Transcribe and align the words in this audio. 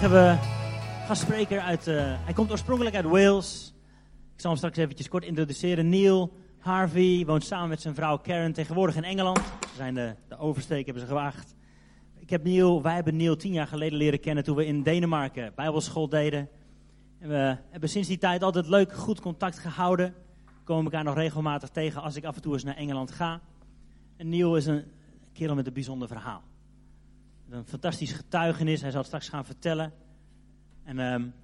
Vandaag 0.00 0.20
hebben 0.20 0.40
we 0.40 1.06
gastspreker 1.06 1.60
uit, 1.60 1.88
uh, 1.88 1.94
hij 2.24 2.32
komt 2.32 2.50
oorspronkelijk 2.50 2.96
uit 2.96 3.04
Wales. 3.04 3.74
Ik 4.34 4.40
zal 4.40 4.50
hem 4.50 4.58
straks 4.58 4.76
eventjes 4.76 5.08
kort 5.08 5.24
introduceren. 5.24 5.88
Neil 5.88 6.32
Harvey 6.58 7.24
woont 7.26 7.44
samen 7.44 7.68
met 7.68 7.80
zijn 7.80 7.94
vrouw 7.94 8.18
Karen 8.18 8.52
tegenwoordig 8.52 8.96
in 8.96 9.04
Engeland. 9.04 9.38
Ze 9.38 9.76
zijn 9.76 9.94
de, 9.94 10.14
de 10.28 10.38
oversteek, 10.38 10.84
hebben 10.84 11.02
ze 11.02 11.08
gewaagd. 11.08 11.54
Ik 12.18 12.30
heb 12.30 12.44
Neil, 12.44 12.82
wij 12.82 12.94
hebben 12.94 13.16
Neil 13.16 13.36
tien 13.36 13.52
jaar 13.52 13.66
geleden 13.66 13.98
leren 13.98 14.20
kennen 14.20 14.44
toen 14.44 14.56
we 14.56 14.66
in 14.66 14.82
Denemarken 14.82 15.52
bijbelschool 15.54 16.08
deden. 16.08 16.48
En 17.18 17.28
we 17.28 17.56
hebben 17.70 17.88
sinds 17.88 18.08
die 18.08 18.18
tijd 18.18 18.42
altijd 18.42 18.68
leuk, 18.68 18.92
goed 18.92 19.20
contact 19.20 19.58
gehouden. 19.58 20.14
We 20.44 20.64
komen 20.64 20.84
elkaar 20.84 21.04
nog 21.04 21.14
regelmatig 21.14 21.68
tegen 21.68 22.02
als 22.02 22.16
ik 22.16 22.24
af 22.24 22.36
en 22.36 22.42
toe 22.42 22.52
eens 22.52 22.64
naar 22.64 22.76
Engeland 22.76 23.10
ga. 23.10 23.40
En 24.16 24.28
Neil 24.28 24.56
is 24.56 24.66
een 24.66 24.84
kerel 25.32 25.54
met 25.54 25.66
een 25.66 25.72
bijzonder 25.72 26.08
verhaal. 26.08 26.42
Een 27.50 27.64
fantastisch 27.64 28.12
getuigenis, 28.12 28.80
hij 28.80 28.90
zal 28.90 28.98
het 28.98 29.06
straks 29.06 29.28
gaan 29.28 29.44
vertellen. 29.44 29.92
En 30.84 30.98
um, 30.98 31.34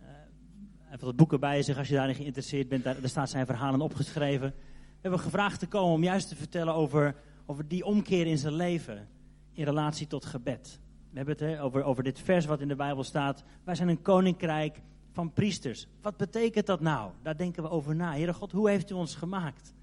hij 0.00 0.88
heeft 0.88 1.02
wat 1.02 1.16
boeken 1.16 1.40
bij 1.40 1.62
zich, 1.62 1.78
als 1.78 1.88
je 1.88 1.94
daarin 1.94 2.14
geïnteresseerd 2.14 2.68
bent, 2.68 2.84
daar, 2.84 3.00
daar 3.00 3.08
staat 3.08 3.30
zijn 3.30 3.46
verhalen 3.46 3.80
opgeschreven. 3.80 4.48
We 4.58 5.00
hebben 5.00 5.20
gevraagd 5.20 5.58
te 5.58 5.66
komen 5.66 5.94
om 5.94 6.02
juist 6.02 6.28
te 6.28 6.36
vertellen 6.36 6.74
over, 6.74 7.14
over 7.46 7.68
die 7.68 7.84
omkeer 7.84 8.26
in 8.26 8.38
zijn 8.38 8.54
leven 8.54 9.08
in 9.52 9.64
relatie 9.64 10.06
tot 10.06 10.24
gebed. 10.24 10.80
We 11.10 11.16
hebben 11.16 11.48
het 11.48 11.60
over, 11.60 11.82
over 11.82 12.02
dit 12.02 12.20
vers 12.20 12.46
wat 12.46 12.60
in 12.60 12.68
de 12.68 12.76
Bijbel 12.76 13.04
staat. 13.04 13.44
Wij 13.64 13.74
zijn 13.74 13.88
een 13.88 14.02
koninkrijk 14.02 14.80
van 15.12 15.32
priesters. 15.32 15.86
Wat 16.02 16.16
betekent 16.16 16.66
dat 16.66 16.80
nou? 16.80 17.10
Daar 17.22 17.36
denken 17.36 17.62
we 17.62 17.68
over 17.68 17.96
na. 17.96 18.12
Heere 18.12 18.34
God, 18.34 18.52
hoe 18.52 18.68
heeft 18.68 18.90
u 18.90 18.94
ons 18.94 19.14
gemaakt? 19.14 19.74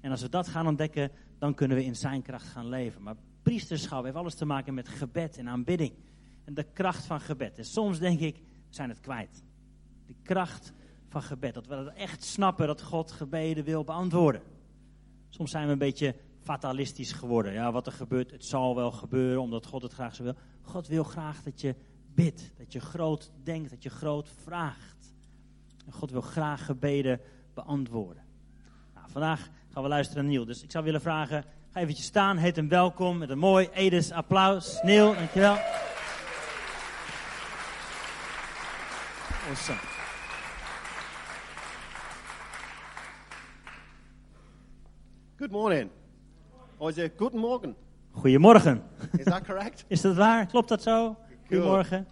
En 0.00 0.10
als 0.10 0.22
we 0.22 0.28
dat 0.28 0.48
gaan 0.48 0.66
ontdekken, 0.66 1.10
dan 1.38 1.54
kunnen 1.54 1.76
we 1.76 1.84
in 1.84 1.96
zijn 1.96 2.22
kracht 2.22 2.46
gaan 2.46 2.68
leven. 2.68 3.02
Maar 3.02 3.16
priesterschap 3.42 4.04
heeft 4.04 4.16
alles 4.16 4.34
te 4.34 4.44
maken 4.44 4.74
met 4.74 4.88
gebed 4.88 5.36
en 5.38 5.48
aanbidding. 5.48 5.92
En 6.44 6.54
de 6.54 6.66
kracht 6.72 7.04
van 7.04 7.20
gebed. 7.20 7.58
En 7.58 7.64
soms 7.64 7.98
denk 7.98 8.20
ik, 8.20 8.36
we 8.36 8.74
zijn 8.74 8.88
het 8.88 9.00
kwijt. 9.00 9.42
De 10.06 10.14
kracht 10.22 10.72
van 11.08 11.22
gebed. 11.22 11.54
Dat 11.54 11.66
we 11.66 11.74
dat 11.74 11.94
echt 11.94 12.24
snappen 12.24 12.66
dat 12.66 12.82
God 12.82 13.12
gebeden 13.12 13.64
wil 13.64 13.84
beantwoorden. 13.84 14.42
Soms 15.28 15.50
zijn 15.50 15.66
we 15.66 15.72
een 15.72 15.78
beetje 15.78 16.14
fatalistisch 16.40 17.12
geworden. 17.12 17.52
Ja, 17.52 17.72
wat 17.72 17.86
er 17.86 17.92
gebeurt, 17.92 18.30
het 18.30 18.44
zal 18.44 18.74
wel 18.74 18.90
gebeuren 18.90 19.42
omdat 19.42 19.66
God 19.66 19.82
het 19.82 19.92
graag 19.92 20.14
zo 20.14 20.22
wil. 20.22 20.36
God 20.62 20.86
wil 20.86 21.04
graag 21.04 21.42
dat 21.42 21.60
je 21.60 21.74
bidt, 22.14 22.52
dat 22.56 22.72
je 22.72 22.80
groot 22.80 23.32
denkt, 23.42 23.70
dat 23.70 23.82
je 23.82 23.90
groot 23.90 24.28
vraagt. 24.42 25.14
En 25.86 25.92
God 25.92 26.10
wil 26.10 26.20
graag 26.20 26.64
gebeden 26.64 27.20
beantwoorden. 27.54 28.22
Nou, 28.94 29.10
vandaag 29.10 29.50
gaan 29.68 29.82
we 29.82 29.88
luisteren 29.88 30.22
naar 30.22 30.32
Niel. 30.32 30.44
Dus 30.44 30.62
ik 30.62 30.70
zou 30.70 30.84
willen 30.84 31.00
vragen, 31.00 31.44
ga 31.72 31.80
eventjes 31.80 32.06
staan, 32.06 32.36
heet 32.36 32.56
hem 32.56 32.68
welkom 32.68 33.18
met 33.18 33.30
een 33.30 33.38
mooi 33.38 33.68
Edes 33.72 34.10
applaus. 34.10 34.82
Niel, 34.82 35.14
dankjewel. 35.14 35.56
Awesome. 39.48 39.78
Good 45.36 45.50
morning. 45.50 45.90
Or 46.76 46.90
is 46.90 46.96
it 46.96 47.32
Morgen? 47.32 47.76
Goedemorgen. 48.10 48.82
Is 49.18 49.24
that 49.24 49.42
correct? 49.42 49.84
Is 49.88 50.00
dat 50.00 50.16
waar? 50.16 50.46
Klopt 50.46 50.68
dat 50.68 50.82
zo? 50.82 51.16
Goedemorgen. 51.46 52.06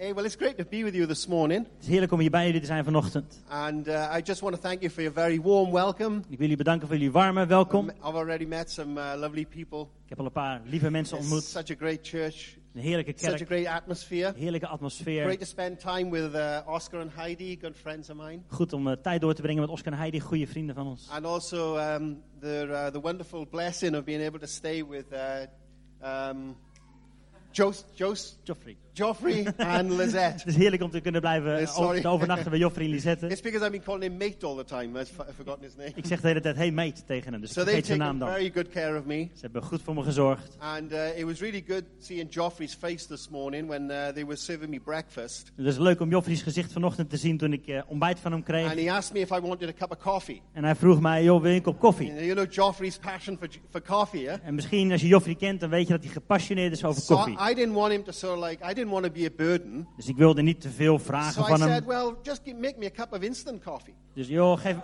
Hey, 0.00 0.14
well, 0.14 0.24
it's 0.24 0.36
great 0.36 0.56
to 0.58 0.64
be 0.64 0.84
with 0.84 0.94
you 0.94 1.06
this 1.06 1.26
morning. 1.26 1.66
Het 1.74 1.82
is 1.82 1.88
heerlijk 1.88 2.12
om 2.12 2.20
hier 2.20 2.30
bij 2.30 2.44
jullie 2.46 2.60
te 2.60 2.66
zijn 2.66 2.84
vanochtend. 2.84 3.42
And 3.48 3.88
uh, 3.88 4.14
I 4.18 4.20
just 4.24 4.40
want 4.40 4.54
to 4.54 4.60
thank 4.60 4.80
you 4.80 4.90
for 4.92 5.02
your 5.02 5.18
very 5.18 5.40
warm 5.42 5.72
welcome. 5.72 6.16
Ik 6.18 6.24
wil 6.28 6.36
jullie 6.38 6.56
bedanken 6.56 6.86
voor 6.88 6.96
jullie 6.96 7.12
warme 7.12 7.46
welkom. 7.46 7.88
I've 7.90 8.02
already 8.16 8.44
met 8.44 8.70
some 8.70 9.00
uh, 9.00 9.12
lovely 9.16 9.46
people. 9.46 9.80
Ik 9.80 10.08
heb 10.08 10.18
al 10.18 10.24
een 10.24 10.32
paar 10.32 10.60
lieve 10.64 10.90
mensen 10.90 11.16
It's 11.16 11.24
ontmoet. 11.26 11.44
such 11.44 11.70
a 11.70 11.74
great 11.78 11.98
church, 12.02 12.56
Een 12.74 12.80
heerlijke 12.80 13.12
such 13.16 13.32
a 13.32 13.36
kerk, 13.36 13.46
great 13.48 13.66
atmosphere. 13.66 14.32
heerlijke 14.36 14.66
atmosfeer. 14.66 15.22
Great 15.24 15.38
to 15.40 15.46
spend 15.46 15.80
time 15.80 16.10
with 16.10 16.34
uh, 16.34 16.58
Oscar 16.66 17.00
and 17.00 17.14
Heidi, 17.14 17.58
good 17.60 17.76
friends 17.76 18.10
of 18.10 18.16
mine. 18.16 18.38
Goed 18.48 18.72
om 18.72 18.86
uh, 18.88 18.92
tijd 19.02 19.20
door 19.20 19.34
te 19.34 19.42
brengen 19.42 19.60
met 19.60 19.70
Oscar 19.70 19.92
en 19.92 19.98
Heidi, 19.98 20.20
goede 20.20 20.46
vrienden 20.46 20.74
van 20.74 20.86
ons. 20.86 21.08
And 21.10 21.24
also 21.24 21.76
um, 21.76 22.22
the, 22.40 22.66
uh, 22.68 22.86
the 22.86 23.00
wonderful 23.00 23.46
blessing 23.48 23.96
of 23.96 24.04
being 24.04 24.26
able 24.26 24.38
to 24.40 24.46
stay 24.46 24.84
with 24.86 25.04
uh, 25.12 26.28
um, 26.28 26.56
Jos- 27.50 27.84
Jos- 27.94 28.38
Joffrey. 28.42 28.76
Joffrey 28.98 29.46
and 29.56 29.90
Lizette. 29.90 30.18
Het 30.44 30.46
is 30.46 30.56
heerlijk 30.56 30.82
om 30.82 30.90
te 30.90 31.00
kunnen 31.00 31.20
blijven 31.20 31.68
sorry. 31.68 31.88
over- 31.88 32.00
te 32.00 32.08
overnachten 32.08 32.50
bij 32.50 32.58
Joffrey 32.58 32.84
en 32.84 32.90
Lisette. 32.90 33.26
It's 33.26 33.40
because 33.40 33.60
I've 33.64 33.70
been 33.70 33.82
calling 33.82 34.02
him 34.04 34.16
mate 34.16 34.46
all 34.46 34.56
the 34.56 34.64
time. 34.64 35.00
I've 35.00 35.12
forgotten 35.14 35.62
his 35.64 35.74
name. 35.76 35.92
Ik 35.94 36.06
zeg 36.06 36.20
de 36.20 36.26
hele 36.28 36.40
tijd, 36.40 36.56
hey 36.56 36.70
mate, 36.70 37.04
tegen 37.06 37.32
hem. 37.32 37.40
Dus 37.40 37.52
So 37.52 37.62
vergeet 37.62 37.86
zijn 37.86 37.98
naam 37.98 38.18
dan. 38.18 38.28
very 38.28 38.50
good 38.54 38.68
care 38.68 38.98
of 38.98 39.04
me. 39.04 39.18
Ze 39.34 39.40
hebben 39.40 39.62
goed 39.62 39.82
voor 39.82 39.94
me 39.94 40.02
gezorgd. 40.02 40.56
And 40.58 40.92
uh, 40.92 41.18
it 41.18 41.24
was 41.24 41.40
really 41.40 41.64
good 41.68 41.82
seeing 41.98 42.34
Joffrey's 42.34 42.74
face 42.74 43.06
this 43.06 43.28
morning 43.28 43.68
when 43.68 43.82
uh, 43.82 44.06
they 44.08 44.24
were 44.24 44.36
serving 44.36 44.70
me 44.70 44.80
breakfast. 44.80 45.52
Het 45.56 45.66
is 45.66 45.78
leuk 45.78 46.00
om 46.00 46.10
Joffrey's 46.10 46.42
gezicht 46.42 46.72
vanochtend 46.72 47.10
te 47.10 47.16
zien 47.16 47.36
toen 47.38 47.52
ik 47.52 47.66
uh, 47.66 47.80
ontbijt 47.86 48.18
van 48.20 48.32
hem 48.32 48.42
kreeg. 48.42 48.70
And 48.70 48.78
he 48.80 48.92
asked 48.92 49.14
me 49.14 49.20
if 49.20 49.30
I 49.30 49.40
wanted 49.40 49.68
a 49.68 49.72
cup 49.72 49.90
of 49.90 49.98
coffee. 49.98 50.42
En 50.52 50.64
hij 50.64 50.74
vroeg 50.74 51.00
mij, 51.00 51.22
joh, 51.24 51.40
wil 51.42 51.50
je 51.50 51.56
een 51.56 51.62
kop 51.62 51.78
koffie? 51.78 52.14
You 52.14 52.32
know 52.34 52.52
Joffrey's 52.52 52.98
passion 52.98 53.36
for, 53.38 53.48
for 53.70 53.82
coffee, 53.82 54.20
yeah? 54.20 54.38
En 54.44 54.54
misschien 54.54 54.92
als 54.92 55.00
je 55.00 55.06
Joffrey 55.06 55.34
kent, 55.34 55.60
dan 55.60 55.70
weet 55.70 55.86
je 55.86 55.92
dat 55.92 56.02
hij 56.02 56.12
gepassioneerd 56.12 56.72
is 56.72 56.84
over 56.84 57.02
So 57.02 57.14
koffie. 57.14 57.36
I 57.50 57.54
didn't 57.54 57.74
want 57.74 57.92
him 57.92 58.04
to 58.04 58.12
sort 58.12 58.38
of 58.38 58.44
like, 58.48 58.64
I 58.70 58.74
didn't 58.74 58.87
want 58.90 59.04
to 59.04 59.10
be 59.10 59.24
a 59.24 59.30
burden. 59.36 59.88
Dus 59.96 60.06
ik 60.08 60.16
wilde 60.16 60.42
niet 60.42 60.60
te 60.60 60.70
veel 60.70 60.98
vragen 60.98 61.32
So 61.32 61.40
I 61.42 61.46
van 61.48 61.58
said, 61.58 61.70
hem. 61.70 61.86
well, 61.86 62.14
just 62.22 62.40
make 62.46 62.74
me 62.78 62.86
a 62.86 62.90
cup 62.90 63.12
of 63.12 63.20
instant 63.22 63.62
coffee. 63.64 63.94
Dus 64.14 64.28
joh, 64.28 64.60
geef, 64.60 64.76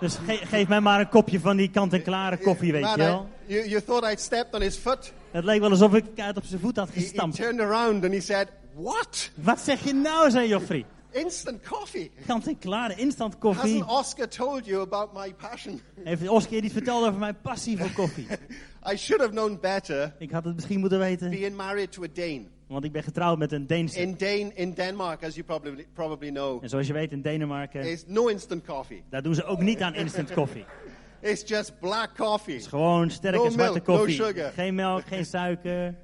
dus 0.00 0.14
ge- 0.26 0.40
geef 0.46 0.68
mij 0.68 0.80
maar 0.80 1.00
een 1.00 1.08
kopje 1.08 1.40
van 1.40 1.56
die 1.56 1.70
kant-en-klare 1.70 2.36
koffie, 2.38 2.72
weet 2.72 2.82
Man, 2.82 2.90
je 2.90 2.96
wel. 3.04 3.28
I- 3.48 3.52
you, 3.54 3.68
you 3.68 3.82
thought 3.82 4.12
I'd 4.12 4.20
stepped 4.20 4.54
on 4.54 4.60
his 4.60 4.76
foot. 4.76 5.12
Het 5.30 5.44
leek 5.44 5.60
wel 5.60 5.70
alsof 5.70 5.94
ik 5.94 6.04
uit 6.20 6.36
op 6.36 6.44
zijn 6.44 6.60
voet 6.60 6.76
had 6.76 6.88
He, 6.88 6.94
he 6.94 7.00
gestampt. 7.00 7.36
turned 7.36 7.60
around 7.60 8.04
and 8.04 8.12
he 8.12 8.20
said, 8.20 8.48
what? 8.74 9.30
Wat 9.34 9.60
zeg 9.60 9.84
je 9.84 9.92
nou, 9.94 10.30
zei 10.30 10.48
Joffrey. 10.48 10.84
Instant 11.12 11.66
coffee? 11.68 12.10
Kant-en-klare, 12.26 12.94
instant 12.94 13.38
koffie. 13.38 13.82
Hasn't 13.82 13.98
Oscar 13.98 14.28
told 14.28 14.66
you 14.66 14.80
about 14.82 15.12
my 15.14 15.34
passion? 15.34 15.80
Heeft 16.04 16.28
Oscar 16.28 16.54
je 16.54 16.60
niet 16.62 16.72
verteld 16.72 17.06
over 17.06 17.18
mijn 17.18 17.36
passie 17.42 17.78
voor 17.78 17.90
koffie? 17.92 18.26
I 18.92 18.96
should 18.96 19.20
have 19.22 19.30
known 19.32 19.58
better 19.60 20.14
Ik 20.18 20.30
had 20.30 20.44
het 20.44 20.54
misschien 20.54 20.80
moeten 20.80 20.98
weten, 20.98 21.30
being 21.30 21.56
married 21.56 21.92
to 21.92 22.02
a 22.02 22.06
Dane. 22.14 22.42
Want 22.70 22.84
ik 22.84 22.92
ben 22.92 23.02
getrouwd 23.02 23.38
met 23.38 23.52
een 23.52 23.66
Deense. 23.66 23.98
In, 24.00 24.14
Dane, 24.16 24.50
in 24.54 24.74
Denmark, 24.74 25.24
as 25.24 25.34
you 25.34 25.46
probably, 25.46 25.86
probably 25.92 26.30
know, 26.30 26.62
En 26.62 26.68
zoals 26.68 26.86
je 26.86 26.92
weet 26.92 27.12
in 27.12 27.22
Denemarken, 27.22 27.90
is 27.90 28.04
no 28.06 28.26
instant 28.26 28.64
coffee. 28.64 29.02
daar 29.10 29.22
doen 29.22 29.34
ze 29.34 29.44
ook 29.44 29.60
niet 29.60 29.80
aan 29.80 29.94
instant 29.94 30.32
koffie. 30.32 30.64
It's 31.20 31.48
just 31.48 31.78
black 31.80 32.14
coffee. 32.16 32.54
Het 32.54 32.62
is 32.62 32.68
gewoon 32.68 33.10
sterke 33.10 33.36
No 33.38 33.50
zwarte 33.50 33.72
milk, 33.72 33.86
no 33.86 33.96
koffie. 33.96 34.14
sugar. 34.14 34.52
Geen 34.52 34.74
melk, 34.74 35.06
geen 35.06 35.24
suiker. 35.24 35.94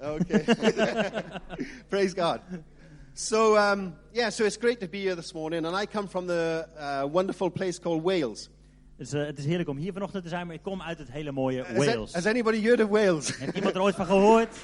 Okay. 0.00 0.44
Praise 1.88 2.14
God. 2.20 2.40
So, 3.14 3.56
um, 3.56 3.94
yeah, 4.12 4.30
so 4.30 4.44
it's 4.44 4.56
great 4.56 4.80
to 4.80 4.88
be 4.88 4.98
here 4.98 5.16
this 5.16 5.32
morning. 5.32 5.66
And 5.66 5.82
I 5.82 5.86
come 5.86 6.08
from 6.08 6.26
the 6.26 6.68
uh, 6.76 7.12
wonderful 7.12 7.50
place 7.50 7.80
called 7.80 8.02
Wales. 8.02 8.50
Dus 8.96 9.12
eh, 9.12 9.26
het 9.26 9.38
is 9.38 9.44
heerlijk 9.44 9.68
om 9.68 9.76
hier 9.76 9.92
vanochtend 9.92 10.22
te 10.22 10.28
zijn, 10.28 10.46
maar 10.46 10.54
ik 10.54 10.62
kom 10.62 10.82
uit 10.82 10.98
het 10.98 11.10
hele 11.10 11.32
mooie 11.32 11.64
Wales. 11.76 12.12
has 12.12 12.26
anybody 12.26 12.62
heard 12.62 12.82
of 12.82 12.88
Wales? 12.88 13.38
Heeft 13.38 13.56
iemand 13.56 13.74
er 13.74 13.80
ooit 13.80 13.94
van 13.94 14.06
gehoord? 14.06 14.56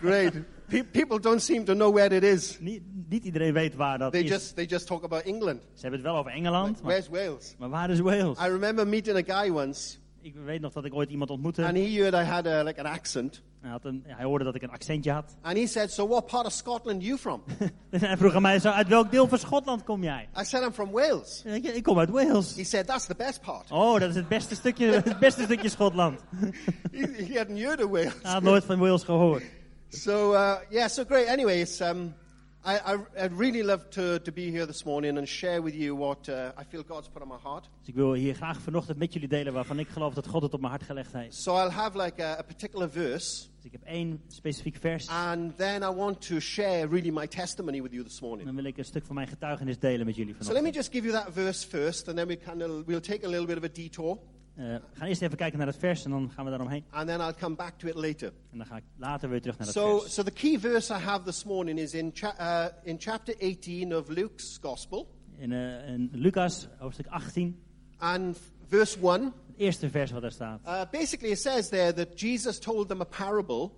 Great. 0.00 0.32
Pe- 0.68 0.82
people 0.84 1.18
don't 1.18 1.42
seem 1.42 1.64
to 1.64 1.72
know 1.74 1.94
where 1.94 2.14
it 2.16 2.22
is. 2.22 2.58
Niet, 2.60 2.82
niet 3.08 3.24
iedereen 3.24 3.52
weet 3.52 3.74
waar 3.74 3.98
dat 3.98 4.12
They 4.12 4.20
is. 4.22 4.30
just, 4.30 4.54
they 4.54 4.64
just 4.64 4.86
talk 4.86 5.04
about 5.04 5.22
England. 5.22 5.62
Ze 5.62 5.80
hebben 5.80 6.00
het 6.00 6.08
wel 6.08 6.16
over 6.18 6.30
Engeland, 6.32 6.82
maar, 6.82 6.92
Where's 6.92 7.08
Wales? 7.08 7.54
maar 7.58 7.68
waar 7.68 7.90
is 7.90 8.00
Wales? 8.00 8.38
I 8.38 8.48
remember 8.48 8.86
meeting 8.86 9.30
a 9.30 9.40
guy 9.42 9.50
once, 9.54 9.96
Ik 10.26 10.34
weet 10.44 10.60
nog 10.60 10.72
dat 10.72 10.84
ik 10.84 10.94
ooit 10.94 11.10
iemand 11.10 11.30
ontmoette. 11.30 11.64
and 11.64 11.76
he 11.76 12.02
heard 12.02 12.14
I 12.14 12.24
had 12.24 12.46
a, 12.46 12.62
like 12.62 12.80
an 12.80 12.86
accent. 12.86 13.42
Hij, 13.60 13.70
had 13.70 13.84
een, 13.84 14.02
hij 14.06 14.24
hoorde 14.24 14.44
dat 14.44 14.54
ik 14.54 14.62
een 14.62 14.70
accentje 14.70 15.12
had. 15.12 15.36
And 15.42 15.56
he 15.56 15.66
said, 15.66 15.92
So, 15.92 16.08
what 16.08 16.26
part 16.26 16.46
of 16.46 16.52
Scotland 16.52 16.98
are 16.98 17.06
you 17.06 17.18
from? 17.18 17.42
En 17.90 18.00
hij 18.00 18.16
vroeg 18.16 18.34
aan 18.34 18.42
mij, 18.42 18.58
zo, 18.58 18.68
uit 18.68 18.88
welk 18.88 19.10
deel 19.10 19.28
van 19.28 19.38
Schotland 19.38 19.84
kom 19.84 20.02
jij? 20.02 20.28
I 20.40 20.44
said, 20.44 20.64
I'm 20.64 20.72
from 20.72 20.90
Wales. 20.90 21.42
En 21.44 21.54
ik, 21.54 21.64
ik 21.64 21.82
kom 21.82 21.98
uit 21.98 22.10
Wales. 22.10 22.56
He 22.56 22.64
said, 22.64 22.86
That's 22.86 23.06
the 23.06 23.14
best 23.14 23.40
part. 23.40 23.70
Oh, 23.70 24.00
dat 24.00 24.08
is 24.08 24.14
het 24.14 24.28
beste 24.28 24.54
stukje, 24.54 24.90
het 25.04 25.18
beste 25.18 25.42
stukje 25.42 25.68
Schotland. 25.68 26.20
He, 26.92 27.24
he 27.24 27.38
hadn't 27.38 27.58
heard 27.58 27.84
of 27.84 27.90
Wales. 27.90 28.14
Hij 28.22 28.32
had 28.32 28.42
nooit 28.42 28.64
van 28.64 28.78
Wales 28.78 29.02
gehoord. 29.04 29.42
So 29.88 30.32
uh, 30.32 30.54
yeah, 30.70 30.88
so 30.88 31.04
great. 31.04 31.26
Anyway, 31.26 31.60
it's, 31.60 31.80
um, 31.80 32.14
I, 32.66 32.78
I, 32.84 33.24
I'd 33.24 33.38
really 33.38 33.62
love 33.62 33.84
to, 33.90 34.18
to 34.18 34.32
be 34.32 34.50
here 34.50 34.66
this 34.66 34.84
morning 34.84 35.18
and 35.18 35.28
share 35.28 35.62
with 35.62 35.74
you 35.74 35.94
what 35.96 36.28
uh, 36.28 36.50
I 36.60 36.64
feel 36.64 36.82
God's 36.82 37.08
put 37.08 37.22
on 37.22 37.28
my 37.28 37.38
heart. 37.42 37.68
Dus 37.78 37.88
ik 37.88 37.94
wil 37.94 38.12
hier 38.12 38.34
graag 38.34 38.60
vanochtend 38.60 38.98
met 38.98 39.12
jullie 39.12 39.28
delen 39.28 39.52
waarvan 39.52 39.78
ik 39.78 39.88
geloof 39.88 40.14
dat 40.14 40.26
God 40.26 40.42
het 40.42 40.54
op 40.54 40.60
mijn 40.60 40.72
hart 40.72 40.84
gelegd 40.84 41.12
heeft. 41.12 41.34
So 41.34 41.54
I'll 41.56 41.70
have 41.70 42.02
like 42.02 42.22
a, 42.24 42.38
a 42.38 42.42
particular 42.42 42.90
verse, 42.90 43.46
Dus 43.56 43.64
ik 43.64 43.72
heb 43.72 43.82
één 43.82 44.20
specifiek 44.28 44.76
vers. 44.80 45.08
and 45.08 45.56
then 45.56 45.82
I 45.82 45.90
want 45.94 46.26
to 46.28 46.40
share 46.40 46.86
really 46.88 47.10
my 47.10 47.26
testimony 47.26 47.82
with 47.82 47.92
you 47.92 48.04
this 48.04 48.20
morning. 48.20 48.46
dan 48.46 48.56
wil 48.56 48.64
ik 48.64 48.78
een 48.78 48.84
stuk 48.84 49.04
van 49.06 49.14
mijn 49.14 49.28
getuigenis 49.28 49.78
delen 49.78 50.06
met 50.06 50.16
jullie 50.16 50.34
vanochtend. 50.34 50.56
So 50.58 50.62
let 50.64 50.72
me 50.72 50.78
just 50.80 50.92
give 50.92 51.06
you 51.08 51.24
that 51.24 51.32
verse 51.34 51.66
first, 51.68 52.08
and 52.08 52.16
then 52.16 52.26
we 52.26 52.36
kind 52.36 52.62
of 52.62 52.84
we'll 52.86 53.00
take 53.00 53.26
a 53.26 53.28
little 53.30 53.46
bit 53.46 53.56
of 53.56 53.64
a 53.64 53.72
detour, 53.72 54.18
Eh, 54.56 54.64
we 54.64 54.80
gaan 54.92 55.08
eerst 55.08 55.22
even 55.22 55.36
kijken 55.36 55.58
naar 55.58 55.66
het 55.66 55.76
vers 55.76 56.04
en 56.04 56.10
dan 56.10 56.30
gaan 56.30 56.44
we 56.44 56.50
daaromheen. 56.50 56.84
and 56.90 57.06
then 57.08 57.20
I'll 57.20 57.34
come 57.34 57.54
back 57.54 57.78
to 57.78 57.88
it 57.88 57.94
later. 57.94 58.32
En 58.52 58.58
dan 58.58 58.66
ga 58.66 58.76
ik 58.76 58.82
later 58.96 59.28
weer 59.28 59.40
terug 59.40 59.58
naar 59.58 59.66
het 59.66 59.76
So, 59.76 59.98
vers. 59.98 60.14
so 60.14 60.22
the 60.22 60.30
key 60.30 60.58
verse 60.58 60.92
I 60.94 60.96
have 60.98 61.24
this 61.24 61.44
morning 61.44 61.78
is 61.78 61.94
in, 61.94 62.10
cha- 62.14 62.36
uh, 62.40 62.88
in 62.92 62.96
chapter 63.00 63.34
18 63.40 63.96
of 63.96 64.08
Luke's 64.08 64.58
Gospel, 64.62 65.08
In, 65.38 65.52
eh, 65.52 65.88
in 65.88 66.08
Lucas, 66.12 66.68
hoofdstuk 66.78 67.06
18, 67.06 67.62
and 67.98 68.38
verse 68.68 68.98
1. 69.00 69.22
het 69.24 69.32
eerste 69.56 69.90
vers 69.90 70.10
wat 70.10 70.22
daar 70.22 70.32
staat. 70.32 70.60
Uh, 70.66 70.80
basically, 70.90 71.30
it 71.32 71.38
says 71.38 71.68
there 71.68 71.92
that 71.92 72.20
Jesus 72.20 72.58
told 72.58 72.88
them 72.88 73.00
a 73.00 73.04
parable 73.04 73.70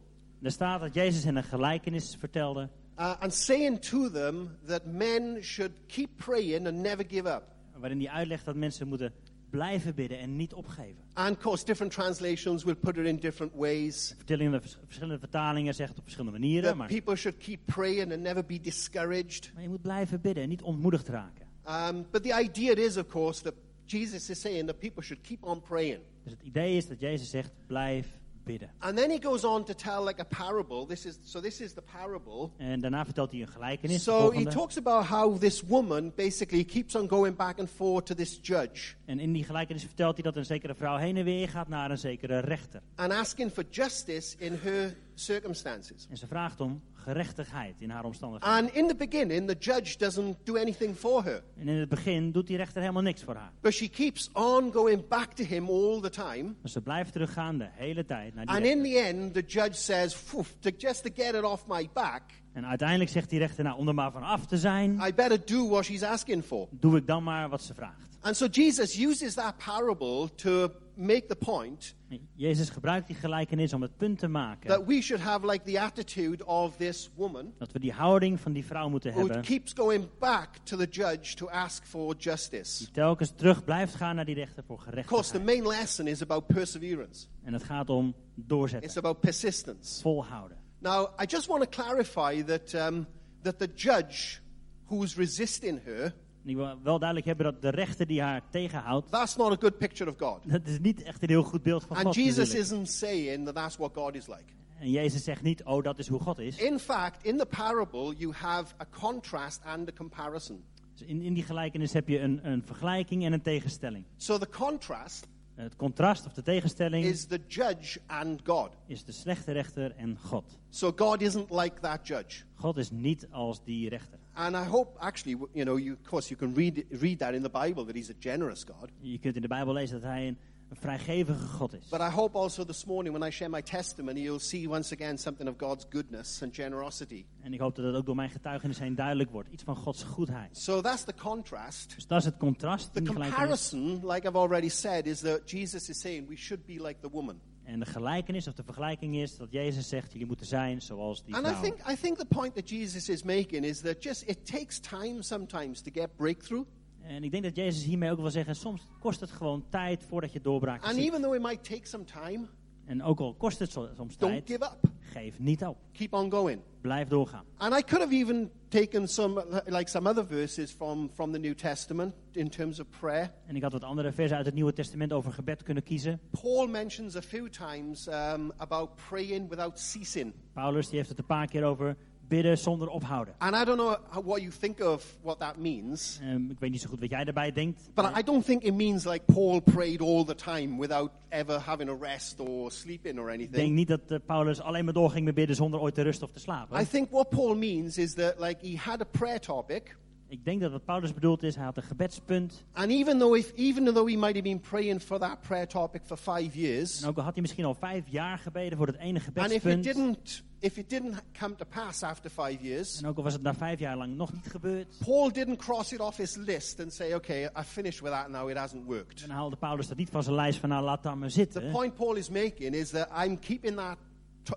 Er 0.42 0.50
staat 0.50 0.80
dat 0.80 0.94
Jezus 0.94 1.24
hen 1.24 1.36
een 1.36 1.44
gelijkenis 1.44 2.16
vertelde. 2.18 2.68
uh, 2.98 3.14
and 3.20 3.34
saying 3.34 3.80
to 3.80 4.10
them 4.10 4.48
that 4.66 4.86
men 4.86 5.42
should 5.42 5.72
keep 5.86 6.08
praying 6.16 6.66
and 6.66 6.76
never 6.76 7.04
give 7.08 7.28
up. 7.28 7.42
Waarin 7.78 7.98
hij 8.00 8.08
uitlegt 8.08 8.44
dat 8.44 8.54
mensen 8.54 8.88
moeten 8.88 9.12
blijven 9.50 9.94
bidden 9.94 10.18
en 10.18 10.36
niet 10.36 10.52
opgeven. 10.54 11.04
And 11.12 11.36
of 11.36 11.42
course, 11.42 11.64
different 11.64 11.92
translations 11.92 12.64
will 12.64 12.74
put 12.74 12.96
it 12.96 13.06
in 13.06 13.16
different 13.16 13.52
ways. 13.54 14.14
Vertellingen, 14.16 14.60
vers- 14.60 14.78
verschillende 14.84 15.18
vertalingen 15.18 15.74
zeggen 15.74 15.86
het 15.88 15.98
op 15.98 16.02
verschillende 16.02 16.38
manieren. 16.38 16.68
That 16.68 16.76
Maar, 16.76 16.88
people 16.88 17.16
should 17.16 17.38
keep 17.38 17.60
praying 17.64 18.12
and 18.12 18.20
never 18.22 18.44
be 18.44 18.60
discouraged. 18.60 19.50
maar 19.54 19.62
je 19.62 19.68
moet 19.68 19.82
blijven 19.82 20.20
bidden 20.20 20.42
en 20.42 20.48
niet 20.48 20.62
ontmoedigd 20.62 21.08
raken. 21.08 21.46
Um, 21.68 22.06
but 22.10 22.22
the 22.22 22.40
idea 22.42 22.74
is, 22.74 22.96
of 22.96 23.06
course, 23.06 23.42
that 23.42 23.54
Jesus 23.84 24.30
is 24.30 24.40
saying 24.40 24.66
that 24.66 24.78
people 24.78 25.02
should 25.02 25.22
keep 25.22 25.44
on 25.44 25.60
praying. 25.60 25.98
Dus 26.22 26.32
het 26.32 26.42
idee 26.42 26.76
is 26.76 26.88
dat 26.88 27.00
Jezus 27.00 27.30
zegt, 27.30 27.52
blijf 27.66 28.18
bidden. 28.48 28.70
And 28.78 28.96
then 28.96 29.10
he 29.10 29.18
goes 29.18 29.44
on 29.44 29.64
to 29.64 29.74
tell 29.74 30.04
like 30.06 30.20
a 30.20 30.24
parable. 30.24 30.86
This 30.86 31.04
is 31.04 31.18
so. 31.24 31.40
This 31.40 31.60
is 31.60 31.72
the 31.72 31.82
parable. 31.82 32.50
En 32.56 32.80
daarna 32.80 33.04
vertelt 33.04 33.30
hij 33.30 33.40
een 33.40 33.48
gelijkenis. 33.48 34.02
So 34.02 34.32
he 34.32 34.44
talks 34.44 34.76
about 34.76 35.04
how 35.04 35.38
this 35.38 35.62
woman 35.62 36.12
basically 36.16 36.64
keeps 36.64 36.94
on 36.94 37.08
going 37.08 37.36
back 37.36 37.58
and 37.58 37.68
forth 37.70 38.06
to 38.06 38.14
this 38.14 38.38
judge 38.42 38.94
En 39.04 39.18
in 39.20 39.32
die 39.32 39.44
gelijkenis 39.44 39.82
vertelt 39.84 40.14
hij 40.14 40.22
dat 40.22 40.36
een 40.36 40.44
zekere 40.44 40.74
vrouw 40.74 40.96
heen 40.96 41.16
en 41.16 41.24
weer 41.24 41.48
gaat 41.48 41.68
naar 41.68 41.90
een 41.90 41.98
zekere 41.98 42.38
rechter. 42.38 42.80
and 42.96 43.12
asking 43.12 43.52
for 43.52 43.64
justice 43.70 44.36
in 44.38 44.58
her 44.62 44.96
circumstances. 45.14 46.06
En 46.10 46.16
ze 46.16 46.26
vraagt 46.26 46.60
om 46.60 46.82
gerechtigheid 47.08 47.80
in 47.80 47.90
haar 47.90 48.04
omstandigheden. 48.04 48.56
And 48.56 48.70
in 48.74 48.88
the 48.88 48.94
beginning, 48.96 49.48
the 49.48 49.56
judge 49.58 49.96
doesn't 49.98 50.36
do 50.44 50.56
anything 50.56 50.96
for 50.96 51.24
her. 51.24 51.42
En 51.58 51.68
in 51.68 51.76
het 51.76 51.88
begin 51.88 52.32
doet 52.32 52.46
die 52.46 52.56
rechter 52.56 52.80
helemaal 52.80 53.02
niks 53.02 53.22
voor 53.22 53.34
haar. 53.34 53.52
But 53.60 53.72
she 53.74 53.88
keeps 53.88 54.30
on 54.32 54.72
going 54.72 55.08
back 55.08 55.32
to 55.32 55.44
him 55.44 55.68
all 55.68 56.00
the 56.00 56.10
time. 56.10 56.54
Dus 56.62 56.72
ze 56.72 56.80
blijft 56.80 57.12
teruggaan 57.12 57.58
de 57.58 57.68
hele 57.72 58.04
tijd 58.04 58.34
naar 58.34 58.46
die 58.46 58.54
And 58.54 58.64
rechter. 58.64 58.84
in 58.84 58.92
the 58.92 58.98
end, 58.98 59.34
the 59.34 59.42
judge 59.46 59.74
says, 59.74 60.14
"Phew, 60.14 60.44
to, 60.60 60.70
just 60.76 61.02
to 61.04 61.10
get 61.14 61.34
it 61.34 61.42
off 61.42 61.66
my 61.66 61.88
back, 61.92 62.22
En 62.52 62.66
uiteindelijk 62.66 63.10
zegt 63.10 63.30
die 63.30 63.38
rechter, 63.38 63.64
nou 63.64 63.78
om 63.78 63.88
er 63.88 63.94
maar 63.94 64.10
van 64.12 64.22
af 64.22 64.46
te 64.46 64.58
zijn, 64.58 65.00
I 65.06 65.14
better 65.14 65.40
do 65.44 65.68
what 65.68 65.84
she's 65.84 66.02
asking 66.02 66.44
for. 66.44 66.68
doe 66.70 66.96
ik 66.96 67.06
dan 67.06 67.22
maar 67.22 67.48
wat 67.48 67.62
ze 67.62 67.74
vraagt. 67.74 68.07
And 68.20 68.36
so 68.36 68.46
Jesus 68.48 68.96
uses 68.96 69.34
that 69.34 69.58
parable 69.64 70.28
to 70.36 70.68
make 70.96 71.26
the 71.28 71.36
point 71.36 71.94
Jezus 72.34 72.70
gebruikt 72.70 73.06
die 73.06 73.16
gelijkenis 73.16 73.72
om 73.72 73.82
het 73.82 73.96
punt 73.96 74.18
te 74.18 74.28
maken 74.28 74.68
that 74.68 74.86
we 74.86 75.00
should 75.02 75.22
have 75.22 75.46
like 75.46 75.64
the 75.64 75.80
attitude 75.80 76.44
of 76.46 76.76
this 76.76 77.10
woman 77.16 77.52
dat 77.58 77.72
we 77.72 77.78
die 77.78 77.92
houding 77.92 78.40
van 78.40 78.52
die 78.52 78.64
vrouw 78.64 78.88
moeten 78.88 79.12
who 79.12 79.20
hebben. 79.20 79.42
keeps 79.42 79.72
going 79.72 80.08
back 80.18 80.48
to 80.64 80.76
the 80.76 80.86
judge 80.90 81.34
to 81.34 81.48
ask 81.48 81.84
for 81.86 82.14
justice. 82.18 82.78
Die 82.78 82.90
telkens 82.92 83.32
terug 83.36 83.64
blijft 83.64 83.94
gaan 83.94 84.14
naar 84.16 84.24
die 84.24 84.34
rechter 84.34 84.64
voor 84.66 84.76
Of 84.76 84.84
course, 84.84 85.30
the 85.32 85.38
gerechtigheid. 85.38 85.44
main 85.64 85.78
lesson 85.78 86.06
is 86.06 86.22
about 86.22 86.46
perseverance. 86.46 87.26
En 87.44 87.52
het 87.52 87.62
gaat 87.64 87.90
om 87.90 88.14
doorzetten, 88.34 88.88
It's 88.88 88.96
about 88.98 89.20
persistence. 89.20 90.00
volhouden. 90.00 90.56
Now, 90.80 91.08
I 91.22 91.24
just 91.26 91.46
want 91.46 91.62
to 91.62 91.82
clarify 91.82 92.42
that, 92.42 92.74
um, 92.74 93.06
that 93.42 93.58
the 93.58 93.68
judge 93.74 94.40
who's 94.88 95.16
resisting 95.16 95.80
her, 95.84 96.14
En 96.48 96.54
ik 96.54 96.60
wil 96.60 96.78
wel 96.82 96.98
duidelijk 96.98 97.26
hebben 97.26 97.44
dat 97.44 97.62
de 97.62 97.68
rechter 97.68 98.06
die 98.06 98.22
haar 98.22 98.42
tegenhoudt, 98.50 99.10
that's 99.10 99.36
not 99.36 99.52
a 99.52 99.56
good 99.60 99.78
picture 99.78 100.10
of 100.10 100.16
God. 100.18 100.50
dat 100.50 100.66
is 100.66 100.78
niet 100.78 101.02
echt 101.02 101.22
een 101.22 101.28
heel 101.28 101.42
goed 101.42 101.62
beeld 101.62 101.84
van 101.84 101.96
And 101.96 102.06
God. 102.06 102.14
Jesus 102.14 102.36
natuurlijk. 102.36 102.64
isn't 102.64 102.88
saying 102.88 103.44
that 103.44 103.54
that's 103.54 103.76
what 103.76 103.90
God 103.94 104.14
is 104.14 104.26
like. 104.26 104.44
En 104.78 104.90
Jezus 104.90 105.24
zegt 105.24 105.42
niet, 105.42 105.64
oh 105.64 105.82
dat 105.82 105.98
is 105.98 106.08
hoe 106.08 106.20
God 106.20 106.38
is. 106.38 106.56
In 106.56 106.78
fact, 106.78 107.24
in 107.24 107.36
the 107.36 107.46
parable, 107.46 108.14
you 108.16 108.32
have 108.32 108.74
a 108.80 108.86
contrast 109.00 109.64
and 109.64 109.88
a 109.88 109.92
comparison. 109.92 110.64
Dus 110.92 111.06
in, 111.06 111.22
in 111.22 111.34
die 111.34 111.42
gelijkenis 111.42 111.92
heb 111.92 112.08
je 112.08 112.20
een, 112.20 112.40
een 112.42 112.62
vergelijking 112.64 113.24
en 113.24 113.32
een 113.32 113.42
tegenstelling. 113.42 114.04
So 114.16 114.38
the 114.38 114.48
contrast 114.48 115.26
Het 115.54 115.76
contrast 115.76 116.26
of 116.26 116.32
de 116.32 116.42
tegenstelling 116.42 117.04
is 117.04 117.24
the 117.24 117.40
judge 117.46 118.00
and 118.06 118.40
God. 118.44 118.70
is 118.86 119.04
de 119.04 119.12
slechte 119.12 119.52
rechter 119.52 119.96
en 119.96 120.18
God. 120.18 120.58
So 120.70 120.92
God 120.96 121.20
isn't 121.20 121.50
like 121.50 121.80
that 121.80 122.06
judge. 122.06 122.42
God 122.54 122.76
is 122.76 122.90
niet 122.90 123.26
als 123.30 123.64
die 123.64 123.88
rechter. 123.88 124.18
And 124.38 124.54
I 124.54 124.64
hope, 124.64 124.96
actually, 125.00 125.36
you 125.52 125.64
know, 125.64 125.76
you, 125.78 125.94
of 125.94 126.08
course, 126.08 126.30
you 126.30 126.36
can 126.36 126.54
read, 126.54 126.86
read 127.00 127.18
that 127.18 127.34
in 127.34 127.42
the 127.42 127.48
Bible 127.48 127.84
that 127.86 127.96
He's 127.96 128.10
a 128.10 128.14
generous 128.20 128.64
God. 128.64 128.90
Je 129.00 129.18
kunt 129.18 129.36
in 129.36 129.42
de 129.42 129.48
Bijbel 129.48 129.72
lezen 129.72 130.00
dat 130.00 130.10
hij 130.10 130.28
een, 130.28 130.38
een 130.68 130.76
vrijgevige 130.76 131.46
God 131.46 131.74
is. 131.74 131.88
But 131.88 132.00
I 132.00 132.10
hope 132.10 132.38
also 132.38 132.64
this 132.64 132.84
morning, 132.84 133.16
when 133.16 133.28
I 133.28 133.32
share 133.32 133.50
my 133.50 133.62
testimony, 133.62 134.20
you'll 134.20 134.38
see 134.38 134.68
once 134.68 134.94
again 134.94 135.18
something 135.18 135.48
of 135.48 135.54
God's 135.56 135.86
goodness 135.88 136.42
and 136.42 136.54
generosity. 136.54 137.24
En 137.40 137.52
ik 137.52 137.60
hoop 137.60 137.76
dat 137.76 137.84
het 137.84 137.94
ook 137.94 138.06
door 138.06 138.14
mijn 138.14 138.30
getuigenis 138.30 138.78
heen 138.78 138.94
duidelijk 138.94 139.30
wordt. 139.30 139.48
Iets 139.52 139.62
van 139.62 139.76
Gods 139.76 140.02
goedheid. 140.02 140.56
So 140.56 140.80
that's 140.80 141.04
the 141.04 141.14
contrast. 141.14 141.94
Dus 141.94 142.06
dat 142.06 142.18
is 142.18 142.24
het 142.24 142.36
contrast 142.36 142.94
The 142.94 143.02
comparison, 143.02 144.06
like 144.06 144.28
I've 144.28 144.38
already 144.38 144.68
said, 144.68 145.06
is 145.06 145.20
that 145.20 145.50
Jesus 145.50 145.88
is 145.88 146.00
saying 146.00 146.28
we 146.28 146.36
should 146.36 146.66
be 146.66 146.82
like 146.82 147.00
the 147.00 147.10
woman. 147.10 147.40
En 147.68 147.78
de 147.80 147.86
gelijkenis 147.86 148.46
of 148.48 148.54
de 148.54 148.62
vergelijking 148.62 149.16
is 149.16 149.36
dat 149.36 149.52
Jezus 149.52 149.88
zegt, 149.88 150.12
jullie 150.12 150.26
moeten 150.26 150.46
zijn 150.46 150.82
zoals 150.82 151.24
die 151.24 151.34
And 151.34 151.46
I 151.46 151.60
think, 151.62 151.78
I 151.90 151.96
think 151.96 152.16
the 152.18 152.26
point 152.26 152.54
that 152.54 152.68
Jesus 152.68 153.08
is 153.08 153.22
making 153.22 153.64
is 153.64 153.80
that 153.80 154.02
just 154.02 154.22
it 154.28 154.46
takes 154.46 154.78
time 154.80 155.22
sometimes 155.22 155.80
to 155.80 155.90
get 155.94 156.16
breakthrough. 156.16 156.66
En 157.02 157.24
ik 157.24 157.30
denk 157.30 157.42
dat 157.42 157.56
Jezus 157.56 157.84
hiermee 157.84 158.10
ook 158.10 158.20
wil 158.20 158.30
zeggen, 158.30 158.56
soms 158.56 158.86
kost 159.00 159.20
het 159.20 159.30
gewoon 159.30 159.64
tijd 159.68 160.02
voordat 160.02 160.32
je 160.32 160.40
doorbraak 160.40 160.82
And 160.84 160.94
ziet. 160.94 161.04
even 161.04 161.20
though 161.20 161.36
it 161.36 161.42
might 161.42 161.64
take 161.64 161.86
some 161.86 162.04
time, 162.04 162.46
En 162.88 163.02
ook 163.02 163.20
al 163.20 163.34
kost 163.34 163.58
het 163.58 163.70
so- 163.70 163.88
soms 163.96 164.16
don't 164.16 164.32
tijd, 164.32 164.46
give 164.46 164.64
up. 164.64 164.90
geef 165.00 165.38
niet 165.38 165.64
op. 165.64 165.76
Keep 165.92 166.12
on 166.12 166.30
going. 166.30 166.60
Blijf 166.80 167.08
doorgaan. 167.08 167.44
And 167.56 167.78
I 167.78 167.82
could 167.82 168.02
have 168.02 168.14
even 168.14 168.50
taken 168.68 169.08
some, 169.08 169.62
like 169.66 169.90
some 169.90 170.08
other 170.08 170.26
verses 170.26 170.70
from, 170.70 171.10
from 171.14 171.32
the 171.32 171.38
New 171.38 171.54
Testament 171.54 172.14
in 172.32 172.48
terms 172.48 172.80
of 172.80 172.86
prayer. 173.00 173.30
En 173.46 173.56
ik 173.56 173.62
had 173.62 173.72
wat 173.72 173.84
andere 173.84 174.12
versen 174.12 174.36
uit 174.36 174.46
het 174.46 174.54
Nieuwe 174.54 174.72
Testament 174.72 175.12
over 175.12 175.32
gebed 175.32 175.62
kunnen 175.62 175.82
kiezen. 175.82 176.20
Paul 176.42 176.66
mentions 176.66 177.16
a 177.16 177.22
few 177.22 177.48
times 177.48 178.06
um, 178.06 178.52
about 178.56 178.90
praying 179.08 179.48
without 179.48 179.78
ceasing. 179.78 180.32
Paulus 180.52 180.86
die 180.88 180.96
heeft 180.96 181.08
het 181.08 181.18
een 181.18 181.26
paar 181.26 181.46
keer 181.46 181.64
over 181.64 181.96
bidden 182.28 182.58
zonder 182.58 182.88
ophouden. 182.88 183.34
And 183.38 183.54
I 183.54 183.64
don't 183.64 183.78
know 183.78 184.24
what 184.24 184.40
you 184.40 184.50
think 184.60 184.80
of 184.80 185.16
what 185.22 185.38
that 185.38 185.56
means, 185.56 186.18
Ehm, 186.22 186.50
ik 186.50 186.58
weet 186.58 186.70
niet 186.70 186.80
zo 186.80 186.88
goed 186.88 187.00
wat 187.00 187.10
jij 187.10 187.24
daarbij 187.24 187.52
denkt. 187.52 187.90
but 187.94 188.04
I 188.18 188.22
don't 188.22 188.44
think 188.44 188.62
it 188.62 188.74
means 188.74 189.04
like 189.04 189.24
Paul 189.32 189.60
prayed 189.60 190.00
all 190.00 190.24
the 190.24 190.34
time 190.34 190.76
without 190.78 191.10
ever 191.28 191.58
having 191.60 191.90
a 191.90 191.96
rest 192.00 192.40
or 192.40 192.70
sleeping 192.72 193.18
or 193.18 193.30
Ik 193.32 193.38
denk 193.38 193.50
anything. 193.52 193.74
niet 193.74 193.88
dat 193.88 194.00
eh, 194.08 194.18
Paulus 194.26 194.60
alleen 194.60 194.84
maar 194.84 194.94
doorging 194.94 195.24
met 195.24 195.34
bidden 195.34 195.56
zonder 195.56 195.80
ooit 195.80 195.94
te 195.94 196.02
rusten 196.02 196.26
of 196.26 196.32
te 196.32 196.40
slapen. 196.40 196.80
I 196.80 196.84
think 196.86 197.10
what 197.10 197.28
Paul 197.28 197.54
means 197.56 197.98
is 197.98 198.14
that 198.14 198.34
like 198.40 198.66
he 198.68 198.76
had 198.76 199.00
a 199.00 199.04
prayer 199.10 199.40
topic, 199.40 199.96
Ik 200.30 200.44
denk 200.44 200.60
dat 200.60 200.70
wat 200.70 200.84
Paulus 200.84 201.14
bedoelt 201.14 201.42
is, 201.42 201.54
hij 201.54 201.64
had 201.64 201.76
een 201.76 201.82
gebedspunt. 201.82 202.64
and 202.72 202.90
even 202.90 203.18
though 203.18 203.36
if 203.36 203.52
even 203.56 203.84
though 203.84 204.10
he 204.10 204.16
might 204.16 204.32
have 204.34 204.42
been 204.42 204.60
praying 204.60 205.02
for 205.02 205.18
that 205.18 205.40
prayer 205.40 205.66
topic 205.68 206.02
for 206.04 206.16
five 206.16 206.58
years, 206.60 207.02
En 207.02 207.08
ook 207.08 207.16
al 207.16 207.22
had 207.22 207.32
hij 207.32 207.42
misschien 207.42 207.64
al 207.64 207.74
vijf 207.74 208.04
jaar 208.08 208.38
gebeden 208.38 208.78
voor 208.78 208.86
het 208.86 208.96
ene 208.96 209.06
and 209.08 209.16
if 209.18 209.26
it 209.26 209.34
gebedspunt. 209.34 209.82
didn't 209.84 210.42
if 210.60 210.76
it 210.76 210.90
didn't 210.90 211.22
come 211.38 211.54
to 211.54 211.64
pass 211.64 212.02
after 212.02 212.30
five 212.30 212.58
years, 212.60 213.00
En 213.00 213.08
ook 213.08 213.16
al 213.16 213.22
was 213.22 213.32
het 213.32 213.42
na 213.42 213.54
vijf 213.54 213.78
jaar 213.78 213.96
lang 213.96 214.16
nog 214.16 214.32
niet 214.32 214.46
gebeurd. 214.50 214.96
Paul 215.04 215.32
didn't 215.32 215.56
cross 215.58 215.92
it 215.92 216.00
off 216.00 216.16
his 216.16 216.36
list 216.36 216.80
and 216.80 216.92
say, 216.92 217.14
okay, 217.14 217.44
I 217.44 217.62
finished 217.64 218.00
with 218.00 218.12
that 218.12 218.28
now, 218.28 218.50
it 218.50 218.56
hasn't 218.56 218.84
worked. 218.86 219.20
Dan 219.20 219.30
haalde 219.36 219.56
Paulus 219.56 219.88
dat 219.88 219.96
niet 219.96 220.10
van 220.10 220.22
zijn 220.22 220.34
lijst 220.34 220.58
van 220.58 220.68
nou 220.68 220.84
laat 220.84 221.02
dat 221.02 221.14
maar 221.14 221.28
The 221.28 221.34
zitten. 221.34 221.70
point 221.70 221.94
Paul 221.94 222.14
is 222.14 222.28
making 222.28 222.74
is 222.74 222.90
that 222.90 223.08
I'm 223.24 223.38
keeping 223.38 223.76
that, 223.76 223.98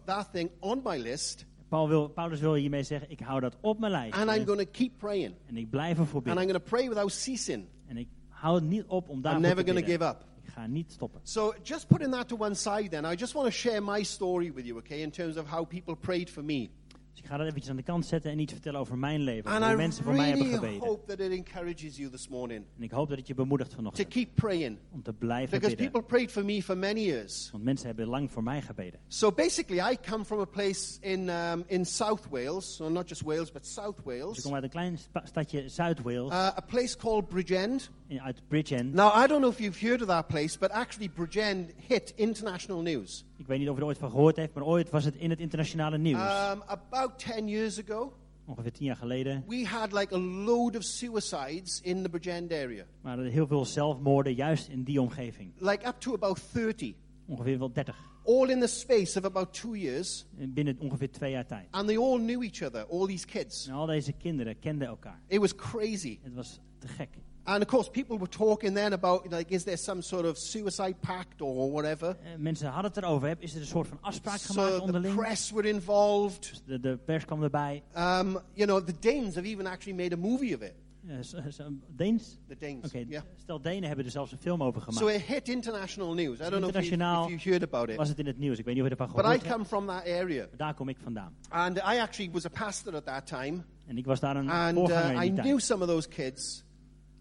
that 0.06 0.30
thing 0.32 0.50
on 0.60 0.82
my 0.84 0.98
list 0.98 1.46
Paul 1.72 1.88
wil, 1.88 2.08
Paulus 2.10 2.40
wil 2.40 2.54
hiermee 2.54 2.84
zeggen, 2.84 3.10
ik 3.12 3.20
hou 3.20 3.40
dat 3.40 3.56
op 3.62 3.80
mijn 3.80 3.94
and 3.94 4.14
I'm 4.16 4.26
lijst. 4.26 4.46
going 4.46 4.60
to 4.62 4.72
keep 4.72 4.98
praying 4.98 5.34
En 5.48 5.58
ik 5.58 5.70
blijf 5.70 5.98
ervoor 6.00 6.20
and 6.22 6.28
I'm 6.28 6.34
bidden. 6.36 6.50
going 6.50 6.64
to 6.64 6.70
pray 6.70 6.88
without 6.90 7.12
ceasing. 7.12 7.66
En 7.88 7.98
ik 7.98 8.08
hou 8.28 8.56
het 8.56 8.64
niet 8.64 8.84
op 8.88 9.10
om 9.10 9.16
I'm 9.16 9.22
daarvoor 9.22 9.42
never 9.42 9.66
te 9.66 9.74
bidden. 9.74 9.84
give 9.92 10.04
up. 10.04 10.26
Ik 10.44 10.50
ga 10.50 10.68
niet 10.68 10.92
stoppen. 10.92 11.20
So 11.24 11.54
just 11.64 11.88
putting 11.88 12.12
that 12.12 12.28
to 12.28 12.36
one 12.40 12.54
side 12.56 12.90
then, 12.90 13.06
I 13.14 13.16
just 13.16 13.34
want 13.34 13.46
to 13.48 13.52
share 13.54 13.82
my 13.82 14.04
story 14.04 14.52
with 14.54 14.66
you, 14.66 14.78
okay, 14.78 15.02
in 15.02 15.12
terms 15.12 15.38
of 15.38 15.50
how 15.50 15.66
people 15.66 15.96
prayed 15.96 16.30
for 16.30 16.44
me. 16.44 16.70
Dus 17.12 17.20
ik 17.20 17.26
ga 17.26 17.38
dat 17.38 17.46
eventjes 17.48 17.70
aan 17.70 17.76
de 17.78 17.84
kant 17.84 18.06
zetten 18.06 18.32
en 18.32 18.40
iets 18.40 18.54
vertellen 18.54 18.80
over 18.80 18.98
mijn 18.98 19.22
leven. 19.22 19.52
I 19.52 19.76
mensen 19.76 20.04
voor 20.04 20.14
mij 20.14 20.28
hebben 20.28 20.46
really 20.48 20.60
gebeden. 20.64 20.88
hope 20.88 21.16
that 21.16 21.20
it 21.20 21.32
encourages 21.32 21.98
you 21.98 22.10
this 22.12 22.28
morning 22.28 22.66
En 22.78 22.84
ik 22.84 22.92
hoop 22.92 23.10
dat 23.10 23.18
het 23.18 23.28
je 23.28 23.34
bemoedigt 23.34 23.70
to 23.70 23.76
vanochtend. 23.76 24.08
keep 24.08 24.36
praying 24.36 24.78
Om 24.92 25.02
te 25.04 25.14
blijven 25.14 25.50
because 25.60 25.76
bidden. 25.76 25.92
people 25.92 26.10
prayed 26.18 26.32
for 26.32 26.46
me 26.46 26.64
for 26.64 26.78
many 26.78 27.00
years. 27.00 27.50
Want 27.52 27.64
mensen 27.64 27.88
hebben 27.88 28.08
lang 28.08 28.32
voor 28.32 28.44
mij 28.44 28.62
gebeden. 28.62 29.00
So 29.08 29.32
basically, 29.32 29.92
I 29.92 29.98
come 30.10 30.26
from 30.26 30.40
a 30.40 30.46
place 30.46 30.98
in, 31.00 31.30
um, 31.30 31.64
in 31.68 31.86
South 31.86 32.28
Wales, 32.30 32.76
so 32.76 32.90
not 32.90 33.10
just 33.10 33.22
Wales, 33.22 33.52
but 33.52 33.68
South 33.68 33.96
Dus 33.96 34.06
ik 34.06 34.22
Wales, 34.22 34.42
kom 34.42 34.54
uit 34.54 34.64
een 34.64 34.70
klein 34.70 34.98
stadje 35.24 35.70
Zuid-Wales, 35.70 36.32
uh, 36.32 36.38
a 36.38 36.64
place 36.68 36.98
called 36.98 37.28
Bridgend. 37.28 37.90
Uit 38.20 38.42
Bridgend. 38.48 38.94
Now, 38.94 39.24
I 39.24 39.28
don't 39.28 39.40
know 39.42 39.52
if 39.52 39.60
you've 39.60 39.88
heard 39.88 40.02
of 40.02 40.08
that 40.08 40.28
place, 40.28 40.58
but 40.58 40.70
actually, 40.70 41.10
Bridgend 41.10 41.72
hit 41.88 42.14
international 42.16 42.82
news. 42.82 43.26
Ik 43.38 43.48
weet 43.48 43.60
niet 43.60 43.70
of 43.70 43.76
je 43.76 43.82
er 43.82 43.88
ooit 43.88 43.98
van 43.98 44.10
gehoord 44.10 44.36
heeft, 44.36 44.54
maar 44.54 44.64
ooit 44.64 44.90
was 44.90 45.04
het 45.06 45.16
in 45.16 45.30
het 45.30 45.40
internationale 45.40 45.98
nieuws. 45.98 46.22
Um, 46.22 46.62
about 46.66 47.20
10 47.20 47.48
years 47.48 47.80
ago, 47.80 48.14
Ongeveer 48.46 48.72
tien 48.72 48.86
jaar 48.86 48.96
geleden 48.96 49.44
we 49.48 49.66
had 49.66 49.92
like 49.94 50.16
a 50.16 50.20
load 50.20 50.76
of 50.76 50.84
suicides 50.84 51.80
in 51.82 52.04
the 52.04 52.10
Bridgend 52.10 52.52
area, 52.52 52.86
waren 53.02 53.26
er 53.26 53.32
heel 53.32 53.48
veel 53.48 53.66
zelfmoorden 53.66 54.34
juist 54.34 54.68
in 54.68 54.84
die 54.84 55.02
omgeving. 55.02 55.52
like 55.58 55.88
up 55.88 56.00
to 56.00 56.14
about 56.14 56.40
30. 56.54 56.94
Ongeveer 57.28 57.60
wel 57.60 57.72
30. 57.72 57.96
all 58.26 58.50
in 58.50 58.60
the 58.60 58.68
space 58.68 59.18
of 59.20 59.26
about 59.26 59.54
two 59.54 59.76
years, 59.76 60.26
Binnen 60.38 60.76
ongeveer 60.80 61.12
twee 61.12 61.32
jaar 61.32 61.46
tijd. 61.46 61.68
and 61.72 61.88
they 61.88 61.98
all 61.98 62.18
knew 62.18 62.44
each 62.44 62.62
other, 62.62 62.86
all 62.90 63.08
these 63.08 63.26
kids. 63.26 63.68
En 63.68 63.74
al 63.74 63.86
deze 63.86 64.12
kinderen 64.12 64.60
kenden 64.60 64.88
elkaar. 64.88 65.20
It 65.28 65.40
was 65.40 65.56
crazy. 65.56 66.20
Het 66.22 66.34
was 66.34 66.60
te 66.80 66.88
gek. 66.88 67.10
And 67.52 67.62
of 67.62 67.68
course, 67.68 67.90
people 67.90 68.18
were 68.18 68.30
talking 68.30 68.76
then 68.76 68.94
about, 68.94 69.32
like, 69.32 69.54
is 69.54 69.64
there 69.64 69.78
some 69.78 70.02
sort 70.02 70.26
of 70.26 70.38
suicide 70.38 70.96
pact 71.00 71.42
or 71.42 71.72
whatever? 71.72 72.10
Eh, 72.24 72.30
mensen 72.38 72.68
hadden 72.70 72.92
het 72.94 73.04
erover. 73.04 73.28
Heb- 73.28 73.42
Is 73.42 73.54
er 73.54 73.60
een 73.62 73.66
soort 73.68 73.88
van 73.88 73.98
afspraak 74.02 74.40
gemaakt 74.42 74.72
So 74.76 74.92
the 74.92 75.14
press 75.16 75.52
were 75.52 75.68
involved. 75.70 76.50
Dus 76.50 76.62
De, 76.66 76.80
de 76.80 76.98
pers 77.06 77.26
kwam 77.26 77.44
erbij. 77.44 77.84
Um, 77.98 78.38
you 78.54 78.66
know, 78.68 78.82
the 78.84 78.94
Danes 79.00 79.36
have 79.36 79.48
even 79.48 79.66
actually 79.68 79.98
made 80.02 80.16
a 80.16 80.18
movie 80.18 80.56
of 80.56 80.62
it. 80.62 80.74
Eh, 81.08 81.16
s- 81.22 81.36
s- 81.50 81.62
Deens? 81.96 82.38
The 82.48 82.56
Danes. 82.60 82.86
Oké, 82.86 83.06
Yeah. 83.08 83.24
stel 83.38 83.62
Denen 83.62 83.88
hebben 83.88 84.06
er 84.06 84.12
zelfs 84.12 84.32
een 84.32 84.38
film 84.38 84.64
over 84.64 84.82
gemaakt. 84.82 85.00
So 85.00 85.08
it 85.08 85.22
hit 85.22 85.50
international 85.50 86.14
news. 86.14 86.40
I 86.40 86.50
don't 86.50 86.50
know 86.62 86.76
if 86.76 86.90
you, 86.90 87.34
if 87.34 87.44
you 87.44 87.56
heard 87.56 87.64
about 87.74 87.90
it. 87.90 87.96
Was 87.96 88.08
het 88.10 88.20
in 88.20 88.26
het 88.26 88.38
nieuws? 88.38 88.58
Ik 88.60 88.66
weet 88.66 88.74
niet 88.76 88.84
of 88.84 88.90
je 88.90 88.96
ervan 88.96 89.16
But 89.24 89.44
I 89.44 89.50
come 89.50 89.66
from 89.66 89.86
that 89.88 90.06
area. 90.06 90.48
Daar 90.58 90.74
kom 90.74 90.90
ik 90.90 90.98
vandaan. 91.04 91.36
And 91.50 91.78
I 91.78 91.82
actually 92.00 92.32
was 92.32 92.46
a 92.46 92.50
pastor 92.50 92.96
at 92.96 93.06
that 93.06 93.28
time. 93.28 93.64
En 93.88 93.98
ik 93.98 94.06
was 94.06 94.20
daar 94.20 94.36
een 94.36 94.50
And 94.50 94.76
voorganger 94.78 95.06
uh, 95.16 95.22
in 95.22 95.28
I 95.32 95.34
die 95.34 95.42
knew 95.42 95.60
some 95.60 95.84
of 95.84 95.90
those 95.90 96.08
kids. 96.08 96.64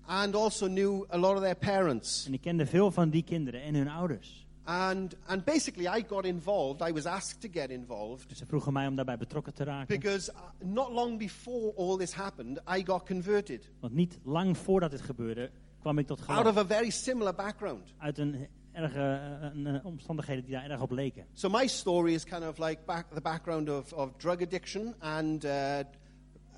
And 0.06 0.34
also 0.34 0.66
knew 0.66 1.04
a 1.08 1.16
lot 1.18 1.34
of 1.36 1.40
their 1.42 1.56
parents. 1.56 2.24
En 2.26 2.32
ik 2.32 2.40
kende 2.40 2.66
veel 2.66 2.90
van 2.90 3.10
die 3.10 3.22
kinderen 3.24 3.62
en 3.62 3.74
hun 3.74 3.88
ouders. 3.88 4.46
And, 4.64 5.14
and 5.26 5.44
basically, 5.44 5.86
I 5.98 6.04
got 6.08 6.24
involved. 6.24 6.88
I 6.88 6.92
was 6.92 7.06
asked 7.06 7.40
to 7.40 7.48
get 7.60 7.70
involved. 7.70 8.28
Dus 8.28 8.38
ze 8.38 8.46
vroegen 8.46 8.72
mij 8.72 8.86
om 8.86 8.96
daarbij 8.96 9.16
betrokken 9.18 9.54
te 9.54 9.64
raken. 9.64 9.98
Because 9.98 10.32
uh, 10.32 10.68
not 10.68 10.90
long 10.90 11.18
before 11.18 11.72
all 11.76 11.96
this 11.96 12.12
happened, 12.12 12.60
I 12.78 12.82
got 12.84 13.06
converted. 13.06 13.70
Want 13.80 13.92
niet 13.94 14.18
lang 14.24 14.56
voordat 14.58 14.90
dit 14.90 15.00
gebeurde, 15.00 15.50
kwam 15.80 15.98
ik 15.98 16.06
tot 16.06 16.18
Out 16.18 16.38
geloof. 16.38 16.46
of 16.46 16.56
a 16.56 16.66
very 16.66 16.90
similar 16.90 17.34
background. 17.34 17.94
Uit 17.98 18.18
een 18.18 18.46
erge 18.72 19.20
een, 19.40 19.66
eh, 19.66 19.84
omstandigheden 19.86 20.44
die 20.44 20.52
daar 20.52 20.70
erg 20.70 20.80
op 20.80 20.90
leken. 20.90 21.24
So 21.32 21.48
my 21.48 21.66
story 21.66 22.14
is 22.14 22.24
kind 22.24 22.42
of 22.48 22.58
like 22.58 22.78
back, 22.86 23.06
the 23.14 23.20
background 23.20 23.68
of, 23.68 23.92
of 23.92 24.10
drug 24.16 24.42
addiction. 24.42 24.94
And, 24.98 25.44
uh, 25.44 25.78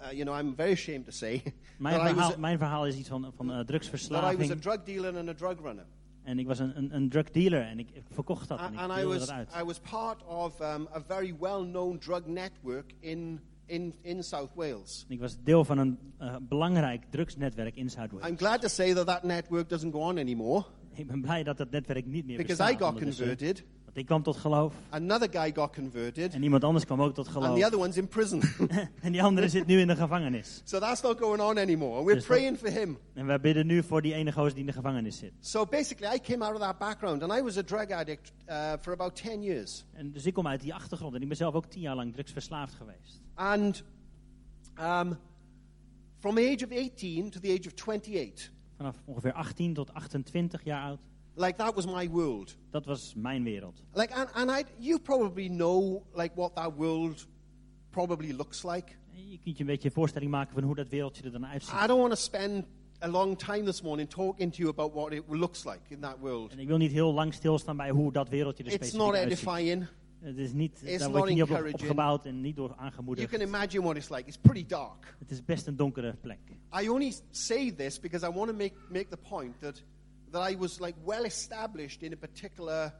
uh, 0.02 0.10
you 0.10 0.24
know, 0.24 0.38
I'm 0.38 0.54
very 0.56 0.72
ashamed 0.72 1.04
to 1.04 1.12
say 1.12 1.42
Mijn 1.78 1.98
that, 1.98 2.10
I 2.10 2.14
was 2.14 2.24
verhaal, 2.24 2.32
a, 2.32 2.38
mijn 2.38 2.58
verhaal 2.58 2.86
is 2.86 2.96
iets 2.96 3.08
van, 3.08 3.32
van 3.36 3.50
eh, 3.50 3.56
that 3.56 3.56
I 3.56 3.56
was 3.56 3.60
a 3.60 3.64
drugsverslaving. 3.64 4.60
drug 4.60 4.84
dealer 4.84 5.16
and 5.18 5.28
a 5.28 5.34
drug 5.34 5.60
runner. 5.62 5.84
En 6.22 6.38
ik 6.38 6.46
was 6.46 6.58
een, 6.58 6.76
een, 6.76 6.94
een 6.94 7.08
drug 7.08 7.30
dealer 7.30 7.62
en 7.62 7.78
ik, 7.78 7.88
verkocht 8.10 8.48
dat 8.48 8.58
en 8.58 8.76
And, 8.76 8.92
ik 8.92 9.04
I, 9.04 9.06
was, 9.06 9.18
dat 9.18 9.30
uit. 9.30 9.48
I 9.60 9.64
was 9.64 9.78
part 9.78 10.24
of 10.26 10.60
um, 10.60 10.88
a 10.94 11.02
very 11.06 11.34
well-known 11.40 11.98
drug 11.98 12.26
network 12.26 12.92
in, 13.00 13.40
in, 13.66 13.94
in 14.02 14.22
South 14.24 14.50
Wales. 14.54 15.04
Ik 15.08 15.20
was 15.20 15.36
deel 15.42 15.64
van 15.64 15.78
een 15.78 15.98
eh, 16.18 16.36
belangrijk 16.40 17.04
drugsnetwerk 17.10 17.76
in 17.76 17.90
Zuid-Wales. 17.90 18.28
I'm 18.28 18.36
glad 18.38 18.60
to 18.60 18.68
say 18.68 18.94
that 18.94 19.06
that 19.06 19.22
network 19.22 19.68
doesn't 19.68 19.92
go 19.92 19.98
on 20.00 20.18
anymore 20.18 20.64
Ik 20.94 21.06
ben 21.06 21.20
blij 21.20 21.42
dat 21.42 21.56
dat 21.56 21.70
netwerk 21.70 22.06
niet 22.06 22.26
meer 22.26 22.36
because 22.36 22.62
bestaat. 22.62 22.80
I 22.80 22.84
got 22.84 22.98
converted. 23.02 23.64
Want 23.92 24.04
ik 24.04 24.10
kwam 24.10 24.22
tot 24.22 24.36
geloof 24.36 24.74
Another 24.90 25.28
guy 25.30 25.52
got 25.54 25.72
converted, 25.74 26.34
en 26.34 26.42
iemand 26.42 26.64
anders 26.64 26.84
kwam 26.84 27.02
ook 27.02 27.14
tot 27.14 27.26
and 27.26 27.34
the 27.34 27.40
geloof. 27.40 27.64
other 27.64 27.78
one's 27.78 27.96
in 27.96 28.08
prison. 28.08 28.42
En 29.02 29.12
die 29.12 29.22
andere 29.22 29.48
zit 29.48 29.66
nu 29.66 29.80
in 29.80 29.86
de 29.86 29.96
gevangenis. 29.96 30.60
so 30.64 30.78
that's 30.78 31.02
not 31.02 31.18
going 31.18 31.40
on 31.40 31.58
anymore. 31.58 32.04
We're 32.04 32.14
Dus 32.14 32.24
praying 32.24 32.58
for 32.58 32.68
him. 32.70 32.98
En 33.14 33.26
wij 33.26 33.40
bidden 33.40 33.66
nu 33.66 33.82
voor 33.82 34.02
die 34.02 34.14
ene 34.14 34.32
gozer 34.32 34.50
die 34.50 34.60
in 34.60 34.66
de 34.66 34.72
gevangenis 34.72 35.18
zit. 35.18 35.32
So 35.40 35.66
basically, 35.66 36.14
I 36.16 36.20
came 36.20 36.44
out 36.44 36.54
of 36.54 36.60
that 36.60 36.78
background, 36.78 37.22
and 37.22 37.32
I 37.32 37.42
was 37.42 37.56
a 37.58 37.62
drug 37.62 37.90
addict 37.90 38.32
uh, 38.48 38.72
for 38.80 38.92
about 38.92 39.16
10 39.16 39.42
years. 39.42 39.84
En 39.92 40.12
dus 40.12 40.26
ik 40.26 40.34
kom 40.34 40.46
uit 40.46 40.60
die 40.60 40.74
achtergrond 40.74 41.14
en 41.14 41.22
ik 41.22 41.28
ben 41.28 41.36
zelf 41.36 41.54
ook 41.54 41.66
tien 41.66 41.80
jaar 41.80 41.94
lang 41.96 42.12
drugsverslaafd 42.12 42.74
geweest. 42.74 43.20
And 43.34 43.82
um, 44.80 45.16
from 46.18 46.34
the 46.34 46.50
age 46.54 46.64
of 46.64 46.70
18 46.78 47.30
to 47.30 47.40
the 47.40 47.48
age 47.58 47.66
of 47.68 47.74
28, 47.88 48.50
Vanaf 48.76 48.96
ongeveer 49.04 49.32
18 49.32 49.74
tot 49.74 49.94
28 49.94 50.64
jaar 50.64 50.82
oud. 50.84 50.98
Like 51.34 51.56
that 51.56 51.74
was 51.74 51.86
my 51.86 52.10
world. 52.10 52.56
Dat 52.70 52.84
was 52.84 53.14
mijn 53.16 53.42
wereld. 53.44 53.82
Like, 53.94 54.14
and, 54.14 54.32
and 54.32 54.50
I, 54.50 54.64
you 54.78 54.98
probably 55.00 55.48
know 55.48 56.02
like 56.14 56.34
what 56.34 56.54
that 56.54 56.72
world 56.76 57.26
probably 57.90 58.32
looks 58.32 58.62
like. 58.64 58.92
Je 59.10 59.38
kunt 59.42 59.56
je 59.56 59.62
een 59.64 59.70
beetje 59.70 59.88
een 59.88 59.94
voorstelling 59.94 60.30
maken 60.30 60.54
van 60.54 60.62
hoe 60.62 60.74
dat 60.74 60.88
wereldje 60.88 61.22
er 61.22 61.32
dan 61.32 61.46
uitziet. 61.46 61.74
I 61.84 61.86
don't 61.86 62.00
want 62.00 62.10
to 62.14 62.20
spend 62.20 62.64
a 63.02 63.08
long 63.08 63.38
time 63.38 63.62
this 63.62 63.82
morning 63.82 64.08
talking 64.10 64.52
to 64.52 64.58
you 64.58 64.68
about 64.68 64.92
what 64.94 65.12
it 65.12 65.22
looks 65.28 65.64
like 65.64 65.80
in 65.88 66.00
that 66.00 66.16
world. 66.20 66.52
En 66.52 66.58
ik 66.58 66.66
wil 66.68 66.76
niet 66.76 66.92
heel 66.92 67.12
lang 67.12 67.34
stilstaan 67.34 67.76
bij 67.76 67.90
hoe 67.90 68.12
dat 68.12 68.28
wereldje 68.28 68.64
er 68.64 68.72
It's 68.72 68.76
specifiek 68.88 69.06
not 69.06 69.14
uitziet. 69.14 69.38
edifying. 69.48 69.86
Het 70.20 70.38
is 70.38 70.52
niet, 70.52 70.82
It's 70.82 70.98
daar 70.98 71.08
not 71.10 71.16
word 71.18 71.28
je 71.28 71.34
niet 71.34 71.42
op 71.42 71.48
encouraging. 71.48 71.80
opgebouwd 71.82 72.26
en 72.26 72.40
niet 72.40 72.56
door 72.56 72.68
You 72.68 72.80
aangemoedigd. 72.80 73.30
can 73.30 73.40
imagine 73.40 73.82
what 73.82 73.96
it's 73.96 74.08
like. 74.08 74.22
It's 74.26 74.38
pretty 74.38 74.66
dark. 74.66 75.16
Het 75.18 75.30
is 75.30 75.44
best 75.44 75.66
een 75.66 75.76
donkere 75.76 76.14
plek. 76.20 76.38
I 76.82 76.88
only 76.88 77.12
say 77.30 77.72
this 77.72 78.00
because 78.00 78.26
I 78.26 78.30
want 78.32 78.48
to 78.50 78.56
make, 78.56 78.72
make 78.90 79.06
the 79.08 79.16
point 79.28 79.60
that, 79.60 79.82
that 80.32 80.50
I 80.50 80.56
was 80.56 80.78
like 80.80 80.94
well 81.04 81.24
established 81.24 82.02
in 82.02 82.12
a 82.12 82.16
particular 82.16 82.94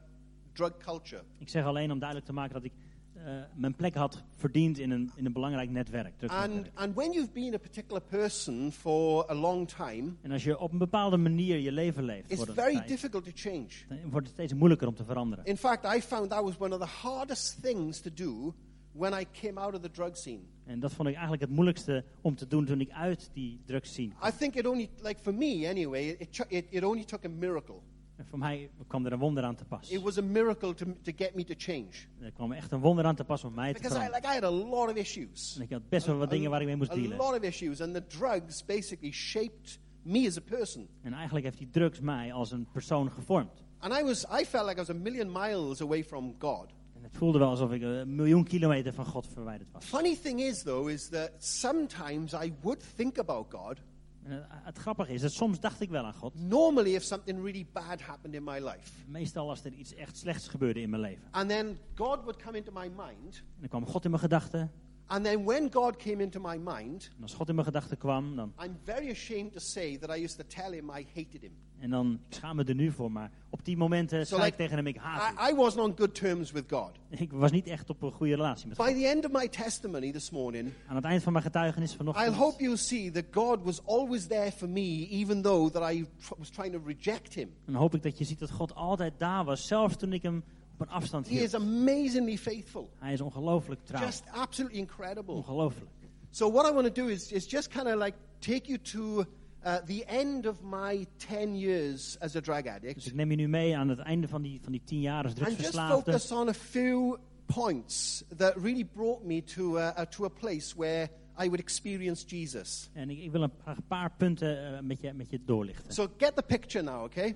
drug 0.53 0.77
culture. 0.77 1.21
Ik 1.37 1.49
zeg 1.49 1.65
alleen 1.65 1.91
om 1.91 1.99
duidelijk 1.99 2.27
te 2.27 2.33
maken 2.33 2.53
dat 2.53 2.63
ik 2.63 2.71
eh, 3.13 3.23
mijn 3.55 3.75
plek 3.75 3.95
had 3.95 4.23
verdiend 4.35 4.79
in 4.79 4.91
een, 4.91 5.11
in 5.15 5.25
een 5.25 5.33
belangrijk 5.33 5.69
netwerk. 5.69 6.13
And, 6.27 6.69
and 6.73 6.95
when 6.95 7.11
you've 7.11 7.31
been 7.31 7.53
a 7.53 7.57
particular 7.57 8.01
person 8.01 8.71
for 8.71 9.29
a 9.31 9.33
long 9.33 9.67
time, 9.67 10.11
En 10.21 10.31
als 10.31 10.43
je 10.43 10.59
op 10.59 10.71
een 10.71 10.77
bepaalde 10.77 11.17
manier 11.17 11.57
je 11.57 11.71
leven 11.71 12.03
leeft, 12.03 12.25
it's 12.31 12.35
wordt 12.35 12.51
het, 12.51 12.59
very 12.59 12.75
tijd- 12.75 12.87
difficult 12.87 13.23
to 13.23 13.31
change. 13.33 13.67
wordt 14.09 14.25
het 14.27 14.35
steeds 14.35 14.53
moeilijker 14.53 14.87
om 14.87 14.95
te 14.95 15.03
veranderen. 15.03 15.45
In 15.45 15.57
fact, 15.57 15.95
I 15.95 16.01
found 16.01 16.29
that 16.29 16.43
was 16.43 16.57
one 16.57 16.75
of 16.75 16.81
the 16.81 17.07
hardest 17.07 17.61
things 17.61 17.99
to 17.99 18.09
do 18.13 18.53
when 18.93 19.19
I 19.21 19.25
came 19.41 19.59
out 19.59 19.73
of 19.73 19.81
the 19.81 19.91
drug 19.91 20.17
scene. 20.17 20.39
En 20.65 20.79
dat 20.79 20.91
vond 20.93 21.07
ik 21.07 21.13
eigenlijk 21.13 21.43
het 21.43 21.51
moeilijkste 21.51 22.03
om 22.21 22.35
te 22.35 22.47
doen 22.47 22.65
toen 22.65 22.79
ik 22.81 22.89
uit 22.91 23.29
die 23.33 23.59
drugs 23.65 23.93
zien. 23.93 24.13
I 24.27 24.31
think 24.37 24.55
it 24.55 24.67
only, 24.67 24.89
like 25.01 25.19
for 25.21 25.33
me 25.33 25.67
anyway, 25.69 26.07
it, 26.07 26.45
it, 26.49 26.65
it 26.69 26.83
only 26.83 27.03
took 27.03 27.25
a 27.25 27.29
miracle. 27.29 27.75
En 28.15 28.25
voor 28.25 28.39
mij 28.39 28.69
kwam 28.87 29.05
er 29.05 29.11
een 29.11 29.19
wonder 29.19 29.43
aan 29.43 29.55
te 29.55 29.65
pas. 29.65 29.89
It 29.89 30.01
was 30.01 30.17
a 30.17 30.21
miracle 30.21 30.73
to, 30.73 30.85
to 31.01 31.11
get 31.15 31.35
me 31.35 31.43
to 31.43 31.53
change. 31.57 31.89
Er 32.21 32.31
kwam 32.31 32.51
echt 32.51 32.71
een 32.71 32.79
wonder 32.79 33.05
aan 33.05 33.15
te 33.15 33.23
pas 33.23 33.43
om 33.43 33.53
mij 33.53 33.73
te 33.73 33.81
Because 33.81 33.97
I, 33.97 33.99
veranderen. 33.99 34.31
like, 34.31 34.39
I 34.39 34.41
had 34.41 34.63
a 34.63 34.69
lot 34.69 34.89
of 34.89 34.95
issues. 34.95 35.55
En 35.55 35.61
ik 35.61 35.69
had 35.71 35.89
best 35.89 36.05
wel 36.05 36.17
wat 36.17 36.29
dingen 36.29 36.49
waar 36.49 36.61
ik 36.61 36.67
mee 36.67 36.75
moest 36.75 36.91
a 36.91 36.95
dealen. 36.95 37.17
lot 37.17 37.33
of 37.37 37.41
issues, 37.41 37.81
and 37.81 37.93
the 37.93 38.07
drugs 38.07 38.65
basically 38.65 39.11
shaped 39.11 39.79
me 40.01 40.27
as 40.27 40.37
a 40.37 40.41
person. 40.41 40.87
En 41.01 41.13
eigenlijk 41.13 41.45
heeft 41.45 41.57
die 41.57 41.69
drugs 41.69 41.99
mij 41.99 42.33
als 42.33 42.51
een 42.51 42.67
persoon 42.71 43.11
gevormd. 43.11 43.63
And 43.79 43.93
I 43.93 44.03
was, 44.03 44.25
I 44.41 44.45
felt 44.45 44.65
like 44.67 44.81
I 44.81 44.85
was 44.85 44.89
a 44.89 44.99
million 44.99 45.31
miles 45.31 45.81
away 45.81 46.03
from 46.03 46.35
God. 46.39 46.73
Voelde 47.13 47.37
wel 47.39 47.49
alsof 47.49 47.71
ik 47.71 47.81
een 47.81 48.15
miljoen 48.15 48.43
kilometer 48.43 48.93
van 48.93 49.05
God 49.05 49.27
verwijderd 49.33 49.71
was. 49.71 49.85
Funny 49.85 50.15
thing 50.15 50.39
is, 50.41 50.63
though, 50.63 50.89
is 50.89 51.07
that 51.07 51.31
sometimes 51.39 52.33
I 52.33 52.53
would 52.61 52.83
think 52.95 53.17
about 53.19 53.45
God. 53.49 53.77
En 54.23 54.31
het, 54.31 54.43
het 54.49 54.77
grappige 54.77 55.13
is 55.13 55.21
dat 55.21 55.31
soms 55.31 55.59
dacht 55.59 55.81
ik 55.81 55.89
wel 55.89 56.03
aan 56.05 56.13
God. 56.13 56.33
Normally, 56.35 56.93
if 56.95 57.03
something 57.03 57.37
really 57.41 57.67
bad 57.73 58.01
happened 58.01 58.35
in 58.35 58.43
my 58.43 58.59
life, 58.59 58.89
Meestal 59.07 59.49
als 59.49 59.63
er 59.65 59.71
iets 59.73 59.93
echt 59.95 60.17
slechts 60.17 60.47
gebeurde 60.47 60.81
in 60.81 60.89
mijn 60.89 61.01
leven. 61.01 61.23
and 61.31 61.49
then 61.49 61.77
God 61.95 62.19
would 62.23 62.35
come 62.43 62.57
into 62.57 62.71
my 62.71 62.87
mind, 62.95 63.35
En 63.35 63.59
dan 63.59 63.69
kwam 63.69 63.85
God 63.85 64.03
in 64.03 64.09
mijn 64.09 64.21
gedachten. 64.21 64.71
And 65.07 65.23
then 65.25 65.43
when 65.45 65.69
God 65.71 65.95
came 65.97 66.23
into 66.23 66.39
my 66.39 66.57
mind, 66.57 67.11
En 67.17 67.21
als 67.21 67.33
God 67.33 67.47
in 67.49 67.55
mijn 67.55 67.67
gedachten 67.67 67.97
kwam, 67.97 68.35
dan, 68.35 68.53
I'm 68.63 68.77
very 68.83 69.09
ashamed 69.09 69.51
to 69.53 69.59
say 69.59 69.97
that 69.97 70.17
I 70.17 70.23
used 70.23 70.37
to 70.37 70.61
tell 70.61 70.71
him 70.73 70.89
I 70.89 71.05
hated 71.15 71.41
him. 71.41 71.51
en 71.79 71.89
dan, 71.89 72.19
ik 72.29 72.35
schaam 72.35 72.55
me 72.55 72.63
er 72.63 72.75
nu 72.75 72.91
voor, 72.91 73.11
maar 73.11 73.31
op 73.49 73.65
die 73.65 73.77
momenten 73.77 74.19
So 74.27 74.35
zei 74.35 74.39
like, 74.41 74.51
ik 74.53 74.59
tegen 74.61 74.75
hem, 74.77 74.87
ik 74.87 74.95
haat. 74.97 75.49
I, 75.49 75.51
I 75.51 75.55
wasn't 75.55 75.83
on 75.83 75.93
good 75.97 76.15
terms 76.15 76.51
with 76.51 76.63
God. 76.69 76.91
Ik 77.09 77.31
was 77.31 77.51
niet 77.51 77.67
echt 77.67 77.89
op 77.89 78.01
een 78.01 78.11
goede 78.11 78.35
relatie 78.35 78.67
met 78.67 78.77
By 78.77 78.83
God. 78.83 78.95
the 78.95 79.07
end 79.07 79.25
of 79.25 79.31
my 79.31 79.47
testimony 79.47 80.11
this 80.11 80.29
morning, 80.29 80.71
Aan 80.87 80.95
het 80.95 81.05
eind 81.05 81.23
van 81.23 81.31
mijn 81.31 81.45
getuigenis 81.45 81.93
I 81.93 81.97
vanochtend 81.97 82.35
hope 82.35 82.63
you'll 82.63 82.77
see 82.77 83.11
that 83.11 83.23
God 83.31 83.63
was 83.63 83.85
always 83.85 84.27
there 84.27 84.51
for 84.51 84.69
me, 84.69 85.07
even 85.09 85.41
though 85.41 85.71
that 85.73 85.91
I 85.93 86.05
was 86.37 86.49
trying 86.49 86.73
to 86.73 86.81
reject 86.85 87.33
him. 87.33 87.49
dan 87.65 87.75
hoop 87.75 87.95
ik 87.95 88.03
dat 88.03 88.17
je 88.17 88.23
ziet 88.23 88.39
dat 88.39 88.51
God 88.51 88.75
altijd 88.75 89.13
daar 89.17 89.43
was, 89.45 89.67
zelfs 89.67 89.95
toen 89.97 90.13
ik 90.13 90.21
hem 90.21 90.43
op 90.73 90.81
een 90.81 90.89
afstand 90.89 91.29
He 91.29 91.33
is 91.35 91.39
hield. 91.39 91.63
amazingly 91.63 92.37
faithful, 92.37 92.89
Hij 92.99 93.13
is 93.13 93.21
ongelooflijk 93.21 93.85
trouw. 93.85 94.05
just 94.05 94.23
absolutely 94.31 94.79
incredible. 94.79 95.33
Ongelooflijk. 95.35 95.91
So 96.29 96.51
what 96.51 96.71
I 96.71 96.73
want 96.73 96.95
to 96.95 97.01
do 97.01 97.07
is, 97.07 97.31
is 97.31 97.51
just 97.51 97.67
kind 97.67 97.87
of 97.87 97.95
like 97.95 98.17
take 98.39 98.67
you 98.67 98.77
to 98.77 99.25
uh, 99.65 99.75
the 99.85 100.05
end 100.05 100.45
of 100.45 100.61
my 100.63 101.05
10 101.17 101.55
years 101.55 102.17
as 102.19 102.35
a 102.35 102.41
drug 102.41 102.63
Dus 102.63 102.73
addict 102.73 103.05
ik 103.05 103.13
neem 103.13 103.29
je 103.29 103.35
nu 103.35 103.47
mee 103.47 103.77
aan 103.77 103.89
het 103.89 103.99
einde 103.99 104.27
van 104.27 104.41
die, 104.41 104.59
van 104.61 104.71
die 104.71 104.81
tien 104.85 105.01
jaar 105.01 105.23
als 105.23 105.33
and 105.35 105.59
just 105.59 105.79
focus 105.79 106.31
on 106.31 106.47
a 106.47 106.53
few 106.53 107.17
points 107.45 108.23
that 108.37 108.55
really 108.55 108.85
brought 108.85 109.23
me 109.23 109.43
to, 109.43 109.77
uh, 109.77 109.91
uh, 109.97 110.05
to 110.05 110.25
a 110.25 110.29
place 110.29 110.75
where 110.75 111.09
I 111.39 111.45
would 111.45 111.59
experience 111.59 112.25
Jesus. 112.25 112.89
En 112.93 113.09
ik, 113.09 113.19
ik 113.19 113.31
wil 113.31 113.41
een 113.41 113.55
paar, 113.63 113.77
paar 113.87 114.11
punten 114.17 114.75
eh, 114.75 114.81
met, 114.81 115.01
je, 115.01 115.13
met 115.13 115.29
je 115.29 115.39
doorlichten. 115.45 115.93
So 115.93 116.07
get 116.17 116.35
the 116.35 116.43
picture 116.43 116.83
now, 116.83 117.03
okay? 117.03 117.35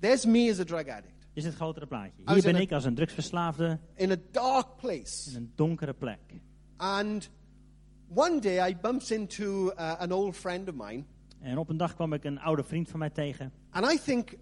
There's 0.00 0.24
me 0.24 0.50
as 0.50 0.58
a 0.58 0.64
drug 0.64 0.88
addict 0.88 1.13
is 1.34 1.44
het 1.44 1.54
grotere 1.54 1.86
plaatje. 1.86 2.22
Hier 2.26 2.42
ben 2.42 2.56
ik 2.56 2.72
als 2.72 2.84
een 2.84 2.94
drugsverslaafde 2.94 3.78
in 3.94 4.10
a 4.10 4.16
dark 4.30 4.76
place. 4.76 5.30
in 5.30 5.36
een 5.36 5.52
donkere 5.54 5.92
plek. 5.94 6.18
And 6.76 7.30
one 8.14 8.40
day 8.40 8.68
I 8.70 8.76
bumped 8.76 9.10
into 9.10 9.70
uh, 9.70 10.00
an 10.00 10.12
old 10.12 10.36
friend 10.36 10.68
of 10.68 10.74
mine, 10.74 11.04
En 11.40 11.58
op 11.58 11.68
een 11.68 11.76
dag 11.76 11.94
kwam 11.94 12.12
ik 12.12 12.24
een 12.24 12.38
oude 12.38 12.62
vriend 12.64 12.88
van 12.88 12.98
mij 12.98 13.10
tegen. 13.10 13.52
and 13.70 13.92
I 13.92 13.98
think 13.98 14.34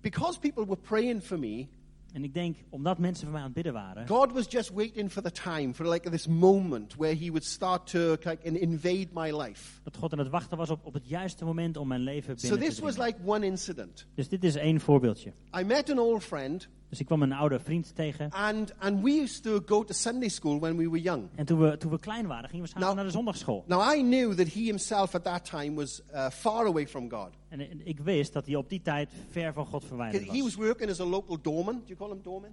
because 0.00 0.38
people 0.38 0.64
were 0.66 0.80
praying 0.80 1.22
for 1.22 1.38
me, 1.38 1.68
En 2.12 2.24
ik 2.24 2.34
denk, 2.34 2.56
omdat 2.68 2.98
mensen 2.98 3.22
voor 3.22 3.32
mij 3.32 3.40
aan 3.40 3.46
het 3.46 3.54
bidden 3.54 3.72
waren, 3.72 4.08
God 4.08 4.32
was 4.32 4.46
just 4.48 4.70
waiting 4.70 5.12
for 5.12 5.22
the 5.22 5.30
time, 5.30 5.74
for 5.74 5.88
like 5.88 6.10
this 6.10 6.26
moment 6.26 6.94
where 6.96 7.14
He 7.16 7.26
would 7.26 7.44
start 7.44 7.86
to 7.86 8.10
like 8.10 8.38
in- 8.42 8.60
invade 8.60 9.06
my 9.12 9.36
life. 9.42 9.80
dat 9.82 9.96
God 9.96 10.12
aan 10.12 10.18
het 10.18 10.28
wachten 10.28 10.56
was 10.56 10.70
op, 10.70 10.86
op 10.86 10.94
het 10.94 11.08
juiste 11.08 11.44
moment 11.44 11.76
om 11.76 11.88
mijn 11.88 12.00
leven 12.00 12.38
So 12.38 12.48
binnen 12.48 12.68
this 12.68 12.76
te 12.76 12.82
was 12.82 12.96
like 12.96 13.18
one 13.24 13.46
incident. 13.46 14.06
Dus 14.14 14.28
dit 14.28 14.44
is 14.44 14.54
één 14.54 14.80
voorbeeldje. 14.80 15.32
I 15.60 15.64
met 15.64 15.90
an 15.90 15.98
old 15.98 16.24
friend, 16.24 16.68
Dus 16.90 17.00
ik 17.00 17.06
kwam 17.06 17.22
een 17.22 17.32
oude 17.32 17.58
vriend 17.60 17.94
tegen. 17.94 18.30
And, 18.30 18.74
and 18.78 19.02
we 19.02 19.10
used 19.10 19.42
to 19.42 19.60
go 19.66 19.84
to 19.84 19.92
Sunday 19.92 20.28
school 20.28 20.58
when 20.60 20.76
we 20.76 20.84
were 20.90 21.00
young. 21.00 21.28
En 21.34 21.46
toen 21.46 21.60
we, 21.60 21.76
toen 21.76 21.90
we 21.90 21.98
klein 21.98 22.26
waren, 22.26 22.48
gingen 22.48 22.64
we 22.64 22.68
samen 22.70 22.82
Nou- 22.84 22.94
naar 22.94 23.04
de 23.04 23.10
zondagschool. 23.10 23.64
Now, 23.66 23.94
I 23.96 24.02
knew 24.02 24.34
that 24.34 24.52
he 24.52 24.60
himself 24.60 25.14
at 25.14 25.24
that 25.24 25.44
time 25.44 25.74
was 25.74 26.00
uh, 26.14 26.28
far 26.30 26.66
away 26.66 26.88
from 26.88 27.10
God. 27.10 27.28
En, 27.48 27.60
en 27.60 27.80
ik 27.86 28.00
wist 28.00 28.32
dat 28.32 28.46
hij 28.46 28.54
op 28.54 28.68
die 28.68 28.82
tijd 28.82 29.10
ver 29.30 29.52
van 29.52 29.66
God 29.66 29.84
verwijderd 29.84 30.22
He 30.26 30.42
was 30.42 30.42
was. 30.42 30.66
working 30.66 30.90
as 30.90 31.00
a 31.00 31.04
local 31.04 31.38
doorman. 31.42 31.74
Do 31.74 31.82
you 31.86 31.98
call 31.98 32.08
him 32.10 32.20
doorman? 32.22 32.50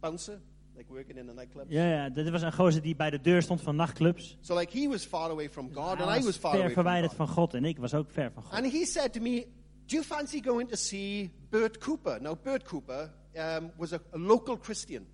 Bouncer? 0.00 0.40
Like 0.76 0.92
working 0.92 1.18
in 1.18 1.26
the 1.26 1.32
nightclubs? 1.34 1.66
Ja, 1.70 1.84
ja, 1.90 2.08
dit 2.08 2.30
was 2.30 2.42
een 2.42 2.52
gozer 2.52 2.82
die 2.82 2.96
bij 2.96 3.10
de 3.10 3.20
deur 3.20 3.42
stond 3.42 3.60
van 3.60 3.76
nachtclubs. 3.76 4.36
So, 4.40 4.58
like, 4.58 4.78
he 4.78 4.88
was 4.88 5.04
far 5.04 5.30
away 5.30 5.50
from 5.50 5.70
God, 5.74 6.00
and 6.00 6.00
I 6.00 6.04
was 6.04 6.24
was 6.24 6.36
far 6.36 6.50
ver 6.50 6.60
away 6.60 6.72
from 6.72 6.82
verwijderd 6.82 7.08
God. 7.14 7.16
van 7.26 7.28
God 7.28 7.54
en 7.54 7.64
ik 7.64 7.78
was 7.78 7.94
ook 7.94 8.10
ver 8.10 8.30
van 8.32 8.42
God. 8.42 8.52
And 8.52 8.72
he 8.72 8.84
said 8.84 9.12
to 9.12 9.20
me, 9.20 9.46
Do 9.88 9.94
you 9.96 10.02
fancy 10.02 10.40
going 10.40 10.68
to 10.68 10.76
see 10.76 11.30
Bert 11.50 11.78
Cooper? 11.78 12.18
Now, 12.20 12.36
Bert 12.42 12.64
Cooper 12.64 13.10
um, 13.34 13.70
was 13.78 13.92
a, 13.92 14.00
a 14.12 14.18
local 14.18 14.58
Christian. 14.62 15.06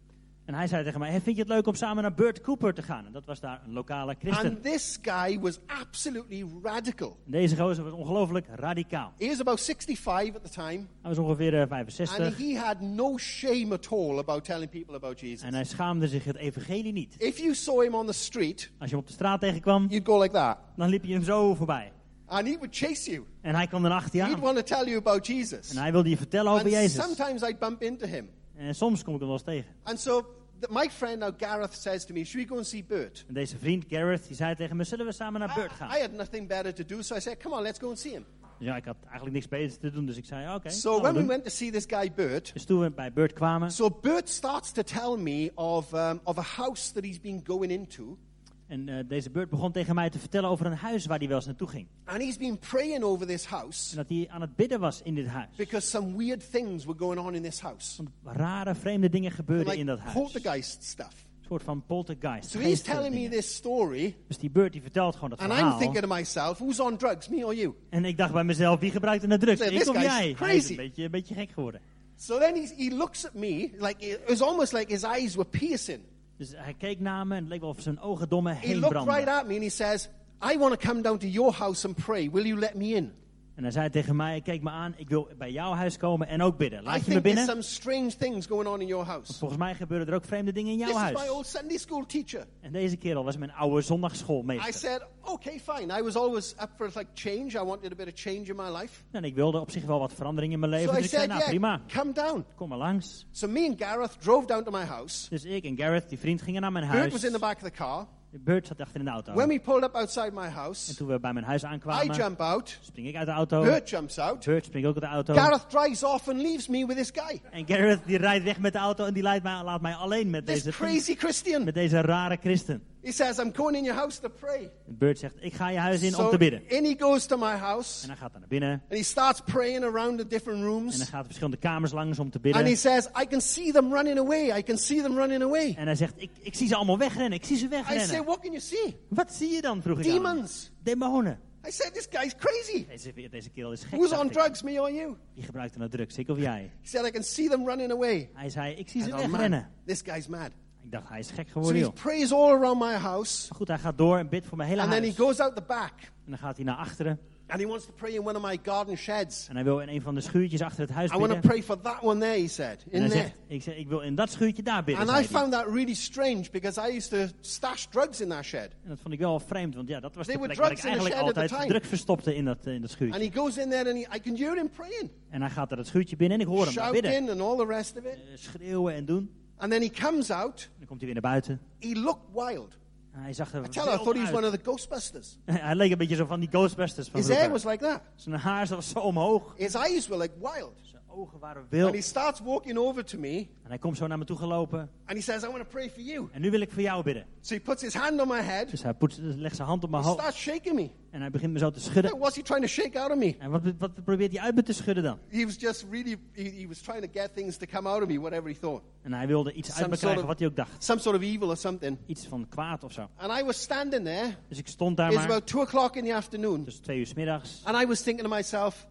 En 0.45 0.55
hij 0.55 0.67
zei 0.67 0.85
tegen 0.85 1.01
mij, 1.01 1.11
hey, 1.11 1.21
vind 1.21 1.37
je 1.37 1.43
het 1.43 1.51
leuk 1.51 1.67
om 1.67 1.75
samen 1.75 2.03
naar 2.03 2.15
Burt 2.15 2.41
Cooper 2.41 2.75
te 2.75 2.83
gaan? 2.83 3.07
En 3.07 3.13
dat 3.13 3.25
was 3.25 3.41
daar 3.41 3.63
een 3.65 3.73
lokale 3.73 4.17
christen. 4.19 4.51
And 4.51 4.63
this 4.63 4.99
guy 5.03 5.41
was 5.41 5.59
absolutely 5.67 6.47
radical. 6.63 7.17
En 7.25 7.31
deze 7.31 7.57
gozer 7.57 7.85
was 7.85 7.93
ongelooflijk 7.93 8.47
radicaal. 8.55 9.13
He 9.19 9.27
was 9.27 9.41
about 9.41 9.61
65 9.61 10.35
at 10.35 10.45
the 10.45 10.51
time, 10.51 10.87
Hij 11.03 11.15
was 11.15 11.19
ongeveer 11.19 11.55
eh, 11.55 11.61
and 11.61 11.69
65 11.69 12.39
he 12.39 12.59
had 12.59 12.81
no 12.81 13.19
shame 13.19 13.69
at 13.71 13.89
all 13.93 14.19
about 14.19 14.45
telling 14.45 14.71
people 14.71 14.95
about 14.95 15.21
Jesus. 15.21 15.43
en 15.43 15.55
hij 15.55 15.65
schaamde 15.65 16.09
zich 16.09 16.25
het 16.25 16.37
evangelie 16.37 16.93
niet. 16.93 17.15
If 17.19 17.39
you 17.39 17.55
saw 17.55 17.83
him 17.83 17.95
on 17.95 18.07
the 18.07 18.13
street, 18.13 18.71
Als 18.79 18.91
je 18.91 18.95
hem 18.95 19.05
op 19.05 19.07
de 19.07 19.13
straat 19.15 19.41
tegenkwam, 19.41 19.87
you'd 19.89 20.07
go 20.07 20.23
like 20.23 20.35
that. 20.35 20.59
dan 20.77 20.89
liep 20.89 21.05
je 21.05 21.13
hem 21.13 21.25
zo 21.25 21.55
voorbij. 21.55 21.93
And 22.27 22.47
he 22.49 22.55
would 22.57 22.77
chase 22.77 23.11
you. 23.11 23.25
En 23.41 23.55
hij 23.55 23.67
kwam 23.67 23.83
dan 23.83 23.93
achter 23.93 24.17
je 24.17 24.23
He'd 24.25 24.35
aan. 24.35 24.41
want 24.41 24.57
to 24.57 24.63
tell 24.63 24.85
you 24.85 24.97
about 24.97 25.27
Jesus. 25.27 25.71
En 25.71 25.77
hij 25.77 25.93
wilde 25.93 26.09
je 26.09 26.17
vertellen 26.17 26.51
over 26.53 26.65
And 26.65 26.73
Jezus. 26.75 27.05
sometimes 27.05 27.43
I'd 27.43 27.59
bump 27.59 27.83
into 27.83 28.07
him. 28.07 28.31
En 28.57 28.75
soms 28.75 29.03
kom 29.05 29.15
ik 29.15 29.19
hem 29.21 29.29
wel 29.29 29.37
eens 29.39 29.47
tegen. 29.47 29.71
And 29.83 30.01
so 30.01 30.27
my 30.71 30.91
friend 30.91 31.19
now, 31.19 31.33
Gareth, 31.39 31.75
says 31.75 32.05
to 32.05 32.15
me, 32.15 32.25
Should 32.25 32.43
we 32.49 32.53
go 32.53 32.57
and 32.59 32.67
see 32.67 32.85
Bert? 32.85 33.25
En 33.29 33.35
deze 33.35 33.59
vriend, 33.59 33.85
Gareth, 33.89 34.27
die 34.27 34.37
zei 34.37 34.55
tegen 34.55 34.77
me, 34.77 34.85
zullen 34.85 35.07
we 35.07 35.13
samen 35.13 35.41
naar 35.41 35.51
I, 35.51 35.55
Burt 35.55 35.73
gaan? 35.73 35.91
I 35.97 36.01
had 36.01 36.13
nothing 36.13 36.49
better 36.49 36.75
to 36.75 36.85
do, 36.87 37.03
so 37.03 37.17
I 37.17 37.21
said, 37.21 37.39
Come 37.43 37.55
on, 37.57 37.63
let's 37.63 37.79
go 37.79 37.89
and 37.89 37.99
see 37.99 38.13
him. 38.13 38.25
Ja, 38.59 38.77
ik 38.77 38.85
had 38.85 38.97
eigenlijk 39.03 39.33
niks 39.33 39.49
beters 39.49 39.77
te 39.79 39.91
doen, 39.91 40.07
dus 40.07 40.17
ik 40.17 40.25
zei, 40.25 40.55
oké. 40.55 40.71
So 40.71 40.91
gaan 40.91 40.97
we 40.97 41.03
when 41.03 41.13
we 41.13 41.19
doen. 41.19 41.29
went 41.29 41.45
to 41.45 41.51
see 41.51 41.71
this 41.71 41.85
guy, 41.87 42.13
Bert, 42.15 42.53
Dus 42.53 42.65
toen 42.65 42.81
we 42.81 42.91
bij 42.91 43.13
Burt 43.13 43.33
kwamen, 43.33 43.71
so 43.73 43.91
Bert 44.01 44.29
starts 44.29 44.73
to 44.73 44.83
tell 44.83 45.17
me 45.19 45.51
of, 45.55 45.93
um, 45.93 46.21
of 46.23 46.39
a 46.39 46.43
house 46.57 46.93
that 46.93 47.05
he's 47.05 47.21
been 47.21 47.43
going 47.47 47.71
into. 47.73 48.19
En 48.67 48.89
eh, 48.89 49.05
deze 49.09 49.31
Burt 49.31 49.51
begon 49.51 49.73
tegen 49.73 49.95
mij 49.95 50.11
te 50.11 50.19
vertellen 50.19 50.51
over 50.51 50.67
een 50.67 50.73
huis 50.77 51.07
waar 51.07 51.19
hij 51.19 51.27
wel 51.29 51.37
eens 51.37 51.47
naartoe 51.47 51.69
ging. 51.69 51.87
And 52.05 52.23
he's 52.23 52.37
been 52.37 52.59
praying 52.59 53.03
over 53.03 53.27
this 53.27 53.45
En 53.45 53.51
house 53.51 53.95
dat 53.97 54.09
hij 54.09 54.27
aan 54.31 54.41
het 54.41 54.57
bidden 54.57 54.81
was 54.81 55.03
in 55.03 55.15
dit 55.15 55.27
huis. 55.27 55.49
because 55.57 55.87
some 55.89 56.17
weird 56.17 56.51
things 56.51 56.85
were 56.85 56.99
going 56.99 57.19
on 57.21 57.35
in 57.35 57.43
this 57.43 57.61
house. 57.61 58.03
Want 58.03 58.37
rare, 58.39 58.75
vreemde 58.75 59.09
dingen 59.09 59.31
gebeurden 59.31 59.77
in 59.77 59.87
dat 59.87 59.97
Like 59.99 60.11
huis. 60.11 60.23
poltergeist 60.23 60.83
stuff. 60.85 61.27
Een 61.39 61.51
soort 61.51 61.63
van 61.63 61.85
poltergeist. 61.87 62.51
So 62.51 62.59
he's 62.59 62.81
telling 62.83 63.15
me 63.15 63.29
this 63.29 63.55
story, 63.55 64.17
Dus 64.29 64.39
die 64.39 64.51
Burt 64.51 64.73
die 64.73 64.83
vertelt 64.83 65.15
gewoon 65.15 65.31
dat 65.31 65.39
and 65.39 65.51
I'm 65.51 65.57
verhaal. 65.57 65.79
thinking 65.79 66.03
to 66.05 66.15
myself, 66.15 66.59
who's 66.59 66.81
on 66.81 66.97
drugs, 66.97 67.29
me 67.29 67.45
or 67.47 67.55
you? 67.55 67.75
En 67.91 68.05
ik 68.05 68.17
dacht 68.17 68.33
bij 68.33 68.45
mezelf, 68.45 68.81
wie 68.81 68.91
gebruikt 68.91 69.23
er 69.23 69.29
nou 69.29 69.41
drugs? 69.41 69.59
Say, 69.61 69.69
Ik 69.75 69.89
of 69.89 70.03
jij? 70.03 70.11
Hij 70.11 70.29
is 70.31 70.35
crazy. 70.37 70.71
een 70.71 70.77
beetje, 70.77 71.05
een 71.05 71.11
beetje 71.11 71.35
gek 71.35 71.51
geworden. 71.51 71.81
So 72.17 72.39
then 72.39 72.55
he 72.77 72.95
looks 72.95 73.27
at 73.27 73.35
me, 73.35 73.71
like 73.79 73.95
it 73.99 74.21
was 74.29 74.41
almost 74.41 74.73
like 74.73 74.93
his 74.93 75.03
eyes 75.03 75.35
were 75.35 75.49
piercing. 75.49 76.01
Dus 76.37 76.53
hij 76.57 76.75
keek 76.79 77.01
naar 77.01 77.27
me 77.27 77.35
en 77.35 77.41
het 77.41 77.49
leek 77.49 77.61
wel 77.61 77.69
of 77.71 77.81
zijn 77.81 78.01
ogen 78.01 78.29
door 78.29 78.43
me 78.43 78.53
He 78.53 78.59
heen 78.67 78.79
looked 78.79 78.93
right 78.97 79.07
brandden. 79.07 79.35
at 79.35 79.47
me 79.47 79.55
and 79.55 79.63
he 79.63 79.69
says, 79.71 80.09
I 80.53 80.59
want 80.59 80.81
to 80.81 80.89
come 80.89 81.03
down 81.03 81.19
to 81.19 81.27
your 81.27 81.53
house 81.53 81.87
and 81.87 81.97
pray. 81.97 82.31
Will 82.31 82.47
you 82.47 82.59
let 82.59 82.75
me 82.75 82.85
in? 82.95 83.13
En 83.55 83.63
hij 83.63 83.73
zei 83.73 83.91
tegen 83.91 84.17
mij, 84.17 84.41
keek 84.41 84.63
me 84.63 84.71
aan, 84.71 84.95
ik 84.97 85.09
wil 85.09 85.29
bij 85.39 85.51
jouw 85.53 85.73
huis 85.73 85.97
komen 85.97 86.29
en 86.29 86.43
ook 86.43 86.57
bidden. 86.57 86.81
I 86.81 86.85
Laat 86.85 87.05
je 87.07 87.15
me 87.15 87.21
binnen? 87.21 87.45
some 87.45 87.63
strange 87.63 88.17
things 88.17 88.47
going 88.47 88.69
on 88.69 88.81
in 88.81 88.87
your 88.87 89.05
house. 89.07 89.33
Volgens 89.39 89.61
mij 89.61 89.75
gebeuren 89.75 90.07
er 90.07 90.15
ook 90.15 90.25
vreemde 90.25 90.53
dingen 90.53 90.73
in 90.73 90.79
This 90.79 90.87
jouw 90.89 90.97
is 91.07 91.11
my 91.11 91.17
huis. 91.17 91.31
old 91.31 91.47
Sunday 91.47 91.77
school 91.77 92.07
teacher. 92.07 92.47
En 92.61 92.73
deze 92.73 92.97
kerel 92.97 93.25
was 93.25 93.37
mijn 93.37 93.53
oude 93.53 93.79
I 93.79 93.83
zondagschoolmeester. 93.83 94.73
said, 94.73 95.07
okay, 95.21 95.61
fine. 95.61 95.99
I 95.99 96.03
was 96.03 96.17
always 96.17 96.53
up 96.53 96.71
for 96.77 96.87
like 96.95 97.07
change. 97.15 97.49
I 97.49 97.65
wanted 97.65 97.93
a 97.93 97.95
bit 97.95 98.07
of 98.07 98.13
change 98.21 98.43
in 98.45 98.57
my 98.57 98.79
life. 98.81 99.03
En 99.11 99.25
ik 99.25 99.35
wilde 99.35 99.61
op 99.61 99.71
zich 99.71 99.85
wel 99.85 99.99
wat 99.99 100.13
verandering 100.13 100.53
in 100.53 100.59
mijn 100.59 100.73
So 100.73 100.79
leven. 100.79 100.93
I 100.95 100.97
Dus 100.97 101.05
ik 101.05 101.11
zei, 101.11 101.27
nou 101.27 101.39
yeah, 101.39 101.49
prima, 101.51 101.81
come 101.93 102.13
down. 102.13 102.45
kom 102.57 102.69
maar 102.69 102.79
langs. 102.79 103.27
So 103.31 103.49
me 103.49 103.67
and 103.69 103.83
Gareth 103.83 104.17
drove 104.21 104.47
down 104.47 104.63
to 104.65 104.71
my 104.71 104.85
house. 104.85 105.29
Dus 105.29 105.45
ik 105.45 105.65
en 105.65 105.77
Gareth, 105.77 106.09
die 106.09 106.19
vriend, 106.19 106.43
gingen 106.43 106.61
naar 106.61 106.73
mijn 106.73 106.85
Bert 106.89 106.99
huis. 106.99 107.13
was 107.13 107.25
in 107.25 107.33
the 107.33 107.39
back 107.39 107.57
of 107.57 107.63
the 107.63 107.71
car. 107.71 108.07
Bert 108.41 108.67
zat 108.67 108.81
achter 108.81 108.99
in 108.99 109.05
de 109.05 109.11
auto. 109.11 109.33
When 109.33 109.49
we 109.49 109.61
pulled 109.61 109.83
up 109.85 109.95
outside 109.95 110.31
my 110.33 110.43
En 110.45 110.53
house, 110.53 110.95
toen 110.95 111.09
we 111.09 111.21
bij 111.21 111.33
mijn 111.33 111.45
huis 111.45 111.63
I 111.63 111.67
aankwamen, 111.67 112.17
jump 112.17 112.41
out. 112.41 112.79
spring 112.81 113.09
ik 113.09 113.17
uit 113.17 113.27
de 113.27 113.33
auto. 113.33 113.63
Bert 113.63 113.91
jumps 113.91 114.19
out. 114.19 114.45
Bert 114.45 114.65
springt 114.65 114.89
ook 114.89 114.95
uit 114.95 115.05
de 115.05 115.11
auto. 115.11 115.35
Gareth 115.35 115.71
drives 115.71 116.05
off 116.05 116.29
and 116.29 116.37
leaves 116.43 116.69
me 116.69 116.87
with 116.87 116.97
this 116.97 117.11
guy. 117.15 117.41
En 117.51 117.67
Gareth 117.67 118.01
die 118.07 118.19
rijdt 118.19 118.45
weg 118.45 118.59
met 118.59 118.73
de 118.73 118.79
auto 118.79 119.05
en 119.05 119.15
die 119.15 119.23
leidt 119.23 119.43
mij, 119.45 119.63
laat 119.63 119.81
mij 119.81 119.95
alleen 119.95 120.31
met 120.31 120.47
This 120.47 120.63
deze, 120.63 120.77
crazy 120.77 121.15
Christian. 121.17 121.65
met 121.65 121.75
deze 121.75 122.01
rare 122.01 122.37
christen. 122.41 122.83
He 123.05 123.13
says, 123.13 123.39
I'm 123.39 123.53
going 123.55 123.77
in 123.77 123.85
your 123.85 123.99
house 123.99 124.21
to 124.21 124.29
pray. 124.29 124.71
En 124.87 124.99
Bert 124.99 125.19
zegt, 125.19 125.35
ik 125.41 125.53
ga 125.53 125.69
je 125.69 125.79
huis 125.79 126.01
in 126.03 126.15
om 126.17 126.25
So 126.25 126.31
te 126.31 126.37
bidden. 126.39 126.69
in 126.69 126.85
he 126.85 126.95
goes 126.99 127.27
to 127.27 127.37
my 127.37 127.57
house. 127.57 128.03
En 128.03 128.09
hij 128.09 128.17
gaat 128.19 128.33
naar 128.33 128.49
binnen. 128.49 128.71
And 128.73 128.99
he 128.99 129.03
starts 129.03 129.41
praying 129.41 129.85
around 129.85 130.19
the 130.19 130.27
different 130.27 130.59
En 130.61 130.67
rooms. 130.67 130.99
gaat 131.03 131.11
hij 131.13 131.25
verschillende 131.25 131.57
kamers 131.57 131.93
langs 131.93 132.19
om 132.19 132.31
te 132.31 132.39
And 132.39 132.47
he 132.55 132.61
bidden. 132.63 132.77
says, 132.77 133.09
I 133.23 133.27
can 133.27 133.41
see 133.41 133.73
them 133.73 133.93
running 133.93 134.19
away. 134.19 134.59
I 134.59 134.63
can 134.63 134.79
see 134.79 135.03
them 135.03 135.17
running 135.17 135.43
away. 135.43 135.75
En 135.77 135.87
hij 135.87 135.95
zegt, 135.97 136.13
ik, 136.17 136.31
ik 136.41 136.55
zie 136.55 136.69
ze 136.69 136.77
allemaal 136.77 136.99
wegrennen. 136.99 137.39
Ik 137.39 137.45
zie 137.45 137.57
ze 137.57 137.65
I 137.65 137.69
say, 137.69 137.79
wegrennen. 137.83 138.25
What 138.25 138.41
can 138.41 138.51
you 138.51 138.61
see? 138.61 138.97
Wat 139.09 139.35
zie 139.35 139.51
je 139.51 139.61
dan, 139.61 139.83
vroeg 139.83 139.99
ik 139.99 140.07
aan 140.07 140.13
hem. 140.13 140.23
Demons. 140.23 140.71
Demonen. 140.83 141.39
I 141.67 141.71
said, 141.71 141.95
This 141.95 142.07
guy's 142.11 142.35
crazy. 142.37 142.87
Deze, 142.87 143.29
deze 143.31 143.51
kerel 143.51 143.73
is 143.73 143.81
gek. 143.85 143.99
Who's 143.99 144.13
on 144.13 144.27
ik. 144.27 144.33
drugs, 144.33 144.63
me 144.63 144.81
or 144.81 144.93
you? 144.93 145.17
Die 145.35 145.45
gebruikt 145.45 145.77
nou 145.77 145.91
drugs, 145.91 146.19
ik 146.19 146.29
of 146.29 146.39
jij? 146.39 146.71
He 146.83 146.89
said, 146.89 147.07
I 147.07 147.11
can 147.11 147.23
see 147.23 147.49
them 147.49 147.67
running 147.67 147.93
away. 147.93 148.31
Hij 148.33 148.51
zei, 148.51 148.75
ik 148.75 148.89
zie 148.89 149.03
ze 149.03 149.11
wegrennen. 149.11 149.51
man, 149.51 149.69
this 149.87 150.03
guy's 150.05 150.27
mad. 150.27 150.51
Ik 150.85 150.93
dacht, 150.93 151.09
hij 151.09 151.19
is 151.19 151.31
gek 151.31 151.47
So 151.47 151.53
geworden, 151.53 151.77
he 151.81 151.87
joh. 151.87 151.95
prays 151.95 152.33
all 152.33 152.51
around 152.53 152.81
my 152.81 152.95
house. 152.95 153.47
Maar 153.49 153.57
goed, 153.57 153.69
hij 153.69 153.79
gaat 153.79 153.99
door 153.99 154.19
en 154.19 154.29
bidt 154.29 154.47
voor 154.47 154.57
mijn 154.57 154.69
hele 154.69 154.81
And 154.83 154.91
then 154.91 155.01
he 155.01 155.07
huis. 155.07 155.19
goes 155.21 155.41
out 155.41 155.57
the 155.57 155.63
back. 155.67 155.93
En 156.01 156.31
dan 156.31 156.39
gaat 156.39 156.57
hij 156.57 156.65
naar 156.65 156.77
achteren. 156.77 157.19
And 157.47 157.61
he 157.61 157.67
wants 157.67 157.87
to 157.87 157.93
pray 157.93 158.11
in 158.13 158.27
one 158.27 158.37
of 158.39 158.43
my 158.45 158.59
garden 158.63 158.97
sheds. 158.97 159.49
En 159.49 159.55
hij 159.55 159.65
wil 159.65 159.81
in 159.81 159.89
een 159.89 160.03
van 160.03 160.15
de 160.15 160.21
schuurtjes 160.21 160.61
achter 160.63 160.81
het 160.81 160.91
huis 160.91 161.11
I 161.11 161.17
want 161.17 161.27
to 161.27 161.33
bidden. 161.35 161.51
pray 161.51 161.63
for 161.63 161.81
that 161.81 162.03
one 162.03 162.21
there, 162.21 162.41
he 162.41 162.49
said. 162.49 162.85
In 162.89 163.09
there. 163.09 163.33
ik, 163.47 163.63
zeg, 163.63 163.77
ik 163.77 163.89
wil 163.89 164.01
in 164.01 164.15
dat 164.15 164.31
schuurtje 164.31 164.63
daar 164.63 164.85
bidden. 164.85 165.09
And 165.09 165.21
I 165.25 165.29
found 165.29 165.53
that 165.53 165.67
really 165.67 165.95
strange 165.95 166.45
because 166.53 166.91
I 166.91 166.97
used 166.97 167.11
to 167.11 167.35
stash 167.41 167.85
drugs 167.87 168.21
in 168.21 168.29
that 168.29 168.45
shed. 168.45 168.71
En 168.83 168.89
dat 168.89 168.99
vond 169.01 169.15
ik 169.15 169.21
wel 169.21 169.41
vreemd, 169.41 169.75
want 169.75 169.89
ja, 169.89 170.01
dat 170.01 170.15
was 170.15 170.27
de 170.27 170.39
plek 170.39 170.55
waar 170.57 170.71
ik 170.71 170.79
eigenlijk 170.85 171.15
altijd 171.15 171.69
drugs 171.69 171.89
verstopte 171.89 172.35
in 172.35 172.45
dat, 172.45 172.67
in 172.67 172.73
dat 172.73 172.81
And 172.83 172.91
schuurtje. 172.91 173.21
he 173.31 173.31
goes 173.39 173.57
in 173.57 173.71
there 173.71 173.91
and 173.95 174.05
he, 174.07 174.17
I 174.17 174.21
can 174.21 174.37
hear 174.37 174.57
him 174.57 174.71
praying, 174.71 175.11
En 175.31 175.41
hij 175.41 175.51
gaat 175.51 175.69
naar 175.69 175.79
het 175.79 175.87
schuurtje 175.89 176.17
binnen 176.17 176.39
en 176.41 176.45
ik 176.47 176.51
hoor 176.53 176.65
hem 176.67 176.75
bidden. 176.93 177.11
shouting 177.13 177.31
and 177.31 177.41
all 177.41 177.67
the 177.67 177.73
rest 177.73 177.97
of 177.99 178.05
it. 178.05 178.13
Eh, 178.15 178.19
schreeuwen 178.35 178.95
en 178.95 179.05
doen. 179.05 179.31
And 179.57 179.71
then 179.71 179.83
he 179.83 179.91
comes 179.91 180.31
out. 180.31 180.71
Dan 180.79 180.87
komt 180.87 181.01
hij 181.01 181.13
weer 181.13 181.21
naar 181.23 181.31
buiten. 181.33 181.61
He 181.81 182.01
looked 182.01 182.25
wild. 182.33 182.79
En 183.13 183.21
hij 183.23 183.33
zag 183.33 183.53
er 183.53 183.65
I 183.65 183.69
tell 183.69 183.85
you, 183.85 183.87
I 183.87 183.91
wild 183.91 184.03
thought 184.03 184.17
he 184.17 184.23
was 184.23 184.43
one 184.43 184.47
of 184.47 184.53
the 184.53 184.61
Ghostbusters. 184.63 185.39
Hij 185.45 185.75
leek 185.75 185.93
een 185.93 185.99
beetje 185.99 186.17
zo 186.17 186.27
van 186.27 186.41
die 186.41 186.49
Ghostbusters 186.49 187.09
van 187.09 187.21
His 187.21 187.29
hair 187.29 187.51
was 187.51 187.65
like 187.65 187.85
that. 187.85 188.01
Zijn 188.15 188.35
haar 188.35 188.67
was 188.67 188.89
zo 188.89 188.99
omhoog. 188.99 189.55
His 189.57 189.75
eyes 189.75 190.09
were 190.09 190.23
like 190.23 190.35
wild. 190.41 190.84
Ogen 191.17 191.39
waren 191.39 191.63
And 191.63 191.71
wild. 191.71 191.95
he 191.95 192.01
starts 192.01 192.41
walking 192.41 192.79
over 192.79 193.05
to 193.05 193.19
me 193.19 193.37
En 193.63 193.69
hij 193.71 193.79
komt 193.79 193.97
zo 193.97 194.07
naar 194.07 194.19
me 194.19 194.25
toe 194.25 194.37
gelopen. 194.37 194.79
and 195.07 195.17
he 195.17 195.21
says, 195.23 195.43
I 195.43 195.47
want 195.47 195.59
to 195.59 195.65
pray 195.71 195.91
for 195.91 196.03
you. 196.03 196.29
En 196.33 196.41
nu 196.41 196.51
wil 196.51 196.61
ik 196.61 196.71
voor 196.73 196.83
jou 196.83 197.03
bidden. 197.03 197.27
So 197.41 197.55
he 197.55 197.61
puts 197.61 197.83
his 197.83 197.95
hand 197.95 198.21
on 198.21 198.29
my 198.29 198.41
head. 198.41 198.71
Dus 198.71 198.83
hij 198.83 198.95
poetst, 198.95 199.19
legt 199.23 199.57
zijn 199.57 199.69
hand 199.69 199.85
op 199.85 199.91
mijn 199.91 200.03
He 200.03 200.09
hoofd. 200.09 200.21
starts 200.21 200.41
shaking 200.41 200.75
me. 200.75 200.91
En 201.11 201.21
hij 201.21 201.31
begint 201.31 201.53
me 201.53 201.59
zo 201.59 201.71
te 201.71 201.81
schudden. 201.81 202.19
What's 202.19 202.37
he 202.37 202.43
trying 202.43 202.63
to 202.63 202.69
shake 202.71 203.01
out 203.01 203.11
of 203.11 203.17
me? 203.19 203.37
En 203.39 203.51
wat, 203.51 203.63
wat 203.79 204.05
probeert 204.05 204.33
hij 204.33 204.41
uit 204.41 204.55
me 204.55 204.63
te 204.63 204.73
schudden 204.73 205.03
dan? 205.05 205.19
He 205.29 205.45
was 205.45 205.57
just 205.59 205.87
really, 205.91 206.17
he, 206.33 206.43
he 206.43 206.67
was 206.69 206.79
trying 206.79 207.03
to 207.13 207.21
get 207.21 207.35
things 207.35 207.57
to 207.57 207.67
come 207.71 207.89
out 207.89 208.03
of 208.03 208.09
me, 208.09 208.21
whatever 208.21 208.49
he 208.51 208.57
thought. 208.61 208.83
En 209.03 209.13
hij 209.13 209.27
wilde 209.27 209.53
iets 209.53 209.69
uit 209.69 209.77
Some 209.79 209.89
me 209.89 209.97
sort 209.97 210.01
krijgen 210.01 210.23
of- 210.23 210.29
wat 210.29 210.39
hij 210.39 210.49
ook 210.49 210.57
dacht. 210.57 210.85
Some 210.85 211.01
sort 211.01 211.17
of 211.17 211.23
evil 211.23 211.49
or 211.49 211.57
something. 211.57 211.97
Iets 212.07 212.27
van 212.27 212.47
kwaad 212.49 212.85
of 212.85 212.93
zo. 212.93 213.09
And 213.17 213.41
I 213.41 213.45
was 213.45 213.61
standing 213.63 214.05
there. 214.05 214.35
Dus 214.49 214.59
ik 214.59 214.69
stond 214.69 214.97
daar 214.97 215.07
It's 215.07 215.17
maar. 215.17 215.25
about 215.25 215.47
two 215.47 215.61
o'clock 215.61 215.97
in 215.97 216.05
the 216.05 216.15
afternoon. 216.15 216.65
Dus 216.65 216.77
twee 216.79 216.99
uur 216.99 217.13
middags. 217.17 217.61
And 217.65 217.83
I 217.83 217.87
was 217.87 218.01
thinking 218.03 218.29
to 218.29 218.35
myself, 218.35 218.87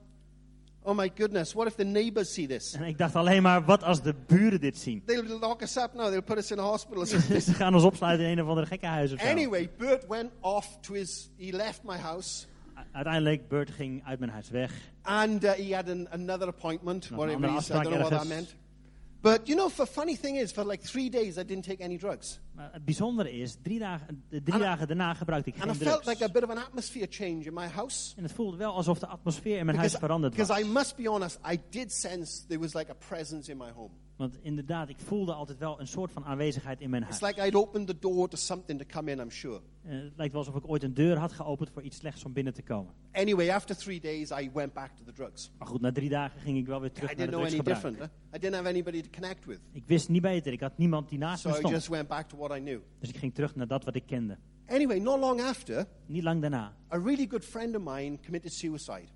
oh 0.86 0.94
my 0.94 1.12
goodness, 1.16 1.54
what 1.54 1.68
if 1.68 1.76
the 1.76 1.84
neighbors 1.84 2.34
see 2.34 2.48
this? 2.48 2.74
En 2.74 2.84
ik 2.84 2.98
dacht 2.98 3.16
alleen 3.16 3.42
maar, 3.42 3.66
wat 3.66 3.84
als 3.84 4.02
de 4.02 4.14
buren 4.28 4.60
dit 4.60 4.78
zien? 4.78 5.04
They'll 5.06 5.40
lock 5.40 5.62
us 5.62 5.78
up 5.78 5.94
now. 5.94 6.08
They'll 6.08 6.22
put 6.22 6.38
us 6.38 6.52
in 6.52 6.60
a 6.60 6.64
hospital. 6.64 7.06
Ze 7.42 7.54
gaan 7.54 7.74
ons 7.74 7.84
opsluiten 7.84 8.26
in 8.26 8.32
een 8.32 8.44
of 8.44 8.50
andere 8.50 8.68
gekkenhuis 8.68 9.14
of 9.14 9.20
zo. 9.20 9.28
anyway, 9.28 9.70
Bert 9.78 10.08
went 10.08 10.32
off 10.40 10.78
to 10.82 10.94
his, 10.94 11.30
he 11.38 11.52
left 11.52 11.84
my 11.84 11.98
house. 11.98 12.46
Uiteindelijk, 12.92 13.48
Bert 13.48 13.72
ging 13.72 14.02
uit 14.06 14.20
mijn 14.20 14.32
huis 14.32 14.50
weg. 14.50 14.72
And 15.02 15.44
uh, 15.44 15.52
he 15.52 15.76
had 15.76 15.90
an, 15.90 16.08
another 16.12 16.48
appointment, 16.48 17.10
Nog 17.10 17.20
whatever 17.20 17.52
he 17.52 17.62
said. 17.62 17.80
I 17.80 17.84
don't 17.84 17.94
know 17.94 18.10
what 18.10 18.20
that 18.20 18.28
meant. 18.28 18.56
But 19.22 19.48
you 19.48 19.56
know, 19.56 19.70
the 19.70 19.86
funny 19.86 20.18
thing 20.18 20.38
is, 20.38 20.52
for 20.52 20.66
like 20.66 20.84
three 20.84 21.10
days, 21.10 21.38
I 21.38 21.44
didn't 21.44 21.66
take 21.66 21.84
any 21.84 21.98
drugs. 21.98 22.40
Maar 22.56 22.70
het 22.74 22.86
bijzondere 22.86 23.32
is, 23.32 23.58
drie 23.62 23.80
dagen, 23.80 24.24
de 24.30 24.42
drie 24.44 24.54
En- 24.54 24.60
dagen 24.66 24.88
daarna 24.88 25.14
gebruikte 25.14 25.50
ik 25.50 25.56
And 25.62 25.66
I 25.66 25.68
geen 25.68 25.78
felt 25.88 26.02
drugs. 26.04 26.20
like 26.20 26.30
a 26.30 26.34
bit 26.34 26.44
of 26.44 26.50
an 26.58 26.64
atmosphere 26.66 27.08
change 27.10 27.44
in 27.44 27.54
my 27.54 27.68
house. 27.68 28.14
En 28.16 28.24
het 28.24 28.32
voelde 28.32 28.58
wel 28.58 28.74
alsof 28.74 29.00
de 29.00 29.08
atmosfeer 29.08 29.58
in 29.58 29.66
mijn 29.66 29.78
huis 29.78 29.96
veranderd 29.96 30.36
was. 30.36 30.48
because 30.48 30.70
I 30.70 30.72
must 30.72 30.96
be 30.96 31.10
honest, 31.10 31.40
I 31.52 31.60
did 31.70 31.92
sense 31.92 32.46
there 32.48 32.60
was 32.60 32.74
like 32.74 32.92
a 32.92 32.96
presence 33.08 33.52
in 33.52 33.58
my 33.58 33.72
home. 33.72 33.92
Want 34.24 34.38
inderdaad, 34.42 34.90
ik 34.90 35.00
voelde 35.00 35.34
altijd 35.34 35.58
wel 35.58 35.80
een 35.80 35.88
soort 35.88 36.12
van 36.12 36.26
aanwezigheid 36.26 36.82
in 36.82 36.90
mijn 36.90 37.04
It's 37.04 37.20
huis. 37.20 37.36
like 37.36 37.48
I'd 37.48 37.56
opened 37.56 37.88
the 37.88 38.00
door 38.00 38.28
to 38.30 38.38
something 38.38 38.80
to 38.80 38.86
come 38.86 39.12
in, 39.12 39.20
I'm 39.20 39.30
sure. 39.32 39.62
Eh, 39.84 39.92
het 39.92 40.14
lijkt 40.16 40.34
wel 40.34 40.42
alsof 40.46 40.56
ik 40.56 40.70
ooit 40.70 40.84
een 40.84 40.94
deur 40.94 41.18
had 41.18 41.32
geopend 41.34 41.70
voor 41.70 41.82
iets 41.82 41.98
slechts 41.98 42.26
om 42.26 42.34
binnen 42.34 42.54
te 42.54 42.62
komen. 42.62 42.94
Anyway, 43.12 43.50
after 43.52 43.76
three 43.78 44.00
days, 44.00 44.32
I 44.32 44.50
went 44.54 44.74
back 44.74 44.96
to 44.96 45.04
the 45.04 45.12
drugs. 45.12 45.52
Maar 45.58 45.68
goed, 45.68 45.82
na 45.82 45.92
drie 45.92 46.10
dagen 46.10 46.40
ging 46.40 46.58
ik 46.58 46.66
wel 46.66 46.80
weer 46.80 46.90
I 46.90 46.94
terug 46.94 47.16
naar 47.16 47.26
de 47.26 47.32
know 47.32 47.46
any 47.46 47.50
drugsgebruik. 47.50 47.96
different. 47.96 48.12
Huh? 48.32 48.36
I 48.36 48.40
didn't 48.40 48.56
have 48.56 48.68
anybody 48.68 49.02
to 49.02 49.10
connect 49.20 49.46
with. 49.46 49.60
Ik 49.72 49.84
wist 49.86 50.10
niet 50.10 50.22
beter. 50.22 50.54
Ik 50.54 50.60
had 50.62 50.78
niemand 50.78 51.10
die 51.10 51.18
naast 51.18 51.42
So 51.42 51.50
me 51.50 51.56
I 51.56 51.58
stond. 51.58 51.74
just 51.74 51.88
went 51.88 52.08
back 52.08 52.28
to 52.30 52.38
what 52.38 52.58
I 52.58 52.60
knew. 52.60 52.80
Dus 53.00 53.10
ik 53.10 53.18
ging 53.18 53.34
terug 53.34 53.56
naar 53.56 53.68
dat 53.68 53.84
wat 53.84 53.96
ik 53.96 54.06
kende. 54.06 54.38
Anyway, 54.68 55.00
not 55.00 55.20
long 55.20 55.42
after, 55.42 55.86
Niet 56.06 56.24
lang 56.24 56.42
daarna 56.42 56.76
a 56.94 56.98
really 56.98 57.28
good 57.30 57.46
friend 57.46 57.76
of 57.76 57.82
mine 57.84 58.18
committed 58.24 58.54
suicide. 58.54 59.08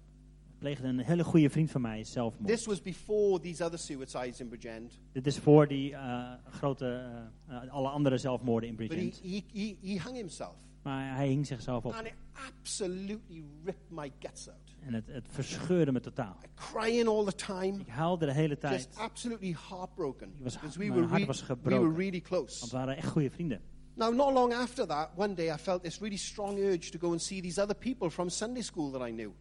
Pleegde 0.57 0.87
een 0.87 0.99
hele 0.99 1.23
goede 1.23 1.49
vriend 1.49 1.71
van 1.71 1.81
mij 1.81 2.03
zelfmoord. 2.03 2.47
This 2.47 2.65
was 2.65 2.81
before 2.81 3.39
these 3.39 3.63
other 3.63 3.79
suicides 3.79 4.39
in 4.39 4.47
Bridgend. 4.47 4.99
Dit 5.11 5.27
is 5.27 5.37
voor 5.37 5.67
die 5.67 5.93
eh, 5.93 6.31
grote, 6.49 7.09
eh, 7.47 7.71
alle 7.71 7.89
andere 7.89 8.17
zelfmoorden 8.17 8.69
in 8.69 8.75
Bridgend. 8.75 9.19
he, 9.23 9.43
he, 9.53 9.77
he 9.81 9.99
hung 10.03 10.15
himself. 10.15 10.55
Maar 10.81 11.15
hij 11.15 11.27
hing 11.27 11.45
zichzelf 11.45 11.85
op. 11.85 11.93
And 11.93 12.05
it 12.07 12.13
absolutely 12.47 13.43
ripped 13.63 13.89
my 13.89 14.11
guts 14.19 14.49
out. 14.49 14.75
En 14.85 14.93
het, 14.93 15.07
het 15.07 15.25
verscheurde 15.29 15.91
me 15.91 15.99
totaal. 15.99 16.37
Crying 16.55 17.07
all 17.07 17.25
the 17.25 17.35
time. 17.35 17.79
Ik 17.79 17.87
huilde 17.87 18.25
de 18.25 18.33
hele 18.33 18.57
Just 18.61 18.61
tijd. 18.61 18.89
absolutely 18.97 19.55
heartbroken. 19.69 20.31
Ik 20.37 20.43
was- 20.43 20.59
we 20.75 20.77
mijn 20.77 20.93
were, 20.93 21.07
hart 21.07 21.25
was 21.25 21.39
we 21.39 21.45
gebroken. 21.45 21.87
were 21.87 21.97
really 21.97 22.21
close. 22.21 22.59
Want 22.59 22.71
we 22.71 22.77
waren 22.77 22.97
echt 22.97 23.07
goede 23.07 23.29
vrienden. 23.29 23.61
Now, 23.93 24.15
not 24.15 24.33
long 24.33 24.53
after 24.53 24.87
that, 24.87 25.09
one 25.15 25.33
day 25.33 25.53
I 25.53 25.57
felt 25.57 25.83
this 25.83 25.99
really 25.99 26.17
strong 26.17 26.57
urge 26.59 26.89
to 26.91 26.99
go 26.99 27.11
and 27.11 27.21
see 27.21 27.41
these 27.41 27.61
other 27.61 27.75
people 27.75 28.09
from 28.09 28.29
Sunday 28.29 28.61
school 28.61 28.91
that 28.91 29.07
I 29.07 29.11
knew. 29.11 29.31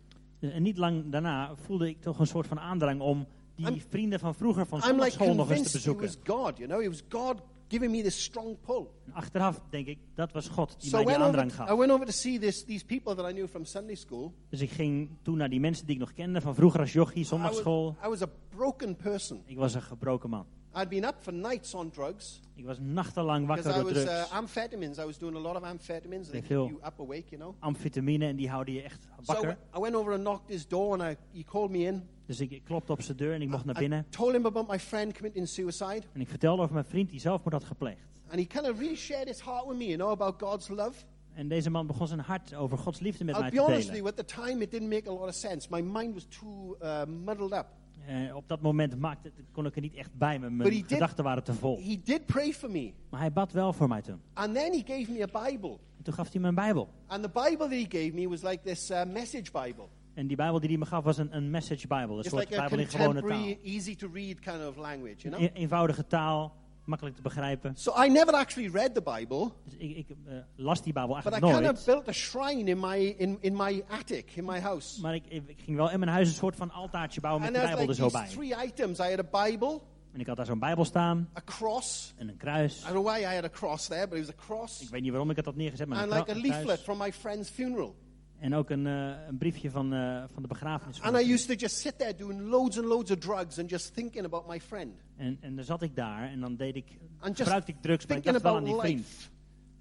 En 0.40 0.62
niet 0.62 0.76
lang 0.78 1.10
daarna 1.12 1.54
voelde 1.56 1.88
ik 1.88 2.00
toch 2.00 2.18
een 2.18 2.26
soort 2.26 2.46
van 2.46 2.60
aandrang 2.60 3.00
om 3.00 3.26
die 3.56 3.66
I'm- 3.66 3.80
vrienden 3.88 4.18
van 4.18 4.34
vroeger 4.34 4.66
van 4.66 4.78
like 4.78 4.90
zondagschool 4.90 5.34
nog 5.34 5.50
eens 5.50 5.60
te 5.60 5.66
it 5.66 5.72
bezoeken. 5.72 6.06
was 6.06 6.16
God, 6.24 6.56
you 6.58 6.68
know? 6.68 6.82
It 6.82 6.88
was 6.88 7.02
God 7.08 7.40
giving 7.68 7.90
me 7.92 8.02
this 8.02 8.22
strong 8.22 8.56
pull. 8.60 8.86
En 9.06 9.12
achteraf 9.12 9.60
denk 9.70 9.86
ik, 9.86 9.98
dat 10.14 10.32
was 10.32 10.48
God 10.48 10.76
die 10.80 10.90
So 10.90 10.96
mij 10.96 11.14
die 11.14 11.24
aandrang 11.24 11.50
I 11.50 11.54
gaf. 11.54 11.78
went 11.78 11.90
over 11.90 12.06
to 12.06 12.12
see 12.12 12.38
this, 12.38 12.64
these 12.64 12.84
people 12.84 13.14
that 13.14 13.30
I 13.30 13.32
knew 13.32 13.48
from 13.48 13.64
Sunday 13.64 13.94
school. 13.94 14.32
Dus 14.48 14.60
ik 14.60 14.70
ging 14.70 15.08
toen 15.22 15.36
naar 15.36 15.48
die 15.48 15.60
mensen 15.60 15.86
die 15.86 15.94
ik 15.94 16.00
nog 16.00 16.12
kende 16.12 16.40
van 16.40 16.54
vroeger 16.54 16.80
als 16.80 16.92
jochie, 16.92 17.16
I 17.16 17.18
was, 17.20 17.28
zondagsschool. 17.28 17.96
I 18.04 18.08
was 18.08 18.22
a 18.22 18.28
broken 18.48 18.96
person. 18.96 19.42
Ik 19.44 19.56
was 19.56 19.74
een 19.74 19.82
gebroken 19.82 20.30
man. 20.30 20.46
I'd 20.76 20.88
been 20.88 21.04
up 21.04 21.14
for 21.20 21.32
nights 21.32 21.74
on 21.74 21.90
drugs 21.90 22.40
Ik 22.54 22.64
was 22.64 22.78
nachtenlang 22.80 23.46
because 23.46 23.62
wakker 23.68 23.80
I 23.80 23.84
door 23.84 23.92
was 23.94 24.04
drugs. 24.04 24.30
uh, 24.30 24.36
amphetamines. 24.36 24.98
I 24.98 25.04
was 25.04 25.18
doing 25.18 25.36
a 25.36 25.40
lot 25.40 25.56
of 25.56 25.62
amphetamines. 25.62 26.30
They 26.30 26.40
keep 26.40 26.48
you 26.50 26.78
up 26.86 27.00
awake, 27.00 27.24
you 27.30 27.36
know. 27.42 27.54
Amfetamine 27.58 28.26
en 28.26 28.36
die 28.36 28.48
houden 28.48 28.74
je 28.74 28.82
echt 28.82 29.02
So 29.02 29.08
I 29.22 29.24
wakker. 29.26 29.46
went- 29.46 29.58
I 29.76 29.80
went 29.80 29.94
over 29.94 30.12
and 30.12 30.20
knocked 30.22 30.48
his 30.48 30.66
door, 30.68 30.92
and 30.92 31.02
I, 31.02 31.16
he 31.38 31.44
called 31.44 31.70
me 31.70 31.78
in. 31.78 32.02
Dus 32.26 32.40
ik, 32.40 32.50
ik 32.50 32.64
klopte 32.64 32.92
op 32.92 33.02
zijn 33.02 33.16
deur 33.16 33.34
en 33.34 33.42
ik 33.42 33.48
mocht 33.48 33.64
naar 33.64 33.76
I 33.76 33.78
binnen. 33.78 34.06
told 34.08 34.32
him 34.32 34.46
about 34.46 34.68
my 34.68 34.78
friend 34.78 35.12
committing 35.14 35.48
suicide, 35.48 36.02
En 36.12 36.20
ik 36.20 36.28
vertelde 36.28 36.62
over 36.62 36.74
mijn 36.74 36.86
vriend 36.86 37.10
die 37.10 37.20
zelfmoord 37.20 37.52
had 37.54 37.64
gepleegd. 37.64 38.00
and 38.30 38.38
he 38.40 38.44
kind 38.46 38.68
of 38.70 38.78
really 38.78 38.96
shared 38.96 39.28
his 39.28 39.40
heart 39.42 39.66
with 39.66 39.76
me, 39.76 39.84
you 39.84 39.96
know, 39.96 40.10
about 40.10 40.34
God's 40.42 40.68
love. 40.68 41.04
En 41.34 41.48
deze 41.48 41.70
man 41.70 41.86
begon 41.86 42.06
zijn 42.06 42.20
hart 42.20 42.54
over 42.54 42.78
Gods 42.78 43.00
liefde 43.00 43.24
met 43.24 43.34
I'll 43.34 43.40
mij 43.40 43.50
be 43.50 43.56
te 43.56 43.62
honest 43.62 43.76
with 43.76 43.86
delen. 43.96 44.02
you, 44.14 44.18
at 44.18 44.28
the 44.28 44.34
time 44.42 44.62
it 44.62 44.70
didn't 44.70 44.88
make 44.88 45.08
a 45.08 45.12
lot 45.12 45.28
of 45.28 45.34
sense. 45.34 45.66
My 45.70 45.80
mind 45.82 46.14
was 46.14 46.24
too 46.40 46.76
uh, 46.82 47.04
muddled 47.24 47.52
up. 47.52 47.66
Eh, 48.06 48.36
op 48.36 48.48
dat 48.48 48.60
moment 48.60 48.98
maakte, 48.98 49.32
kon 49.52 49.66
ik 49.66 49.74
er 49.74 49.80
niet 49.80 49.94
echt 49.94 50.14
bij 50.14 50.38
me. 50.38 50.50
Mijn 50.50 50.70
did- 50.70 50.84
gedachten 50.92 51.24
waren 51.24 51.44
te 51.44 51.54
vol. 51.54 51.76
He 51.82 52.00
did 52.04 52.26
pray 52.26 52.52
for 52.52 52.70
me, 52.70 52.92
Maar 53.10 53.20
hij 53.20 53.32
bad 53.32 53.52
wel 53.52 53.72
voor 53.72 53.88
mij 53.88 54.02
toen. 54.02 54.20
and 54.34 54.54
then 54.54 54.72
he 54.72 54.82
gave 54.94 55.10
me 55.12 55.22
a 55.34 55.44
Bible. 55.50 55.78
En 55.98 56.02
toen 56.04 56.14
gaf 56.14 56.32
hij 56.32 56.40
me 56.40 56.48
een 56.48 56.54
Bijbel. 56.54 56.88
And 57.06 57.22
the 57.22 57.28
Bible 57.28 57.56
that 57.58 57.70
he 57.70 57.84
gave 57.88 58.10
me 58.14 58.28
was 58.28 58.42
like 58.42 58.60
this 58.62 58.90
uh, 58.90 59.04
message 59.04 59.50
Bible. 59.52 59.84
En 60.14 60.26
die 60.26 60.36
Bijbel 60.36 60.60
die 60.60 60.68
hij 60.68 60.78
me 60.78 60.86
gaf 60.86 61.04
was 61.04 61.16
een, 61.18 61.36
een 61.36 61.50
message 61.50 61.86
Bijbel. 61.86 62.14
Een 62.14 62.20
It's 62.20 62.28
soort 62.30 62.42
like 62.48 62.56
Bijbel 62.60 62.78
in 62.78 62.86
gewone 62.86 63.20
taal. 63.22 63.54
easy 63.64 63.96
to 63.96 64.08
read 64.12 64.38
kind 64.40 64.66
of 64.68 64.76
language, 64.76 65.16
you 65.28 65.34
know? 65.34 65.40
Een 65.42 65.52
eenvoudige 65.54 66.06
taal, 66.06 66.56
makkelijk 66.86 67.16
te 67.16 67.22
begrijpen. 67.22 67.76
So 67.76 68.02
I 68.04 68.08
never 68.08 68.34
actually 68.34 68.70
read 68.70 68.94
the 68.94 69.02
Bible, 69.02 69.50
Dus 69.64 69.74
ik, 69.78 69.96
ik 69.96 70.06
eh, 70.26 70.34
las 70.56 70.82
die 70.82 70.92
Bijbel 70.92 71.14
but 71.14 71.24
I 71.24 71.28
eigenlijk 71.28 71.52
kind 71.52 71.64
nooit. 71.64 71.78
of 71.78 71.84
built 71.84 72.08
a 72.08 72.12
shrine 72.12 72.70
in 72.70 72.80
my, 72.80 73.14
in, 73.18 73.36
in 73.40 73.56
my 73.56 73.84
attic, 73.88 74.30
in 74.36 74.44
my 74.44 74.60
house. 74.60 75.00
Maar 75.00 75.14
ik, 75.14 75.26
ik 75.26 75.60
ging 75.64 75.76
wel 75.76 75.90
in 75.90 75.98
mijn 75.98 76.10
huis 76.10 76.28
een 76.28 76.34
soort 76.34 76.56
van 76.56 76.70
altaartje 76.70 77.20
bouwen 77.20 77.42
met 77.42 77.50
And 77.54 77.60
de 77.60 77.66
Bijbel 77.74 77.86
like 77.88 78.02
er 78.02 78.10
zo 78.10 78.18
bij. 78.18 78.28
three 78.28 78.66
items. 78.66 78.98
I 78.98 79.02
had 79.16 79.34
a 79.34 79.44
Bible, 79.44 79.80
En 80.12 80.20
ik 80.20 80.26
had 80.26 80.36
daar 80.36 80.46
zo'n 80.46 80.58
Bijbel 80.58 80.84
staan 80.84 81.28
a 81.36 81.40
cross. 81.44 82.14
en 82.16 82.28
een 82.28 82.36
kruis. 82.36 82.78
I 82.80 82.82
don't 82.82 82.92
know 82.92 83.06
why 83.06 83.20
I 83.20 83.34
had 83.34 83.44
a 83.44 83.48
cross 83.48 83.86
there, 83.86 84.08
but 84.08 84.18
it 84.18 84.26
was 84.26 84.34
a 84.34 84.46
cross. 84.46 84.80
Ik 84.82 84.88
weet 84.88 85.00
niet 85.02 85.10
waarom 85.10 85.30
ik 85.30 85.36
het 85.36 85.44
had 85.44 85.56
neergezet, 85.56 85.86
maar 85.88 85.98
And 86.02 86.12
een, 86.12 86.18
like 86.18 86.30
a 86.30 86.34
leaflet 86.34 86.80
from 86.80 86.98
my 86.98 87.12
friend's 87.12 87.48
funeral. 87.48 87.94
En 88.38 88.54
ook 88.54 88.70
een, 88.70 88.86
eh, 88.86 89.26
een 89.28 89.38
briefje 89.38 89.70
van, 89.70 89.92
eh, 89.92 90.24
van 90.32 90.42
de 90.42 90.48
begrafenis. 90.48 91.00
And 91.00 91.20
I 91.20 91.32
used 91.32 91.48
to 91.48 91.54
just 91.54 91.76
sit 91.76 91.98
there 91.98 92.14
doing 92.14 92.40
loads 92.40 92.78
and 92.78 92.86
loads 92.86 93.10
of 93.10 93.18
drugs 93.18 93.58
and 93.58 93.70
just 93.70 93.94
thinking 93.94 94.24
about 94.24 94.48
my 94.48 94.60
friend. 94.60 94.92
En, 95.16 95.38
en 95.40 95.56
dan 95.56 95.64
zat 95.64 95.82
ik 95.82 95.96
daar 95.96 96.30
en 96.30 96.40
dan 96.40 96.56
deed 96.56 96.76
ik, 96.76 96.86
And 97.18 97.36
gebruikte 97.36 97.70
ik 97.70 97.76
drugs, 97.80 98.06
maar 98.06 98.16
ik 98.16 98.24
dacht 98.24 98.42
wel 98.42 98.56
aan 98.56 98.64
die 98.64 98.74
vriend. 98.74 98.98
life. 98.98 99.28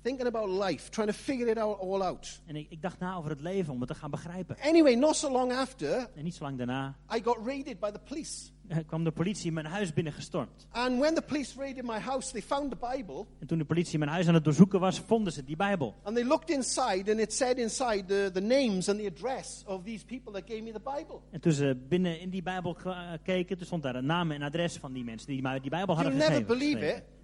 Thinking 0.02 0.28
about 0.28 0.70
life, 0.70 0.89
trying 0.89 1.12
to 1.12 1.18
figure 1.18 1.50
it 1.50 1.58
out 1.58 1.80
all 1.80 2.02
out. 2.02 2.41
En 2.46 2.56
ik, 2.56 2.70
ik 2.70 2.82
dacht 2.82 3.00
na 3.00 3.15
over 3.15 3.30
het 3.30 3.41
leven 3.41 3.74
om 3.74 3.80
het 3.80 3.89
te 3.89 3.96
gaan 3.96 4.12
begrijpen. 4.12 4.58
Anyway, 4.62 4.96
not 4.96 5.15
so 5.15 5.32
long 5.32 5.54
after, 5.54 6.10
En 6.15 6.24
niet 6.24 6.36
zo 6.36 6.44
lang 6.44 6.58
daarna 6.58 6.96
I 7.15 7.22
got 7.24 7.38
raided 7.46 7.80
by 7.80 7.91
the 7.91 8.00
police. 8.00 8.50
Eh, 8.67 8.78
kwam 8.88 9.04
de 9.04 9.12
politie 9.12 9.51
mijn 9.51 9.65
huis 9.65 9.93
binnengestormd. 9.93 10.67
And 10.71 10.99
when 10.99 11.13
the 11.15 11.21
police 11.21 11.54
raided 11.60 11.84
my 11.86 11.99
house, 11.99 12.32
they 12.32 12.41
found 12.41 12.71
the 12.71 12.88
Bible. 12.95 13.25
En 13.39 13.47
toen 13.47 13.58
de 13.58 13.65
politie 13.65 13.99
mijn 13.99 14.12
huis 14.12 14.28
aan 14.28 14.34
het 14.34 14.43
doorzoeken 14.43 14.80
was, 14.80 14.99
vonden 14.99 15.34
ze 15.34 15.43
die 15.43 15.56
Bijbel. 15.56 15.95
And 16.04 16.15
they 16.15 16.25
looked 16.25 16.49
inside, 16.49 17.12
and 17.12 17.19
it 17.19 17.34
said 17.34 17.58
inside 17.58 18.06
the, 18.06 18.30
the 18.34 18.41
names 18.41 18.89
and 18.89 18.99
the 18.99 19.08
address 19.08 19.63
of 19.67 19.84
these 19.84 20.06
people 20.06 20.32
that 20.34 20.43
gave 20.47 20.62
me 20.62 20.71
the 20.71 20.82
Bible. 20.97 21.19
En 21.32 21.41
toen 21.41 21.51
ze 21.51 21.78
binnen 21.89 22.19
in 22.19 22.30
die 22.30 22.43
Bijbel 22.43 22.78
eh, 22.86 23.12
keken, 23.23 23.58
toen 23.58 23.65
stond 23.65 23.84
daar 23.84 23.95
een 23.95 24.06
naam 24.06 24.32
en 24.32 24.41
adres 24.41 24.78
van 24.78 24.93
die 24.93 25.04
mensen 25.04 25.28
die 25.28 25.41
mij 25.41 25.60
die 25.60 25.69
Bijbel 25.69 25.95
hadden 25.95 26.13
You'll 26.17 26.28
never 26.30 26.43
gegeven. 26.45 26.58
believe 26.60 26.80
geschreven. 26.80 27.04
it. 27.10 27.14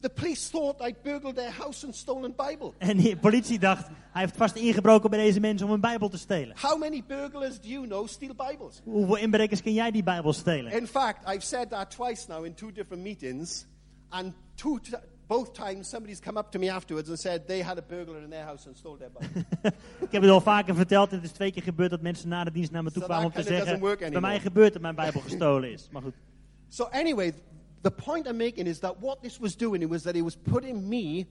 The 0.00 0.08
police 0.08 0.50
thought 0.50 0.80
I'd 0.80 1.02
burgled 1.02 1.34
their 1.34 1.52
house 1.58 1.86
and 1.86 1.96
stolen 1.96 2.34
Bible. 2.36 2.72
En 2.78 2.96
die 2.96 3.16
politie 3.16 3.58
dacht, 3.58 3.86
hij 4.12 4.22
heeft 4.22 4.36
vast 4.36 4.56
ingebroken 4.56 5.10
bij 5.10 5.18
deze 5.18 5.40
mensen 5.40 5.66
om 5.66 5.72
een 5.72 5.80
Bijbel 5.80 6.08
te 6.08 6.18
stelen. 6.18 6.56
How 6.60 6.78
many 6.78 7.04
burglars 7.06 7.60
do 7.60 7.68
you 7.68 7.86
know 7.86 8.08
steal 8.08 8.34
Bibles? 8.34 8.80
Hoeveel 8.84 9.16
inbrekers 9.16 9.62
kun 9.62 9.72
jij 9.72 9.90
die 9.90 10.02
Bijbel 10.02 10.32
stelen? 10.32 10.72
In 10.72 10.86
fact, 10.86 11.34
I've 11.34 11.46
said 11.46 11.70
that 11.70 11.90
twice 11.90 12.24
now 12.28 12.44
in 12.44 12.54
two 12.54 12.72
different 12.72 13.02
meetings, 13.02 13.66
and 14.08 14.32
two 14.54 14.80
both 15.26 15.54
times 15.54 15.88
somebody's 15.88 16.20
come 16.20 16.38
up 16.38 16.50
to 16.50 16.58
me 16.58 16.72
afterwards 16.72 17.08
and 17.08 17.18
said 17.18 17.46
they 17.46 17.62
had 17.62 17.78
a 17.78 17.82
burglar 17.88 18.22
in 18.22 18.30
their 18.30 18.44
house 18.44 18.66
and 18.66 18.76
stole 18.76 18.96
their 18.98 19.10
Bible. 19.10 19.44
Ik 20.06 20.12
heb 20.12 20.22
het 20.22 20.30
al 20.30 20.40
vaker 20.40 20.74
verteld. 20.74 21.10
Het 21.10 21.22
is 21.22 21.30
twee 21.30 21.52
keer 21.52 21.62
gebeurd 21.62 21.90
dat 21.90 22.00
mensen 22.00 22.28
na 22.28 22.44
de 22.44 22.50
dienst 22.50 22.70
naar 22.70 22.82
me 22.82 22.90
toe 22.90 23.02
So 23.02 23.08
kwamen 23.08 23.26
om 23.26 23.32
te 23.32 23.42
zeggen... 23.42 23.80
Bij 23.80 23.96
mij 23.98 24.06
anymore." 24.06 24.40
gebeurt 24.40 24.72
dat 24.72 24.82
mijn 24.82 24.94
Bijbel 24.94 25.20
gestolen 25.20 25.72
is. 25.72 25.88
Maar 25.92 26.02
goed. 26.02 26.14
so 26.68 26.84
anyway, 26.84 27.34
the 27.82 27.90
point 27.90 28.26
I'm 28.26 28.36
making 28.36 28.66
is 28.66 28.78
that 28.80 29.00
what 29.00 29.22
this 29.22 29.38
was 29.38 29.56
doing 29.56 29.88
was 29.88 30.02
that 30.02 30.14
it 30.14 30.22
was 30.22 30.36
putting 30.36 30.88
me 30.88 31.26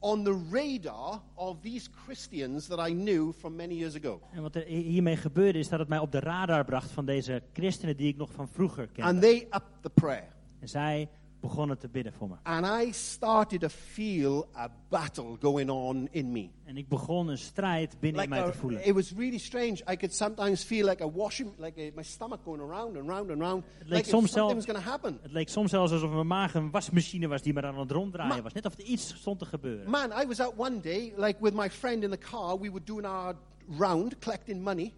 on 0.00 0.24
the 0.24 0.32
radar 0.50 1.22
of 1.34 1.62
these 1.62 1.88
Christians 2.04 2.66
that 2.68 2.78
I 2.88 2.92
knew 2.92 3.32
from 3.32 3.56
many 3.56 3.74
years 3.74 3.94
ago. 3.94 4.20
En 4.32 4.42
wat 4.42 4.54
er 4.54 4.64
hiermee 4.64 5.16
gebeurde 5.16 5.58
is 5.58 5.68
dat 5.68 5.78
het 5.78 5.88
mij 5.88 5.98
op 5.98 6.12
de 6.12 6.20
radar 6.20 6.64
bracht 6.64 6.90
van 6.90 7.06
deze 7.06 7.42
christenen 7.52 7.96
die 7.96 8.08
ik 8.08 8.16
nog 8.16 8.32
van 8.32 8.48
vroeger 8.48 8.86
kende. 8.86 9.10
And 9.10 9.20
they 9.20 9.46
upped 9.50 9.82
the 9.82 9.90
prayer. 9.90 10.28
En 10.60 10.68
zij 10.68 11.08
begonnen 11.42 11.78
te 11.78 11.88
bidden 11.88 12.12
voor 12.12 12.28
me. 12.28 12.34
And 12.42 12.66
I 12.86 12.92
started 12.92 13.60
to 13.60 13.68
feel 13.68 14.48
a 14.56 14.70
battle 14.88 15.36
going 15.40 15.70
on 15.70 16.08
in 16.10 16.32
me. 16.32 16.48
En 16.64 16.76
ik 16.76 16.88
begon 16.88 17.28
een 17.28 17.38
strijd 17.38 17.96
binnen 18.00 18.22
in 18.22 18.28
Like 18.28 18.40
mij 18.40 18.48
a, 18.48 18.52
te 18.52 18.58
voelen. 18.58 18.86
it 18.86 18.94
was 18.94 19.12
really 19.16 19.38
strange. 19.38 19.72
I 19.90 19.96
could 19.96 20.14
sometimes 20.14 20.64
feel 20.64 20.86
like 20.88 21.02
a 21.02 21.10
washing, 21.10 21.52
like 21.58 21.80
a, 21.80 21.90
my 21.96 22.02
stomach 22.02 22.40
going 22.44 22.60
around 22.60 22.96
and 22.96 23.08
round 23.08 23.30
and 23.30 23.40
round. 23.40 23.64
leek 23.78 23.88
Like 23.88 24.08
soms 24.08 24.32
zelf- 24.32 24.54
was 24.54 24.82
happen. 24.82 25.18
Het 25.22 25.32
leek 25.32 25.48
soms 25.48 25.70
zelfs 25.70 25.92
alsof 25.92 26.10
mijn 26.10 26.26
maag 26.26 26.54
een 26.54 26.70
wasmachine 26.70 27.28
was 27.28 27.42
die 27.42 27.52
maar 27.52 27.64
aan 27.66 27.78
het 27.78 27.90
ronddraaien 27.90 28.42
was. 28.42 28.52
Net 28.52 28.66
of 28.66 28.74
er 28.78 28.84
iets 28.84 29.14
stond 29.14 29.38
te 29.38 29.44
gebeuren. 29.44 29.90
Man, 29.90 30.10
I 30.22 30.26
was 30.26 30.40
out 30.40 30.52
one 30.56 30.80
day, 30.80 31.12
like 31.16 31.36
with 31.40 31.54
my 31.54 31.70
friend 31.70 32.02
in 32.02 32.10
the 32.10 32.18
car. 32.18 32.58
We 32.58 32.70
were 32.70 32.84
doing 32.84 33.06
our 33.06 33.36
round, 33.78 34.18
collecting 34.18 34.62
money. 34.62 34.92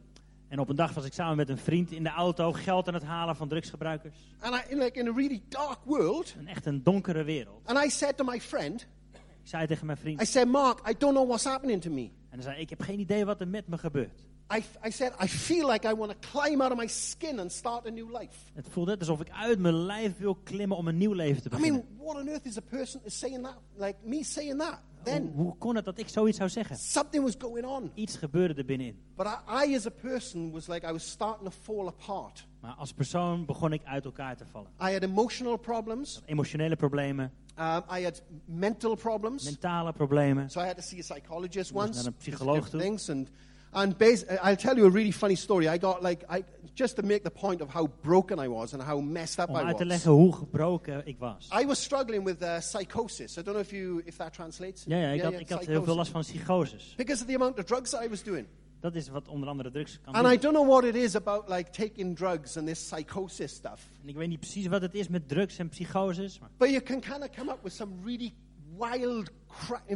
En 0.55 0.61
op 0.61 0.69
een 0.69 0.77
dag 0.77 0.95
was 0.95 1.05
ik 1.05 1.13
samen 1.13 1.37
met 1.37 1.49
een 1.49 1.59
vriend 1.59 1.93
in 1.93 2.03
de 2.03 2.09
auto 2.09 2.53
geld 2.53 2.89
aan 2.89 2.95
het 2.95 3.03
halen 3.03 3.37
van 3.37 3.49
drugsgebruikers. 3.49 4.17
And 4.41 4.55
I, 4.55 4.71
in, 4.71 4.79
like 4.79 4.99
in 4.99 5.09
a 5.09 5.13
really 5.13 5.43
dark 5.49 5.79
world. 5.85 6.35
Een 6.39 6.49
echt 6.49 6.67
een 6.67 6.83
donkere 6.83 7.25
wereld. 7.25 7.61
And 7.65 7.85
I 7.85 7.91
said 7.91 8.17
to 8.17 8.25
my 8.25 8.41
friend, 8.41 8.87
Ik 9.13 9.21
zei 9.49 9.67
tegen 9.67 9.87
mijn 9.87 9.99
vriend. 9.99 10.23
I 10.23 10.25
said, 10.25 10.49
Mark, 10.49 10.89
I 10.89 10.95
don't 10.99 11.15
know 11.15 11.29
what's 11.29 11.45
happening 11.45 11.83
to 11.83 11.91
me. 11.91 12.03
En 12.03 12.11
hij 12.29 12.43
zei, 12.43 12.61
ik 12.61 12.71
heb 12.71 12.81
geen 12.81 12.99
idee 12.99 13.25
wat 13.25 13.41
er 13.41 13.49
met 13.49 13.69
me 13.69 13.79
gebeurt. 13.79 14.21
I, 14.57 14.65
I 14.87 14.91
said, 14.91 15.13
I 15.23 15.29
feel 15.29 15.71
like 15.71 15.89
I 15.89 15.95
want 15.95 16.11
to 16.11 16.29
climb 16.31 16.61
out 16.61 16.73
of 16.73 16.79
my 16.79 16.87
skin 16.87 17.39
and 17.39 17.53
start 17.53 17.87
a 17.87 17.91
new 17.91 18.21
life. 18.21 18.37
Het 18.53 18.67
voelt 18.71 18.87
net 18.87 18.99
alsof 18.99 19.21
ik 19.21 19.31
uit 19.31 19.59
mijn 19.59 19.75
lijf 19.75 20.19
wil 20.19 20.35
klimmen 20.35 20.77
om 20.77 20.89
een 20.89 20.97
nieuw 20.97 21.13
leven 21.13 21.43
te 21.43 21.49
I 21.49 21.51
beginnen. 21.51 21.85
mean, 21.97 22.05
what 22.05 22.23
on 22.23 22.29
earth 22.29 22.47
is 22.47 22.57
a 22.57 22.63
person 22.71 23.01
saying 23.05 23.43
that? 23.43 23.59
Like 23.77 23.95
me 24.03 24.25
saying 24.25 24.59
that? 24.59 24.79
Then 25.05 25.31
Hoe, 25.35 25.43
hoe 25.45 25.57
kon 25.59 25.77
het 25.77 25.85
dat 25.85 25.99
ik 25.99 26.09
zoiets 26.09 26.37
zou 26.39 26.49
zeggen? 26.49 26.77
something 26.77 27.25
was 27.25 27.35
going 27.39 27.67
on. 27.67 27.91
Iets 27.95 28.17
gebeurde 28.17 28.55
er 28.55 28.65
binnenin. 28.65 28.99
But 29.17 29.27
I, 29.27 29.71
I, 29.71 29.75
as 29.77 29.87
a 29.87 29.91
person, 29.91 30.51
was 30.53 30.67
like 30.67 30.87
I 30.89 30.93
was 30.93 31.11
starting 31.11 31.45
to 31.51 31.57
fall 31.63 31.87
apart. 31.87 32.47
Maar 32.61 32.75
als 32.75 32.93
persoon 32.93 33.45
begon 33.45 33.73
ik 33.73 33.85
uit 33.85 34.05
elkaar 34.05 34.37
te 34.37 34.45
vallen. 34.51 34.69
I 34.81 34.93
had 34.93 35.03
emotional 35.03 35.57
problems. 35.57 36.21
Emotionele 36.27 36.77
problemen, 36.77 37.33
Um, 37.59 37.83
I 37.99 38.03
had 38.05 38.23
mental 38.45 38.95
problems. 38.97 39.45
mentale 39.45 39.93
problemen. 39.93 40.51
So 40.51 40.61
I 40.61 40.65
had 40.67 40.77
to 40.77 40.83
see 40.83 40.99
a 40.99 41.03
psychologist 41.15 41.73
once. 41.73 41.95
naar 41.97 42.07
een 42.07 42.15
psycholoog 42.15 42.69
toe. 42.69 42.81
things 42.81 43.11
and 43.11 43.29
and 43.71 43.97
bas- 43.97 44.25
I'll 44.25 44.57
tell 44.57 44.77
you 44.77 44.87
a 44.87 44.91
really 44.91 45.13
funny 45.13 45.35
story. 45.35 45.67
I 45.67 45.79
got 45.81 46.03
like 46.03 46.27
I 46.39 46.45
just 46.75 46.97
to 46.97 47.03
make 47.03 47.23
the 47.23 47.31
point 47.31 47.61
of 47.61 47.73
how 47.75 47.89
broken 48.01 48.39
I 48.45 48.49
was 48.49 48.73
and 48.73 48.83
how 48.83 49.01
messed 49.01 49.39
up 49.39 49.49
Om 49.49 49.57
I 49.57 49.59
uit 49.59 49.77
te 49.77 49.85
was. 49.85 49.87
leggen 49.87 50.11
hoe 50.11 50.35
gebroken 50.35 51.07
ik 51.07 51.19
was. 51.19 51.49
I 51.63 51.67
was 51.67 51.83
struggling 51.83 52.25
with 52.25 52.43
uh, 52.43 52.61
psychosis. 52.61 53.37
I 53.37 53.43
don't 53.43 53.57
know 53.57 53.61
if 53.61 53.71
you 53.71 54.03
if 54.05 54.17
that 54.17 54.33
translates. 54.33 54.85
Ja, 54.87 54.97
ja, 54.97 55.11
ik 55.11 55.23
had, 55.23 55.33
ik 55.33 55.49
had 55.49 55.65
heel 55.67 55.85
veel 55.85 55.95
last 55.97 56.11
van 56.11 56.21
psychoses. 56.21 56.95
because 56.97 57.23
of 57.23 57.29
the 57.29 57.35
amount 57.35 57.59
of 57.59 57.65
drugs 57.65 57.93
I 57.93 58.09
was 58.09 58.23
doing. 58.23 58.47
Dat 58.81 58.95
is 58.95 59.09
wat 59.09 59.29
onder 59.29 59.49
andere 59.49 59.71
drugs 59.71 60.01
kan 60.01 60.15
And 60.15 60.27
I 60.27 60.39
don't 60.39 60.55
know 60.55 60.69
what 60.69 60.85
it 60.85 60.95
is 60.95 61.15
about 61.15 61.49
like 61.49 61.71
taking 61.71 62.17
drugs 62.17 62.57
and 62.57 62.67
this 62.67 62.89
psychosis 62.89 63.53
stuff. 63.53 63.89
En 64.03 64.09
ik 64.09 64.17
weet 64.17 64.29
niet 64.29 64.41
precies 64.41 64.67
wat 64.67 64.83
het 64.83 64.95
is 64.95 65.09
met 65.09 65.29
drugs 65.29 65.59
en 65.59 65.69
psychoses. 65.69 66.39
Maar, 66.39 66.51
But 66.57 66.71
you 66.71 66.83
can 66.83 67.01
kind 67.01 67.23
of 67.23 67.31
come 67.37 67.51
up 67.51 67.59
with 67.63 67.73
some 67.73 67.93
really 68.05 68.35
wild, 68.79 69.31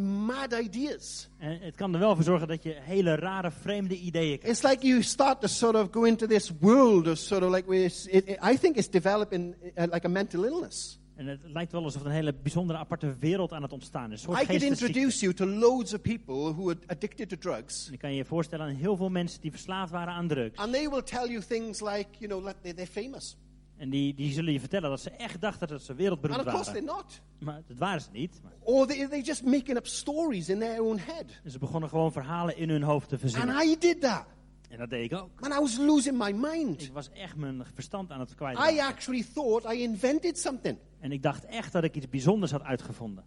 mad 0.01 0.53
ideas. 0.53 1.29
en 1.39 1.59
het 1.61 1.77
kan 1.77 1.93
er 1.95 2.01
wel 2.01 2.15
voor 2.15 2.25
zorgen 2.25 2.49
dat 2.49 2.63
je 2.63 2.75
hele 2.81 3.15
rare, 3.15 3.51
vreemde 3.51 3.97
ideeën 3.99 4.39
krijgt. 4.39 4.59
It's 4.63 4.71
like 4.73 4.87
you 4.87 5.03
start 5.03 5.41
to 5.41 5.47
sort 5.47 5.75
of 5.75 5.89
go 5.91 6.03
into 6.05 6.27
this 6.27 6.53
world 6.61 7.07
of 7.09 7.19
sort 7.19 7.43
of 7.43 7.55
like 7.55 7.75
it- 7.75 8.39
I 8.53 8.59
think 8.59 8.77
it's 8.77 8.91
developing 8.91 9.55
uh, 9.77 9.85
like 9.91 10.07
a 10.07 10.11
mental 10.11 10.45
illness. 10.45 11.01
En 11.15 11.27
het 11.27 11.41
lijkt 11.45 11.73
wel 11.73 11.83
alsof 11.85 12.05
een 12.05 12.11
hele 12.11 12.35
bijzondere, 12.35 12.79
aparte 12.79 13.17
wereld 13.21 13.53
aan 13.53 13.63
het 13.63 13.73
ontstaan 13.73 14.13
is. 14.13 14.23
I 14.23 14.27
could 14.27 14.63
introduce 14.63 15.21
you 15.21 15.35
to 15.35 15.47
loads 15.47 15.95
of 15.95 16.01
people 16.01 16.35
who 16.35 16.69
are 16.71 16.79
addicted 16.87 17.29
to 17.29 17.37
drugs, 17.37 17.87
En 17.87 17.93
ik 17.93 17.99
kan 17.99 18.15
je 18.15 18.25
voorstellen 18.25 18.67
aan 18.67 18.75
heel 18.75 18.97
veel 18.97 19.09
mensen 19.11 19.41
die 19.41 19.51
verslaafd 19.51 19.93
waren 19.93 20.13
aan 20.15 20.29
drugs. 20.29 20.59
and 20.59 20.73
they 20.73 20.89
will 20.89 21.03
tell 21.03 21.29
you 21.29 21.43
things 21.43 21.81
like, 21.81 22.07
you 22.19 22.27
know, 22.31 22.45
like 22.47 22.75
they're 22.75 22.87
famous. 22.87 23.37
En 23.79 23.91
die, 23.91 24.15
die 24.15 24.33
zullen 24.33 24.53
je 24.53 24.61
vertellen 24.61 24.91
dat 24.91 25.01
ze 25.01 25.11
echt 25.11 25.41
dachten 25.41 25.69
dat 25.69 25.83
ze 25.83 25.91
And 25.91 26.01
wereldberoemd 26.01 26.47
of 26.47 26.53
course 26.53 26.71
they're 26.73 26.85
waren. 26.85 26.85
not. 26.85 27.21
Maar 27.39 27.63
dat 27.67 27.79
waren 27.79 28.01
ze 28.01 28.09
niet. 28.13 28.41
Maar 28.43 28.53
Or 28.61 28.87
they, 28.87 28.97
they're 29.09 29.23
just 29.23 29.45
making 29.45 29.77
up 29.77 29.87
stories 29.87 30.49
in 30.49 30.59
their 30.59 30.83
own 30.83 30.99
head. 30.99 31.25
ze 31.47 31.59
begonnen 31.59 31.89
gewoon 31.89 32.13
verhalen 32.13 32.57
in 32.57 32.69
hun 32.71 32.83
hoofd 32.83 33.09
te 33.09 33.15
And 33.15 33.21
verzinnen. 33.21 33.67
I 33.69 33.77
did 33.79 34.01
that. 34.01 34.25
En 34.69 34.79
dat 34.79 34.91
deed 34.91 35.13
ik 35.13 35.19
ook. 35.19 35.41
Man, 35.41 35.53
I 35.53 35.61
was 35.61 35.77
losing 35.79 36.19
my 36.19 36.33
mind. 36.33 36.83
Ik 36.83 36.93
was 36.93 37.11
echt 37.11 37.37
mijn 37.37 37.65
verstand 37.75 38.11
aan 38.11 38.21
het 38.21 38.31
I 38.31 38.35
kwijtraken. 38.35 38.81
actually 38.81 39.25
thought 39.35 39.73
I 39.75 39.83
invented 39.83 40.39
something. 40.39 40.79
En 41.01 41.13
ik 41.13 41.23
dacht 41.23 41.45
echt 41.45 41.73
dat 41.73 41.85
ik 41.85 41.95
iets 41.97 42.09
bijzonders 42.09 42.51
had 42.51 42.63
uitgevonden. 42.63 43.25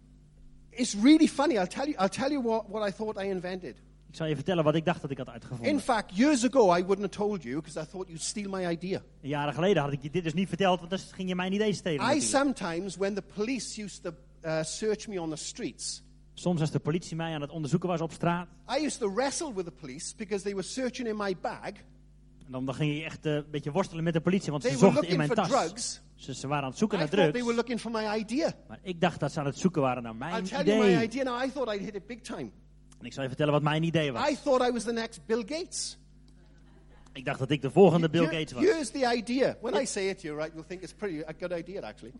It's 0.70 0.94
really 0.94 1.28
funny. 1.28 1.54
I'll 1.54 1.66
tell 1.66 1.84
you, 1.88 1.96
I'll 2.02 2.08
tell 2.08 2.30
you 2.30 2.42
what, 2.42 2.64
what 2.68 2.88
I 2.88 2.92
thought 2.92 3.22
I 3.24 3.28
invented. 3.28 3.76
Ik 4.12 4.18
zal 4.18 4.26
je 4.26 4.34
vertellen 4.34 4.64
wat 4.64 4.74
ik 4.74 4.84
dacht 4.84 5.00
dat 5.02 5.10
ik 5.10 5.18
had 5.18 5.26
In 5.26 5.32
uitgevonden. 5.32 5.80
fact, 5.80 6.16
years 6.16 6.44
ago, 6.44 6.74
I 6.76 6.84
wouldn't 6.84 7.00
have 7.14 7.26
told 7.28 7.42
you 7.42 7.54
because 7.54 7.80
I 7.80 7.84
thought 7.90 8.08
you'd 8.08 8.22
steal 8.22 8.50
my 8.50 8.66
idea. 8.70 9.02
Jaren 9.20 9.54
geleden 9.54 9.82
had 9.82 9.92
ik 9.92 10.02
je 10.02 10.10
dit 10.10 10.24
dus 10.24 10.34
niet 10.34 10.48
verteld, 10.48 10.78
want 10.78 10.90
dan 10.90 10.98
ging 10.98 11.28
je 11.28 11.34
mijn 11.34 11.52
idee 11.52 11.72
stelen. 11.72 12.00
I 12.00 12.04
natuurlijk. 12.04 12.28
sometimes, 12.30 12.96
when 12.96 13.14
the 13.14 13.22
police 13.34 13.82
used 13.82 14.02
to 14.02 14.10
uh, 14.44 14.62
search 14.62 15.06
me 15.08 15.20
on 15.20 15.30
the 15.30 15.36
streets, 15.36 16.02
Soms 16.34 16.60
als 16.60 16.70
de 16.70 16.78
politie 16.78 17.16
mij 17.16 17.34
aan 17.34 17.40
het 17.40 17.50
onderzoeken 17.50 17.88
was 17.88 18.00
op 18.00 18.12
straat, 18.12 18.48
I 18.80 18.84
used 18.84 18.98
to 19.00 19.14
wrestle 19.14 19.54
with 19.54 19.64
the 19.64 19.70
police 19.72 20.14
because 20.16 20.42
they 20.44 20.52
were 20.52 20.66
searching 20.66 21.08
in 21.08 21.16
my 21.16 21.36
bag. 21.40 21.66
en 22.46 22.50
dan, 22.52 22.64
dan 22.66 22.74
ging 22.74 22.96
je 22.96 23.04
echt 23.04 23.26
eh, 23.26 23.32
een 23.34 23.44
beetje 23.50 23.70
worstelen 23.72 24.04
met 24.04 24.12
de 24.12 24.20
politie, 24.20 24.50
want 24.50 24.62
ze 24.62 24.68
They 24.68 24.78
were 24.78 24.92
zochten 24.92 25.08
in 25.10 25.16
mijn 25.16 25.28
tas. 25.30 25.48
drugs. 25.48 26.00
Ze, 26.14 26.34
ze 26.34 26.46
waren 26.48 26.64
aan 26.64 26.70
het 26.70 26.78
zoeken 26.78 26.98
I 26.98 27.00
naar 27.00 27.10
thought 27.10 27.32
they 27.32 27.40
drugs, 27.42 27.56
were 27.56 27.76
looking 27.76 27.80
for 27.80 28.10
my 28.10 28.20
idea. 28.20 28.52
maar 28.68 28.78
ik 28.82 29.00
dacht 29.00 29.20
dat 29.20 29.32
ze 29.32 29.40
aan 29.40 29.46
het 29.46 29.58
zoeken 29.58 29.82
waren 29.82 30.02
naar 30.02 30.12
I'll 30.12 30.18
mijn 30.18 30.44
tell 30.44 30.64
you 30.64 30.78
my 30.78 30.90
idee. 30.92 31.02
idea 31.06 31.22
now. 31.22 31.44
I 31.44 31.50
thought 31.52 31.74
I'd 31.74 31.84
hit 31.84 31.94
it 31.94 32.06
big 32.06 32.20
time. 32.20 32.50
En 33.02 33.08
ik 33.08 33.14
zal 33.14 33.22
je 33.22 33.28
vertellen 33.28 33.52
wat 33.52 33.62
mijn 33.62 33.82
idee 33.82 34.12
was. 34.12 34.30
I 34.30 34.36
thought 34.42 34.68
I 34.68 34.72
was 34.72 34.84
the 34.84 34.92
next 34.92 35.20
Bill 35.26 35.44
Gates. 35.46 35.98
Ik 37.12 37.24
dacht 37.24 37.38
dat 37.38 37.50
ik 37.50 37.62
de 37.62 37.70
volgende 37.70 38.08
Bill 38.10 38.24
Gates 38.24 38.52
was. 38.52 38.64
Here's 38.64 38.90
the 38.90 39.12
idea. 39.16 39.56
When 39.60 39.82
I 39.82 39.86
say 39.86 40.08
it 40.08 40.18
to 40.20 40.26
you, 40.26 40.38
right, 40.38 40.52
you'll 40.54 40.66
think 40.66 40.82
it's 40.82 40.92
pretty 40.92 41.22
a 41.22 41.32
good 41.38 41.52
idea, 41.52 41.80
actually. 41.80 42.12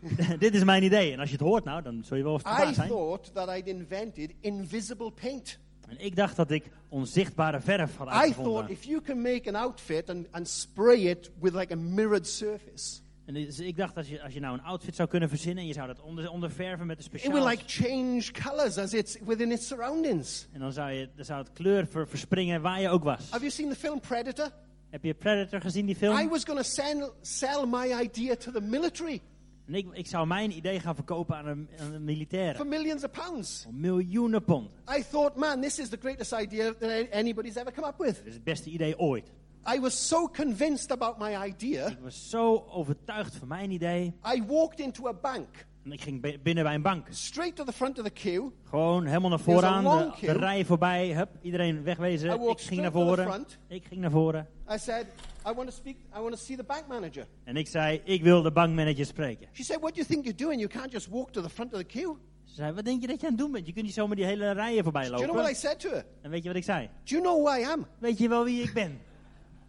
Dit 0.38 0.54
is 0.54 0.64
mijn 0.64 0.82
idee. 0.82 1.12
En 1.12 1.18
als 1.18 1.28
je 1.28 1.36
het 1.36 1.44
hoort 1.44 1.64
nou, 1.64 1.82
dan 1.82 2.04
zul 2.04 2.16
je 2.16 2.22
wel 2.22 2.36
I 2.36 2.40
verbaasd 2.40 2.74
zijn. 2.74 2.88
thought 2.88 3.34
that 3.34 3.48
I'd 3.48 3.66
invented 3.66 4.30
invisible 4.40 5.10
paint. 5.10 5.58
En 5.88 6.04
ik 6.04 6.16
dacht 6.16 6.36
dat 6.36 6.50
ik 6.50 6.70
onzichtbare 6.88 7.60
verf 7.60 7.96
had 7.96 8.06
I 8.06 8.10
thought 8.10 8.24
uitgevonden. 8.24 8.70
if 8.70 8.84
you 8.84 9.00
can 9.00 9.20
make 9.20 9.48
an 9.48 9.54
outfit 9.54 10.10
and, 10.10 10.26
and 10.30 10.48
spray 10.48 10.96
it 10.96 11.30
with 11.40 11.54
like 11.54 11.72
a 11.72 11.76
mirrored 11.76 12.26
surface, 12.26 13.00
En 13.26 13.34
dus 13.34 13.58
ik 13.58 13.76
dacht 13.76 13.96
als 13.96 14.08
je, 14.08 14.22
als 14.22 14.32
je 14.32 14.40
nou 14.40 14.58
een 14.58 14.64
outfit 14.64 14.96
zou 14.96 15.08
kunnen 15.08 15.28
verzinnen 15.28 15.62
en 15.62 15.66
je 15.66 15.74
zou 15.74 15.86
dat 15.86 16.00
onder, 16.00 16.30
onderverven 16.30 16.86
met 16.86 16.96
een 16.96 17.04
it 17.04 17.10
speciaal... 17.10 17.32
will 17.32 17.48
like 17.48 17.62
change 17.66 18.30
colors 18.32 18.78
as 18.78 18.92
it's 18.92 19.18
within 19.24 19.52
its 19.52 19.66
surroundings. 19.66 20.46
En 20.52 20.60
dan 20.60 20.72
zou, 20.72 20.90
je, 20.90 21.08
dan 21.16 21.24
zou 21.24 21.38
het 21.38 21.52
kleur 21.52 21.86
ver- 21.86 22.08
verspringen 22.08 22.60
waar 22.62 22.80
je 22.80 22.88
ook 22.88 23.04
was. 23.04 23.30
Have 23.30 23.40
you 23.40 23.50
seen 23.50 23.68
the 23.68 23.76
film 23.76 24.00
Predator? 24.00 24.50
Heb 24.90 25.04
je 25.04 25.14
Predator 25.14 25.60
gezien, 25.60 25.86
die 25.86 25.96
film? 25.96 26.18
I 26.18 26.28
was 26.28 26.44
going 26.44 26.60
to 26.60 26.68
sell, 26.68 27.10
sell 27.22 27.66
my 27.66 28.02
idea 28.02 28.36
to 28.36 28.52
the 28.52 28.60
military 28.60 29.20
En 29.66 29.74
ik, 29.74 29.86
ik 29.92 30.06
zou 30.06 30.26
mijn 30.26 30.56
idee 30.56 30.80
gaan 30.80 30.94
verkopen 30.94 31.36
aan 31.36 31.46
een, 31.46 31.68
aan 31.80 31.92
een 31.92 32.04
militaire. 32.04 32.56
for 32.56 32.66
millions 32.66 33.04
of 33.04 33.10
pounds. 33.10 33.62
Voor 33.62 33.74
miljoenen 33.74 34.44
pond. 34.44 34.70
I 34.98 35.04
thought, 35.10 35.36
man, 35.36 35.60
this 35.60 35.78
is 35.78 35.88
the 35.88 35.98
greatest 36.00 36.32
idea 36.32 36.72
that 36.72 37.10
anybody's 37.12 37.56
ever 37.56 37.72
come 37.72 37.86
up 37.86 37.98
with. 37.98 38.16
Dat 38.16 38.26
is 38.26 38.34
het 38.34 38.44
beste 38.44 38.70
idee 38.70 38.98
ooit. 38.98 39.32
I 39.74 39.80
was 39.80 40.08
so 40.08 40.28
convinced 40.28 40.90
about 40.90 41.18
my 41.18 41.46
idea. 41.46 41.86
Ik 41.86 41.98
was 42.02 42.28
zo 42.30 42.64
overtuigd 42.68 43.36
van 43.36 43.48
mijn 43.48 43.70
idee. 43.70 44.14
I 44.34 44.42
walked 44.46 44.80
into 44.80 45.06
a 45.08 45.12
bank, 45.12 45.66
En 45.84 45.92
ik 45.92 46.00
ging 46.00 46.20
bi- 46.20 46.38
binnen 46.42 46.64
bij 46.64 46.74
een 46.74 46.82
bank. 46.82 47.06
straight 47.10 47.56
to 47.56 47.64
the 47.64 47.72
front 47.72 47.98
of 47.98 48.04
the 48.04 48.10
queue. 48.10 48.50
Gewoon 48.64 49.04
helemaal 49.06 49.30
naar 49.30 49.40
vooraan. 49.40 49.84
De, 50.20 50.26
de 50.26 50.32
rij 50.32 50.64
voorbij. 50.64 51.12
Hup, 51.14 51.28
iedereen 51.42 51.82
wegwezen. 51.82 52.40
Ik 52.50 52.60
ging 52.60 52.80
naar 52.80 52.92
voren. 52.92 53.44
Ik 53.68 53.84
ging 53.84 54.00
naar 54.00 54.10
voren. 54.10 54.48
I 54.72 54.78
said, 54.78 55.06
I 55.48 55.52
want 55.54 55.68
to 55.68 55.74
speak, 55.76 55.96
I 56.16 56.20
want 56.20 56.30
to 56.30 56.36
see 56.36 56.56
the 56.56 56.64
bank 56.64 56.84
manager. 56.88 57.26
En 57.44 57.56
ik 57.56 57.68
zei, 57.68 58.00
ik 58.04 58.22
wil 58.22 58.42
de 58.42 58.52
bankmanager 58.52 59.06
spreken. 59.06 59.48
She 59.52 59.62
said, 59.64 59.80
what 59.80 59.94
do 59.94 60.00
you 60.00 60.06
think 60.06 60.24
you're 60.24 60.38
doing? 60.38 60.60
You 60.60 60.72
can't 60.80 60.92
just 60.92 61.08
walk 61.08 61.30
to 61.30 61.42
the 61.42 61.48
front 61.50 61.72
of 61.72 61.78
the 61.78 61.84
queue. 61.86 62.16
Ze 62.44 62.54
zei, 62.54 62.72
wat 62.72 62.84
denk 62.84 63.00
je 63.00 63.06
dat 63.06 63.20
je 63.20 63.26
aan 63.26 63.32
het 63.32 63.40
doen 63.42 63.52
bent? 63.52 63.66
Je 63.66 63.72
kunt 63.72 63.84
niet 63.84 63.94
zomaar 63.94 64.16
die 64.16 64.24
hele 64.24 64.50
rijen 64.52 64.82
voorbij 64.82 65.02
Do 65.08 65.10
you 65.10 65.22
know 65.22 65.36
what 65.36 65.50
I 65.50 65.52
lopen. 65.54 65.68
said 65.70 65.80
to 65.80 65.90
her? 65.90 66.04
En 66.22 66.30
weet 66.30 66.42
je 66.42 66.48
wat 66.48 66.56
ik 66.58 66.64
zei? 66.64 66.86
Do 66.86 66.90
you 67.04 67.22
know 67.22 67.46
who 67.46 67.58
I 67.60 67.64
am? 67.64 67.86
Weet 67.98 68.18
je 68.18 68.28
wel 68.28 68.44
wie 68.44 68.62
ik 68.62 68.72
ben? 68.74 69.00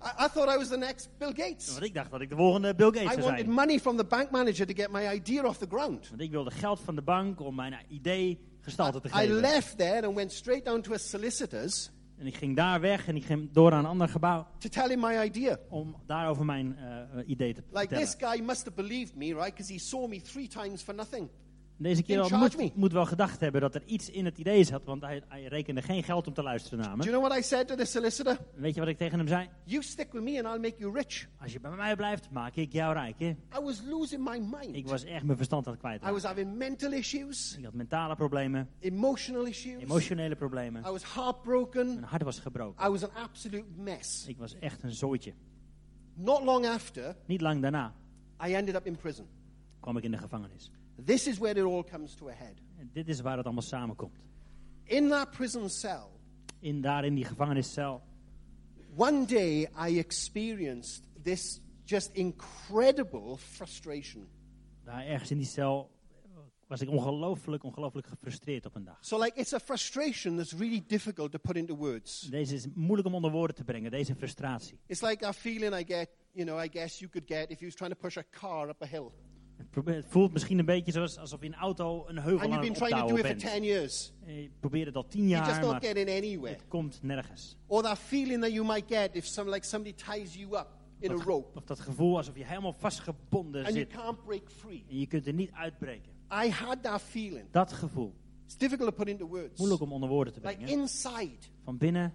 I, 0.02 0.26
I 0.26 0.28
thought 0.28 0.50
I 0.56 0.58
was 0.58 0.68
the 0.70 0.78
next 0.78 1.10
Bill 1.18 1.34
Gates. 1.36 1.72
Want 1.72 1.84
ik 1.84 1.94
dacht 1.94 2.12
dat 2.12 2.22
ik 2.22 2.30
de 2.30 2.36
volgende 2.36 2.76
Bill 2.76 2.86
Gates 2.92 3.02
I 3.04 3.08
zou 3.14 3.22
wanted 3.22 3.40
zijn. 3.40 3.52
money 3.52 3.80
from 3.80 3.98
the 3.98 4.04
bank 4.06 4.32
manager 4.32 4.66
to 4.68 4.74
get 4.76 4.92
my 4.92 5.08
idea 5.14 5.44
off 5.44 5.58
the 5.58 5.68
ground. 5.70 6.10
Want 6.10 6.22
ik 6.22 6.32
wilde 6.32 6.52
geld 6.52 6.80
van 6.80 6.96
de 6.96 7.02
bank 7.02 7.40
om 7.40 7.56
mijn 7.56 7.76
idee 7.90 8.40
gestalte 8.62 9.00
te 9.02 9.08
I 9.08 9.12
geven. 9.12 9.36
left 9.40 9.78
there 9.78 10.06
and 10.08 10.16
went 10.16 10.32
straight 10.32 10.66
down 10.66 10.82
to 10.82 10.94
a 10.94 10.98
solicitor's 10.98 11.92
En 12.18 12.26
ik 12.28 12.36
ging 12.36 12.56
daar 12.56 12.80
weg 12.82 13.08
en 13.08 13.16
ik 13.16 13.26
ging 13.26 13.52
door 13.52 13.70
naar 13.70 13.80
een 13.80 13.86
ander 13.86 14.10
gebouw 14.10 14.48
to 14.60 14.70
tell 14.70 14.88
him 14.88 15.00
my 15.00 15.18
idea. 15.24 15.58
om 15.70 15.96
daarover 16.06 16.46
mijn 16.46 16.78
eh, 16.78 17.30
idee 17.30 17.54
te 17.54 17.62
Like 17.72 17.78
vertellen. 17.78 18.04
this 18.04 18.16
guy 18.20 18.42
must 18.46 18.66
have 18.66 18.76
believed 18.76 19.16
me, 19.16 19.26
right? 19.26 19.46
Because 19.56 19.74
he 19.74 19.80
saw 19.80 20.08
me 20.10 20.22
three 20.22 20.48
times 20.48 20.82
for 20.82 20.94
nothing. 20.96 21.30
Deze 21.80 22.04
kerel 22.04 22.30
me. 22.30 22.38
moet, 22.38 22.76
moet 22.76 22.92
wel 22.92 23.06
gedacht 23.06 23.40
hebben 23.40 23.62
dat 23.62 23.76
er 23.76 23.84
iets 23.86 24.10
in 24.10 24.26
het 24.26 24.38
idee 24.38 24.64
zat, 24.64 24.86
want 24.86 25.02
hij, 25.02 25.24
hij 25.28 25.44
rekende 25.46 25.82
geen 25.82 26.04
geld 26.04 26.28
om 26.28 26.34
te 26.34 26.44
luisteren 26.44 26.80
naar 26.80 26.90
Do 26.90 26.96
me. 26.96 27.04
you 27.04 27.16
know 27.16 27.28
what 27.30 27.40
I 27.40 27.44
said 27.48 27.68
to 27.68 27.76
the 27.76 27.86
solicitor? 27.86 28.38
Weet 28.56 28.74
je 28.74 28.80
wat 28.80 28.90
ik 28.90 28.98
tegen 28.98 29.18
hem 29.18 29.28
zei? 29.28 29.50
You 29.64 29.84
stick 29.84 30.12
with 30.12 30.22
me 30.24 30.44
and 30.44 30.56
I'll 30.56 30.62
make 30.70 30.76
you 30.78 30.94
rich. 30.94 31.28
Als 31.42 31.54
je 31.54 31.60
bij 31.60 31.72
mij 31.72 31.96
blijft, 31.96 32.32
maak 32.32 32.56
ik 32.56 32.72
jou 32.74 32.94
rijk. 32.94 33.20
Hè? 33.20 33.28
I 33.28 33.64
was 33.64 33.82
losing 33.90 34.24
my 34.24 34.36
Ik 34.36 34.72
mind. 34.74 34.90
was 34.90 35.04
echt 35.04 35.24
mijn 35.24 35.38
verstand 35.38 35.66
aan 35.66 35.72
het 35.72 35.82
kwijt. 35.82 36.04
I 36.04 36.12
was 36.12 36.24
having 36.24 36.58
mental 36.58 36.92
issues, 36.92 37.56
Ik 37.58 37.64
had 37.64 37.74
mentale 37.74 38.16
problemen, 38.16 38.70
emotional 38.80 39.46
issues. 39.46 39.82
emotionele 39.82 40.36
problemen. 40.36 40.82
I 40.88 40.90
was 40.92 41.14
heartbroken. 41.14 41.86
Mijn 41.88 42.04
hart 42.04 42.24
was 42.24 42.40
gebroken. 42.40 42.86
I 42.88 42.90
was 42.90 43.04
an 43.04 43.24
absolute 43.24 43.66
mess. 43.76 44.28
Ik 44.28 44.38
was 44.38 44.60
echt 44.60 44.84
een 44.84 44.92
zooitje. 44.94 45.34
Not 46.14 46.44
long 46.44 46.66
after, 46.66 47.16
Niet 47.26 47.42
lang 47.42 47.62
daarna 47.62 47.94
I 48.48 48.54
ended 48.54 48.76
up 48.76 48.86
in 48.86 48.96
prison. 48.96 49.26
kwam 49.80 49.98
ik 49.98 50.04
in 50.04 50.12
de 50.12 50.18
gevangenis. 50.18 50.72
This 51.06 51.28
is 51.28 51.40
where 51.40 51.60
it 51.60 51.66
all 51.66 51.84
comes 51.84 52.16
to 52.16 52.30
a 52.30 52.34
head. 52.34 52.56
En 52.78 52.90
dit 52.94 53.08
is 53.08 53.22
waar 53.22 53.38
het 53.38 53.46
allemaal 53.46 53.64
samenkomt. 53.64 54.20
In 54.84 55.10
that 55.10 55.32
prison 55.32 55.70
cell, 55.70 56.08
In, 56.60 56.82
daar 56.82 57.06
in 57.06 57.16
die 57.16 57.26
gevangeniscel 57.26 58.02
one 58.98 59.26
day 59.26 59.68
I 59.76 60.00
experienced 60.00 61.04
this 61.24 61.62
just 61.86 62.12
incredible 62.16 63.38
frustration. 63.38 64.28
Daar 64.84 65.06
ergens 65.06 65.32
in 65.32 65.38
die 65.38 65.48
cel 65.48 65.90
was 66.68 66.82
ik 66.82 66.90
ongelooflijk, 66.90 67.64
ongelooflijk 67.64 68.08
gefrustreerd 68.08 68.66
op 68.66 68.76
een 68.76 68.84
dag. 68.84 68.98
So, 69.02 69.20
like, 69.20 69.40
it's 69.40 69.54
a 69.54 69.60
frustration 69.60 70.38
that's 70.38 70.54
really 70.54 70.84
difficult 70.88 71.32
to 71.32 71.38
put 71.38 71.56
into 71.56 71.76
words. 71.76 72.20
Deze 72.20 72.56
is 72.56 72.68
moeilijk 72.76 73.08
om 73.08 73.16
onder 73.16 73.32
woorden 73.32 73.56
te 73.56 73.64
brengen, 73.64 73.92
deze 73.92 74.16
frustratie. 74.16 74.80
It's 74.86 75.02
like 75.02 75.26
a 75.26 75.34
feeling 75.34 75.76
I 75.76 75.84
get, 75.94 76.10
you 76.32 76.46
know, 76.46 76.64
I 76.64 76.70
guess 76.72 77.00
you 77.00 77.12
could 77.12 77.28
get 77.28 77.50
if 77.50 77.60
you 77.60 77.66
was 77.66 77.76
trying 77.76 77.94
to 77.94 78.00
push 78.00 78.18
a 78.18 78.24
car 78.30 78.70
up 78.70 78.82
a 78.82 78.86
hill. 78.86 79.12
Het, 79.86 80.06
voelt 80.08 80.34
misschien 80.34 80.60
een 80.60 80.66
beetje 80.66 80.92
zoals 80.92 81.18
alsof 81.18 81.42
je 81.42 81.46
een 81.48 81.56
auto 81.56 82.06
een 82.08 82.18
heuvel 82.20 82.40
And 82.48 82.54
aan 82.54 82.64
het 82.64 82.82
opbouwen 82.82 83.14
it 83.14 83.26
for 83.26 83.28
bent. 83.36 83.40
10 83.54 83.64
years. 83.64 84.14
Je 84.26 84.50
probeert 84.60 84.86
het 84.86 84.96
al 84.96 85.08
tien 85.08 85.28
jaar, 85.28 85.62
not 85.62 85.72
maar 85.72 86.50
het 86.50 86.68
komt 86.68 87.00
nergens. 87.02 87.58
Or 87.68 87.82
that 87.84 87.98
feeling 87.98 88.42
that 88.42 88.52
you 88.52 88.66
might 88.66 88.84
get 88.88 89.10
if 89.16 89.26
some, 89.26 89.50
like 89.50 89.66
somebody 89.66 89.96
ties 89.96 90.36
you 90.36 90.58
up 90.58 90.68
in 91.00 91.12
a 91.12 91.14
Dat, 91.16 91.24
rope 91.24 91.58
of 91.58 91.64
dat 91.64 91.80
gevoel 91.80 92.18
alsof 92.18 92.38
je 92.38 92.46
helemaal 92.46 92.74
vastgebonden 92.74 93.66
and 93.66 93.74
you 93.74 93.86
zit 93.90 93.98
can't 94.02 94.24
break 94.24 94.52
free. 94.52 94.86
en 94.90 95.00
je 95.00 95.08
kunt 95.08 95.28
er 95.28 95.34
niet 95.34 95.52
uitbreken. 95.52 96.12
I 96.46 96.50
had 96.50 96.84
that 96.84 97.02
feeling. 97.02 97.46
Dat 97.52 97.74
gevoel, 97.74 98.14
It's 98.46 98.58
difficult 98.58 98.90
to 98.90 98.96
put 98.96 99.08
into 99.08 99.26
words. 99.28 99.58
moeilijk 99.60 99.82
om 99.82 99.92
onder 99.94 100.10
woorden 100.10 100.34
te 100.34 100.40
Like 100.44 100.56
brengen. 100.56 100.80
inside, 100.80 101.38
Van 101.64 101.78
binnen 101.78 102.14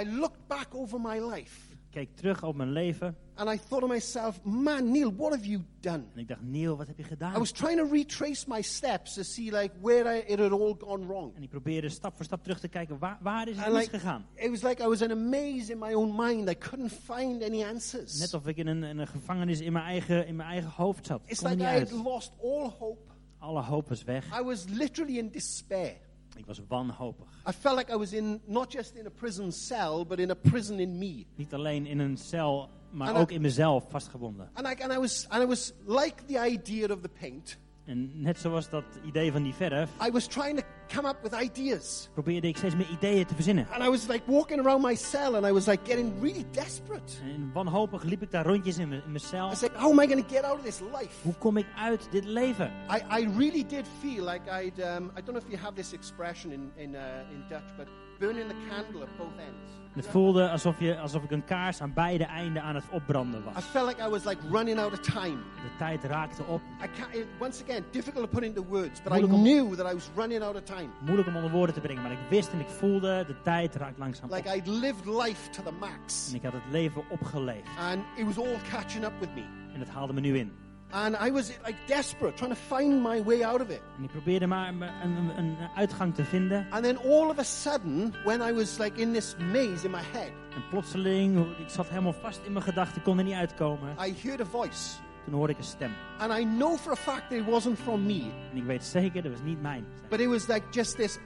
I 0.00 0.16
looked 0.16 0.46
back 0.46 0.74
over 0.74 1.00
my 1.00 1.18
life 1.18 1.73
keek 1.94 2.16
terug 2.16 2.42
op 2.42 2.56
mijn 2.56 2.72
leven. 2.72 3.16
and 3.36 3.48
I 3.50 3.58
thought 3.58 3.80
to 3.80 3.86
myself, 3.88 4.40
man, 4.44 4.92
Neil, 4.92 5.12
what 5.16 5.32
have 5.32 5.44
you 5.48 5.62
done? 5.80 6.02
En 6.14 6.18
ik 6.20 6.28
dacht, 6.28 6.40
Neil, 6.42 6.76
wat 6.76 6.86
heb 6.86 6.96
je 6.96 7.02
I 7.02 7.06
gedaan? 7.06 7.38
was 7.38 7.50
trying 7.52 7.78
to 7.78 7.88
retrace 7.92 8.44
my 8.48 8.62
steps 8.62 9.14
to 9.14 9.22
see 9.22 9.50
like 9.50 9.70
where 9.80 10.16
I, 10.16 10.32
it 10.32 10.38
had 10.38 10.52
all 10.52 10.74
gone 10.78 11.06
wrong. 11.06 11.34
En 11.36 11.42
ik 11.42 11.48
probeerde 11.48 11.88
stap 11.88 12.16
voor 12.16 12.24
stap 12.24 12.42
terug 12.42 12.60
te 12.60 12.68
kijken, 12.68 12.98
waar, 12.98 13.18
waar 13.22 13.48
is 13.48 13.56
het 13.56 13.64
And 13.66 13.74
like, 13.76 13.90
misgegaan? 13.90 14.26
it 14.34 14.50
was 14.50 14.62
like 14.62 14.82
I 14.82 14.86
was 14.86 15.00
in 15.00 15.10
a 15.10 15.14
maze 15.14 15.72
in 15.72 15.78
my 15.78 15.92
own 15.94 16.14
mind. 16.16 16.48
I 16.48 16.54
couldn't 16.58 16.92
find 16.92 17.42
any 17.42 17.64
answers. 17.64 18.18
Net 18.18 18.34
of 18.34 18.46
ik 18.46 18.56
in 18.56 18.66
een, 18.66 18.82
in 18.82 18.98
een 18.98 19.06
gevangenis 19.06 19.60
in 19.60 19.72
mijn, 19.72 19.84
eigen, 19.84 20.26
in 20.26 20.36
mijn 20.36 20.48
eigen 20.48 20.70
hoofd 20.70 21.06
zat. 21.06 21.20
It's 21.26 21.42
like 21.42 21.62
I 21.62 21.78
had 21.78 21.90
lost 21.90 22.32
all 22.42 22.70
hope. 22.78 23.12
Alle 23.38 23.62
hoop 23.62 23.88
was 23.88 24.04
weg. 24.04 24.40
I 24.40 24.42
was 24.42 24.64
literally 24.68 25.18
in 25.18 25.30
despair. 25.30 25.96
Ik 26.36 26.46
was 26.46 26.60
wanhopig. 26.68 27.26
I 27.48 27.52
felt 27.52 27.76
like 27.76 27.92
I 27.92 27.96
was 27.96 28.12
in 28.12 28.40
not 28.44 28.72
just 28.72 28.94
in 28.96 29.06
a 29.06 29.10
prison 29.10 29.52
cell, 29.52 30.04
but 30.08 30.18
in 30.18 30.30
a 30.30 30.34
prison 30.34 30.78
in 30.80 30.98
me. 30.98 31.24
Niet 31.34 31.54
alleen 31.54 31.86
in 31.86 31.98
een 31.98 32.16
cel, 32.16 32.68
maar 32.90 33.08
En 33.08 33.12
ook 33.14 33.18
dat- 33.20 33.30
in 33.30 33.40
mezelf 33.40 33.84
vastgebonden. 33.88 34.50
And 34.54 34.66
I, 34.66 34.82
and 34.82 34.92
I 34.92 34.98
was 34.98 35.26
and 35.28 35.42
I 35.42 35.46
was 35.46 35.72
like 35.86 36.24
the 36.26 36.38
idea 36.50 36.88
of 36.94 37.00
the 37.00 37.08
paint. 37.20 37.58
En 37.84 38.10
net 38.14 38.38
zoals 38.38 38.68
dat 38.68 38.84
idee 39.06 39.32
van 39.32 39.42
die 39.42 39.54
verf, 39.54 39.90
I 40.06 40.10
was 40.10 40.26
trying 40.26 40.58
to 40.58 40.64
come 40.94 41.08
up 41.08 41.16
with 41.22 41.32
ideas. 41.42 42.08
probeerde 42.12 42.48
ik 42.48 42.56
steeds 42.56 42.74
meer 42.74 42.90
ideeën 42.90 43.26
te 43.26 43.34
verzinnen. 43.34 43.66
And 43.70 43.82
I 43.82 43.88
was 43.88 44.06
like 44.06 44.22
walking 44.26 44.66
around 44.66 44.82
my 44.82 44.94
cell 44.94 45.34
and 45.34 45.46
I 45.46 45.52
was 45.52 45.66
like 45.66 45.84
getting 45.84 46.12
really 46.20 46.44
desperate. 46.50 47.12
En 47.22 47.50
wanhopig 47.52 48.02
liep 48.02 48.22
ik 48.22 48.30
daar 48.30 48.46
rondjes 48.46 48.78
in 48.78 48.88
mijn, 48.88 49.20
cel. 49.20 49.46
I 49.46 49.54
like, 49.60 49.76
how 49.76 49.90
am 49.90 50.00
I 50.00 50.06
going 50.06 50.26
to 50.26 50.34
get 50.34 50.44
out 50.44 50.58
of 50.58 50.64
this 50.64 50.80
life? 50.80 51.22
Hoe 51.22 51.34
kom 51.34 51.56
ik 51.56 51.66
uit 51.76 52.08
dit 52.10 52.24
leven? 52.24 52.72
I, 52.90 53.20
I 53.20 53.28
really 53.36 53.66
did 53.66 53.86
feel 54.00 54.24
like 54.24 54.50
I'd, 54.64 54.78
um, 54.78 55.10
I 55.16 55.22
don't 55.22 55.26
know 55.26 55.42
if 55.42 55.48
you 55.48 55.58
have 55.62 55.74
this 55.74 55.92
expression 55.92 56.52
in, 56.52 56.70
in, 56.76 56.94
uh, 56.94 57.00
in 57.30 57.44
Dutch, 57.48 57.76
but 57.76 57.88
burning 58.26 58.48
the 58.48 58.54
candle 58.68 59.02
at 59.02 59.16
both 59.18 59.38
ends. 59.38 59.72
Het 59.94 60.06
voelde 60.06 60.48
alsof, 60.48 60.80
je, 60.80 60.98
alsof 60.98 61.22
ik 61.22 61.30
een 61.30 61.44
kaars 61.44 61.80
aan 61.80 61.92
beide 61.92 62.24
einden 62.24 62.62
aan 62.62 62.74
het 62.74 62.84
opbranden 62.90 63.40
I 63.40 63.44
was. 63.54 63.64
felt 63.64 63.86
like 63.88 64.06
I 64.06 64.08
was 64.10 64.24
like 64.24 64.40
running 64.50 64.78
out 64.78 64.92
of 64.92 64.98
time. 65.00 65.36
De 65.36 65.76
tijd 65.78 66.04
raakte 66.04 66.42
op. 66.44 66.60
I 66.82 67.00
can't, 67.00 67.26
once 67.40 67.62
again, 67.62 67.84
difficult 67.90 68.24
to 68.30 68.38
put 68.38 68.42
into 68.44 68.64
words, 68.68 69.02
but 69.02 69.18
I 69.18 69.22
om- 69.22 69.30
knew 69.42 69.74
that 69.74 69.90
I 69.92 69.94
was 69.94 70.10
running 70.16 70.42
out 70.42 70.54
of 70.54 70.62
time. 70.62 70.88
Moeilijk 71.04 71.28
om 71.28 71.36
onder 71.36 71.50
woorden 71.50 71.74
te 71.74 71.80
brengen, 71.80 72.02
maar 72.02 72.12
ik 72.12 72.18
wist 72.28 72.52
en 72.52 72.60
ik 72.60 72.68
voelde, 72.68 73.24
de 73.26 73.40
tijd 73.42 73.74
raakt 73.74 73.98
langzaam 73.98 74.30
op. 74.30 74.36
Like 74.36 74.56
I'd 74.56 74.66
lived 74.66 75.06
life 75.06 75.50
to 75.50 75.62
the 75.62 75.72
max. 75.80 76.28
En 76.28 76.34
ik 76.34 76.42
had 76.42 76.52
het 76.52 76.62
leven 76.70 77.02
opgeleefd. 77.08 77.68
And 77.78 78.02
it 78.16 78.24
was 78.24 78.38
all 78.38 78.56
catching 78.70 79.04
up 79.04 79.12
with 79.20 79.34
me. 79.34 79.44
En 79.72 79.78
dat 79.78 79.88
haalde 79.88 80.12
me 80.12 80.20
nu 80.20 80.38
in. 80.38 80.52
And 80.94 81.16
I 81.26 81.30
was 81.32 81.48
like 81.64 81.76
desperate, 81.86 82.36
trying 82.36 82.52
to 82.54 82.76
find 82.76 83.02
my 83.02 83.22
way 83.24 83.42
out 83.44 83.60
of 83.60 83.68
it. 83.68 83.80
En 83.98 84.04
ik 84.04 84.10
probeerde 84.10 84.46
maar 84.46 84.68
een, 84.68 84.82
een, 84.82 85.38
een 85.38 85.56
uitgang 85.76 86.14
te 86.14 86.24
vinden. 86.24 86.66
And 86.70 86.84
then 86.84 86.96
all 86.98 87.28
of 87.28 87.38
a 87.38 87.42
sudden, 87.42 88.14
when 88.24 88.40
I 88.40 88.52
was 88.52 88.78
like 88.78 89.00
in 89.00 89.12
this 89.12 89.36
maze 89.52 89.84
in 89.84 89.90
my 89.90 90.02
head, 90.12 90.30
En 90.54 90.62
plotseling, 90.70 91.46
ik 91.58 91.68
zat 91.68 91.88
helemaal 91.88 92.12
vast 92.12 92.40
in 92.44 92.52
mijn 92.52 92.64
gedachten, 92.64 93.02
kon 93.02 93.18
er 93.18 93.24
niet 93.24 93.34
uitkomen. 93.34 93.96
I 94.06 94.14
heard 94.22 94.40
a 94.40 94.44
voice. 94.44 94.94
Toen 95.24 95.34
hoorde 95.34 95.52
ik 95.52 95.58
een 95.58 95.64
stem. 95.64 95.90
And 96.18 96.38
I 96.38 96.44
know 96.44 96.76
for 96.76 96.92
a 96.92 96.96
fact 96.96 97.22
that 97.30 97.38
it 97.38 97.44
wasn't 97.44 97.78
from 97.78 98.06
me, 98.06 98.22
En 98.52 98.56
ik 98.56 98.64
weet 98.64 98.84
zeker, 98.84 99.22
dat 99.22 99.32
was 99.32 99.40
niet 99.44 99.62
mijn. 99.62 99.84
but 100.08 100.20
it 100.20 100.28
was 100.28 100.46
like 100.46 100.62
just 100.70 100.96
this 100.96 101.18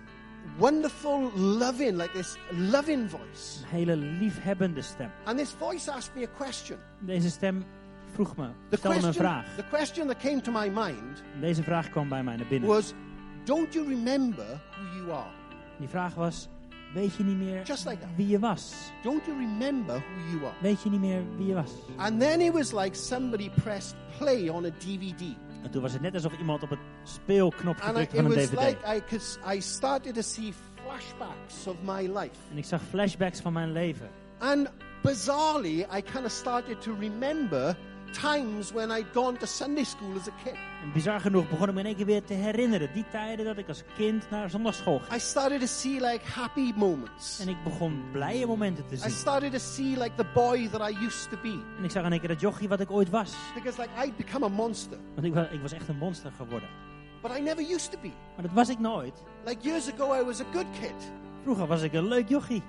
wonderful, 0.59 1.31
loving, 1.37 1.97
like 1.97 2.13
this 2.13 2.37
loving 2.51 3.11
voice. 3.11 3.61
Een 3.63 3.69
hele 3.69 3.97
liefhebbende 3.97 4.83
stem. 4.83 5.11
And 5.25 5.39
this 5.39 5.51
voice 5.59 5.91
asked 5.91 6.15
me 6.15 6.27
a 6.27 6.45
question. 6.45 6.79
Deze 6.99 7.31
stem 7.31 7.65
vroeg 8.13 8.37
me, 8.37 8.49
stelde 8.71 9.01
me 9.01 9.07
een 9.07 9.15
vraag. 9.15 9.45
the 9.57 9.65
question 9.71 10.07
that 10.07 10.17
came 10.17 10.41
to 10.41 10.53
my 10.53 10.69
mind 10.69 11.23
deze 11.41 11.63
vraag 11.63 11.91
kwam 11.91 12.09
bij 12.09 12.23
mij 12.23 12.37
naar 12.37 12.47
binnen. 12.47 12.69
was, 12.69 12.93
Don't 13.45 13.73
you 13.73 13.89
remember 13.89 14.61
who 14.71 14.97
you 14.97 15.13
are? 15.13 15.31
Die 15.79 15.89
vraag 15.89 16.15
was, 16.15 16.49
weet 16.95 17.15
je 17.15 17.25
niet 17.25 17.37
meer 17.37 17.63
Just 17.63 17.87
like 17.87 17.99
that. 17.99 18.09
wie 18.17 18.29
je 18.29 18.39
was? 18.39 18.73
Don't 19.03 19.25
you 19.27 19.39
remember 19.39 19.95
who 19.95 20.31
you 20.31 20.45
are? 20.45 20.55
Weet 20.61 20.83
je 20.83 20.91
niet 20.91 21.01
meer 21.01 21.23
wie 21.37 21.47
je 21.47 21.55
was? 21.55 21.73
And 21.97 22.21
then 22.21 22.41
it 22.41 22.53
was 22.53 22.73
like 22.73 22.97
somebody 22.97 23.51
pressed 23.51 23.97
play 24.19 24.49
on 24.49 24.65
a 24.65 24.71
DVD. 24.79 25.23
En 25.63 25.71
toen 25.71 25.83
was 25.83 25.93
het 25.93 26.03
net 26.03 26.15
alsof 26.15 26.39
iemand 26.39 26.63
op 26.63 26.71
het 26.71 26.79
I, 27.29 27.41
drukte 27.93 28.17
it 28.17 28.23
van 28.23 28.25
een 28.25 28.31
dvd. 28.31 28.51
like 28.51 28.97
I, 28.97 29.03
cause 29.09 29.39
I 29.57 29.61
started 29.61 30.15
to 30.15 30.23
see 30.23 30.53
flashbacks 30.85 31.67
of 31.67 31.77
my 31.83 32.01
life. 32.19 32.37
En 32.51 32.57
ik 32.57 32.65
zag 32.65 32.83
flashbacks 32.83 33.41
van 33.41 33.53
mijn 33.53 33.73
leven. 33.73 34.09
And 34.39 34.69
bizarrely, 35.03 35.87
I 35.97 36.03
kind 36.03 36.25
of 36.25 36.31
started 36.31 36.81
to 36.83 36.95
remember 37.01 37.77
times 38.13 38.73
when 38.73 38.91
I'd 38.91 39.07
gone 39.15 39.39
to 39.39 39.47
Sunday 39.47 39.85
school 39.85 40.17
as 40.21 40.29
a 40.29 40.33
kid. 40.45 40.55
En 40.83 40.93
bizar 40.93 41.21
genoeg 41.21 41.49
begon 41.49 41.69
ik 41.69 41.75
me 41.75 41.81
in 41.81 41.87
één 41.87 41.97
keer 41.97 42.07
weer 42.07 42.25
te 42.25 42.35
herinneren. 42.35 42.93
Die 42.93 43.05
tijden 43.11 43.45
dat 43.45 43.59
ik 43.59 43.69
als 43.69 43.83
kind 43.97 44.31
naar 44.31 44.51
zondagschool 44.51 44.99
ging. 44.99 45.15
I 45.15 45.19
started 45.25 45.61
to 45.61 45.67
see 45.67 45.93
like 46.01 46.21
happy 46.35 46.73
moments. 46.77 47.39
En 47.41 47.49
ik 47.49 47.63
begon 47.65 48.03
blije 48.13 48.47
momenten 48.47 48.87
te 48.87 48.95
I 48.95 48.99
zien. 48.99 49.11
started 49.11 49.53
to 49.53 49.59
see 49.59 49.97
like 49.97 50.11
the 50.17 50.27
boy 50.35 50.69
that 50.69 50.91
I 50.91 51.05
used 51.05 51.31
to 51.31 51.37
be. 51.43 51.61
En 51.79 51.85
ik 51.85 51.91
zag 51.91 52.05
in 52.05 52.11
één 52.11 52.21
keer 52.21 52.29
dat 52.29 52.41
jochie 52.41 52.69
wat 52.69 52.81
ik 52.81 52.91
ooit 52.91 53.11
was. 53.11 53.33
Because 53.55 53.81
like 53.81 54.07
I'd 54.07 54.17
become 54.17 54.45
a 54.45 54.49
monster. 54.49 54.99
Want 55.15 55.27
ik 55.27 55.35
was, 55.35 55.47
ik 55.51 55.61
was 55.61 55.73
echt 55.73 55.89
een 55.89 55.97
monster 55.99 56.33
geworden. 56.37 56.69
But 57.23 57.37
I 57.39 57.41
never 57.41 57.65
used 57.65 57.91
to 57.93 57.99
be. 58.03 58.11
Maar 58.37 58.45
dat 58.45 58.53
was 58.53 58.69
ik 58.69 58.79
nooit. 58.79 59.23
Like 59.45 59.69
years 59.69 59.93
ago, 59.93 60.21
I 60.21 60.25
was 60.25 60.41
a 60.41 60.45
good 60.53 60.67
kid. 60.81 61.13
Vroeger 61.43 61.67
was 61.67 61.83
ik 61.83 61.93
een 61.93 62.09
leuk 62.09 62.29
jochie. 62.29 62.63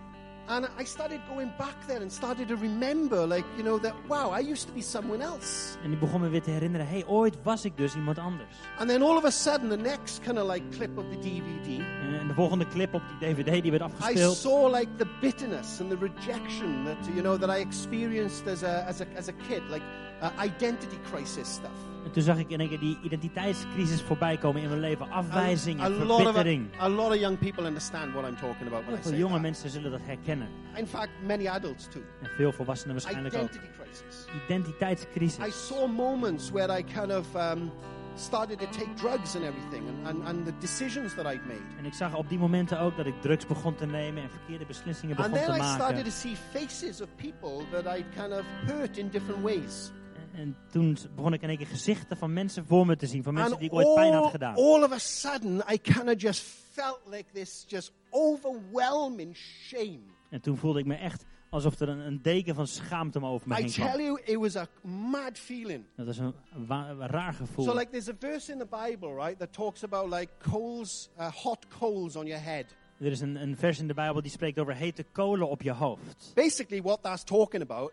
And 0.49 0.67
I 0.79 0.83
started 0.85 1.19
going 1.35 1.51
back 1.57 1.75
there 1.87 2.01
and 2.01 2.11
started 2.11 2.47
to 2.47 2.55
remember, 2.55 3.27
like, 3.27 3.45
you 3.55 3.63
know, 3.63 3.77
that, 3.79 3.93
wow, 4.07 4.31
I 4.31 4.39
used 4.51 4.67
to 4.67 4.73
be 4.73 4.81
someone 4.81 5.23
else. 5.23 5.77
En 5.83 5.91
ik 5.91 5.99
begon 5.99 6.21
me 6.21 6.29
weer 6.29 6.41
te 6.41 6.49
herinneren. 6.49 6.87
Hey, 6.87 7.03
ooit 7.07 7.35
was 7.43 7.65
ik 7.65 7.77
dus 7.77 7.95
iemand 7.95 8.17
anders. 8.17 8.55
And 8.79 8.89
then 8.89 9.01
all 9.01 9.17
of 9.17 9.23
a 9.25 9.29
sudden, 9.29 9.69
the 9.69 9.77
next 9.77 10.21
kind 10.23 10.37
of 10.39 10.47
like 10.51 10.63
clip 10.69 10.97
of 10.97 11.05
the 11.11 11.19
DVD, 11.19 11.79
En 12.19 12.27
de 12.27 12.33
volgende 12.33 12.67
clip 12.67 12.93
op 12.93 13.01
die 13.19 13.33
dvd 13.33 13.61
die 13.61 13.71
werd 13.71 13.83
I 13.83 13.85
afgespeeld. 13.85 14.35
saw 14.37 14.71
like 14.77 14.89
the 14.97 15.07
bitterness 15.21 15.79
and 15.79 15.89
the 15.89 15.97
rejection 15.97 16.83
that, 16.85 17.05
you 17.05 17.21
know, 17.21 17.37
that 17.39 17.57
I 17.57 17.59
experienced 17.61 18.47
as 18.47 18.63
a, 18.63 18.83
as 18.87 19.01
a, 19.01 19.05
as 19.15 19.27
a 19.27 19.33
kid, 19.47 19.61
like 19.69 19.83
uh, 20.21 20.43
identity 20.43 20.95
crisis 21.11 21.51
stuff. 21.51 21.87
En 22.05 22.11
toen 22.11 22.23
zag 22.23 22.37
ik 22.37 22.49
in 22.49 22.59
één 22.59 22.69
keer 22.69 22.79
die 22.79 22.97
identiteitscrisis 23.03 24.01
voorbij 24.01 24.37
komen 24.37 24.61
in 24.61 24.69
mijn 24.69 24.81
leven. 24.81 25.11
Afwijzing 25.11 25.81
en 25.81 25.95
verbittering. 25.95 26.67
a 26.79 26.89
lot 26.89 27.07
of 27.11 27.15
young 27.15 27.37
people 27.39 27.65
understand 27.65 28.13
what 28.13 28.23
I'm 28.29 28.35
talking 28.35 28.67
about 28.67 28.83
when 28.85 28.95
Heel 28.95 28.97
I 28.97 29.01
veel 29.09 29.17
jonge 29.17 29.33
that. 29.33 29.41
mensen 29.41 29.69
zullen 29.69 29.91
dat 29.91 29.99
herkennen. 30.03 30.47
In 30.75 30.87
fact, 30.87 31.09
many 31.25 31.47
adults 31.47 31.87
too. 31.87 32.01
En 32.21 32.29
veel 32.35 32.51
volwassenen 32.51 32.93
waarschijnlijk 32.95 33.35
ook. 33.35 33.41
Identity 33.41 33.67
crisis. 33.81 34.25
I 34.27 34.45
Identiteitscrisis. 34.45 35.67
saw 35.67 35.87
moments 35.87 36.51
where 36.51 36.79
I 36.79 36.83
kind 36.83 37.11
of 37.11 37.35
um, 37.35 37.71
started 38.15 38.59
to 38.59 38.65
take 38.65 38.93
drugs 38.95 39.35
and 39.35 39.43
everything, 39.45 39.87
and, 39.87 40.07
and, 40.07 40.27
and 40.27 40.45
the 40.45 40.53
decisions 40.59 41.13
that 41.15 41.25
I'd 41.25 41.45
made. 41.45 41.61
En 41.77 41.85
ik 41.85 41.93
zag 41.93 42.15
op 42.15 42.29
die 42.29 42.37
momenten 42.39 42.79
ook 42.79 42.97
dat 42.97 43.05
ik 43.05 43.21
drugs 43.21 43.45
begon 43.45 43.75
te 43.75 43.85
nemen 43.85 44.23
en 44.23 44.29
verkeerde 44.29 44.65
beslissingen 44.65 45.17
And 45.17 45.31
begon 45.31 45.45
then 45.45 45.55
te 45.55 45.61
I 45.61 45.65
started 45.67 45.95
maken. 45.95 46.03
to 46.03 46.09
see 46.09 46.35
faces 46.53 47.01
of 47.01 47.07
people 47.15 47.65
that 47.71 47.97
I'd 47.97 48.05
kind 48.15 48.31
of 48.33 48.43
hurt 48.65 48.97
in 48.97 49.09
different 49.09 49.41
ways. 49.43 49.91
En, 50.33 50.39
en 50.39 50.55
toen 50.71 50.97
begon 51.15 51.33
ik 51.33 51.41
in 51.41 51.49
één 51.49 51.57
keer 51.57 51.67
gezichten 51.67 52.17
van 52.17 52.33
mensen 52.33 52.65
voor 52.65 52.85
me 52.85 52.95
te 52.95 53.07
zien. 53.07 53.23
Van 53.23 53.33
mensen 53.33 53.51
And 53.51 53.61
die 53.61 53.69
ik 53.69 53.75
ooit 53.75 53.93
pijn 53.95 54.13
had 54.13 54.29
gedaan. 54.31 54.55
all 54.55 54.83
of 54.83 54.91
a 54.91 54.97
sudden, 54.97 55.63
I 55.73 55.77
kind 55.77 56.07
of 56.07 56.21
just 56.21 56.41
felt 56.71 56.99
like 57.05 57.25
this 57.33 57.63
just 57.67 57.91
overwhelming 58.09 59.35
shame. 59.35 59.99
En 60.29 60.41
toen 60.41 60.57
voelde 60.57 60.79
ik 60.79 60.85
me 60.85 60.95
echt 60.95 61.25
alsof 61.49 61.79
er 61.79 61.89
een, 61.89 61.99
een 61.99 62.21
deken 62.21 62.55
van 62.55 62.67
schaamte 62.67 63.19
me 63.19 63.27
over 63.27 63.47
me 63.47 63.53
I 63.57 63.61
heen 63.61 63.71
kwam. 63.71 63.87
tell 63.91 64.03
you, 64.03 64.19
it 64.23 64.37
was 64.37 64.55
a 64.55 64.67
mad 64.81 65.37
feeling. 65.37 65.83
Dat 65.95 66.05
was 66.05 66.17
een, 66.17 66.33
wa- 66.67 66.89
een 66.89 67.07
raar 67.07 67.33
gevoel. 67.33 67.65
So, 67.65 67.73
like, 67.73 67.89
there's 67.89 68.09
a 68.09 68.13
verse 68.19 68.51
in 68.51 68.57
the 68.57 68.67
Bible, 68.87 69.13
right, 69.13 69.39
that 69.39 69.53
talks 69.53 69.83
about 69.83 70.13
like 70.13 70.31
coals, 70.49 71.09
uh, 71.19 71.31
hot 71.31 71.65
coals 71.79 72.15
on 72.15 72.25
your 72.25 72.43
head. 72.43 72.65
Er 72.99 73.11
is 73.11 73.19
een, 73.19 73.35
een 73.35 73.57
vers 73.57 73.79
in 73.79 73.87
de 73.87 73.93
Bijbel 73.93 74.21
die 74.21 74.31
spreekt 74.31 74.59
over 74.59 74.75
hete 74.75 75.03
kolen 75.11 75.49
op 75.49 75.61
je 75.61 75.71
hoofd. 75.71 76.31
Basically, 76.35 76.81
what 76.81 77.01
that's 77.03 77.23
talking 77.23 77.63
about 77.63 77.91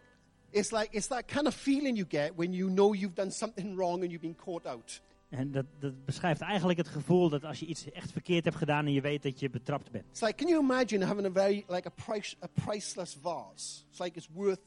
is 0.50 0.70
like 0.70 0.88
it's 0.90 1.06
that 1.06 1.24
kind 1.26 1.46
of 1.46 1.54
feeling 1.54 1.96
you 1.96 2.06
get 2.08 2.32
when 2.36 2.52
you 2.52 2.70
know 2.70 2.94
you've 2.94 3.14
done 3.14 3.30
something 3.30 3.76
wrong 3.76 4.02
and 4.02 4.10
you've 4.10 4.20
been 4.26 4.36
caught 4.44 4.66
out. 4.66 5.02
En 5.28 5.50
dat, 5.52 5.64
dat 5.78 6.04
beschrijft 6.04 6.40
eigenlijk 6.40 6.78
het 6.78 6.88
gevoel 6.88 7.28
dat 7.28 7.44
als 7.44 7.58
je 7.60 7.66
iets 7.66 7.90
echt 7.92 8.12
verkeerd 8.12 8.44
hebt 8.44 8.56
gedaan 8.56 8.86
en 8.86 8.92
je 8.92 9.00
weet 9.00 9.22
dat 9.22 9.40
je 9.40 9.50
betrapt 9.50 9.90
bent. 9.90 10.04
It's 10.10 10.20
like, 10.20 10.34
can 10.34 10.48
you 10.48 10.62
imagine 10.62 11.04
having 11.04 11.26
a 11.26 11.30
very 11.32 11.64
like 11.68 11.88
a 11.88 11.92
price, 12.04 12.36
a 12.42 12.46
priceless 12.64 13.16
vase? 13.22 13.82
It's 13.90 13.98
like 13.98 14.16
it's 14.16 14.28
worth 14.34 14.60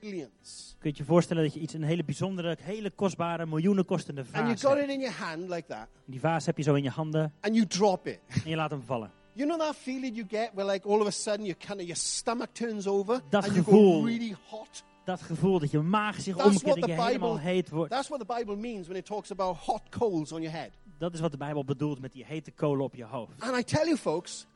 billions, 0.00 0.76
Kun 0.78 0.90
je 0.90 0.96
je 0.96 1.04
voorstellen 1.04 1.42
dat 1.42 1.54
je 1.54 1.60
iets, 1.60 1.72
een 1.74 1.82
hele 1.82 2.04
bijzondere, 2.04 2.56
hele 2.60 2.90
kostbare, 2.90 3.46
miljoenen 3.46 3.84
kostende 3.84 4.20
and 4.20 4.30
you 4.32 4.46
vaas 4.46 4.60
got 4.60 4.70
hebt. 4.70 4.82
it 4.88 4.94
in 4.94 5.00
your 5.00 5.16
hand 5.16 5.48
like 5.48 5.66
that, 5.66 5.88
Die 6.04 6.20
vaas 6.20 6.46
heb 6.46 6.56
je 6.56 6.62
zo 6.62 6.74
in 6.74 6.82
je 6.82 6.90
handen 6.90 7.32
and 7.40 7.54
you 7.54 7.66
drop 7.66 8.06
it. 8.06 8.18
en 8.44 8.50
je 8.50 8.56
laat 8.56 8.70
hem 8.70 8.82
vallen. 8.82 9.10
You 9.32 9.48
know 9.48 9.60
that 9.60 9.76
feeling 9.76 10.14
you 10.16 10.26
get 10.28 10.50
where 10.54 10.72
like 10.72 10.88
all 10.88 11.00
of 11.00 11.06
a 11.06 11.10
sudden 11.10 11.44
you 11.44 11.56
kind 11.58 11.80
of 11.80 11.86
your 11.86 11.96
stomach 11.96 12.48
turns 12.52 12.86
over 12.86 13.20
Dat 13.28 13.44
and 13.44 13.54
you 13.54 13.64
go 13.64 14.04
really 14.04 14.34
hot. 14.48 14.84
Dat 15.06 15.22
gevoel 15.22 15.58
dat 15.58 15.70
je 15.70 15.80
maag 15.80 16.20
zich 16.20 16.44
omkeert 16.44 16.80
the 16.80 16.86
je 16.86 17.02
helemaal 17.02 17.38
heet 17.38 17.70
wordt. 17.70 17.90
That's 17.90 18.08
what 18.08 18.28
the 18.28 18.34
Bible 18.34 18.56
means 18.56 18.86
when 18.86 18.98
it 18.98 19.04
talks 19.04 19.30
about 19.30 19.56
hot 19.56 19.82
coals 19.88 20.32
on 20.32 20.42
your 20.42 20.56
head. 20.56 20.70
Dat 20.98 21.14
is 21.14 21.20
wat 21.20 21.30
de 21.30 21.36
Bijbel 21.36 21.64
bedoelt 21.64 22.00
met 22.00 22.12
die 22.12 22.24
hete 22.24 22.50
kolen 22.50 22.84
op 22.84 22.94
je 22.94 23.04
hoofd. 23.04 23.40
And 23.40 23.58
I 23.58 23.62
tell 23.64 23.84
you, 23.84 23.96
folks, 23.96 24.46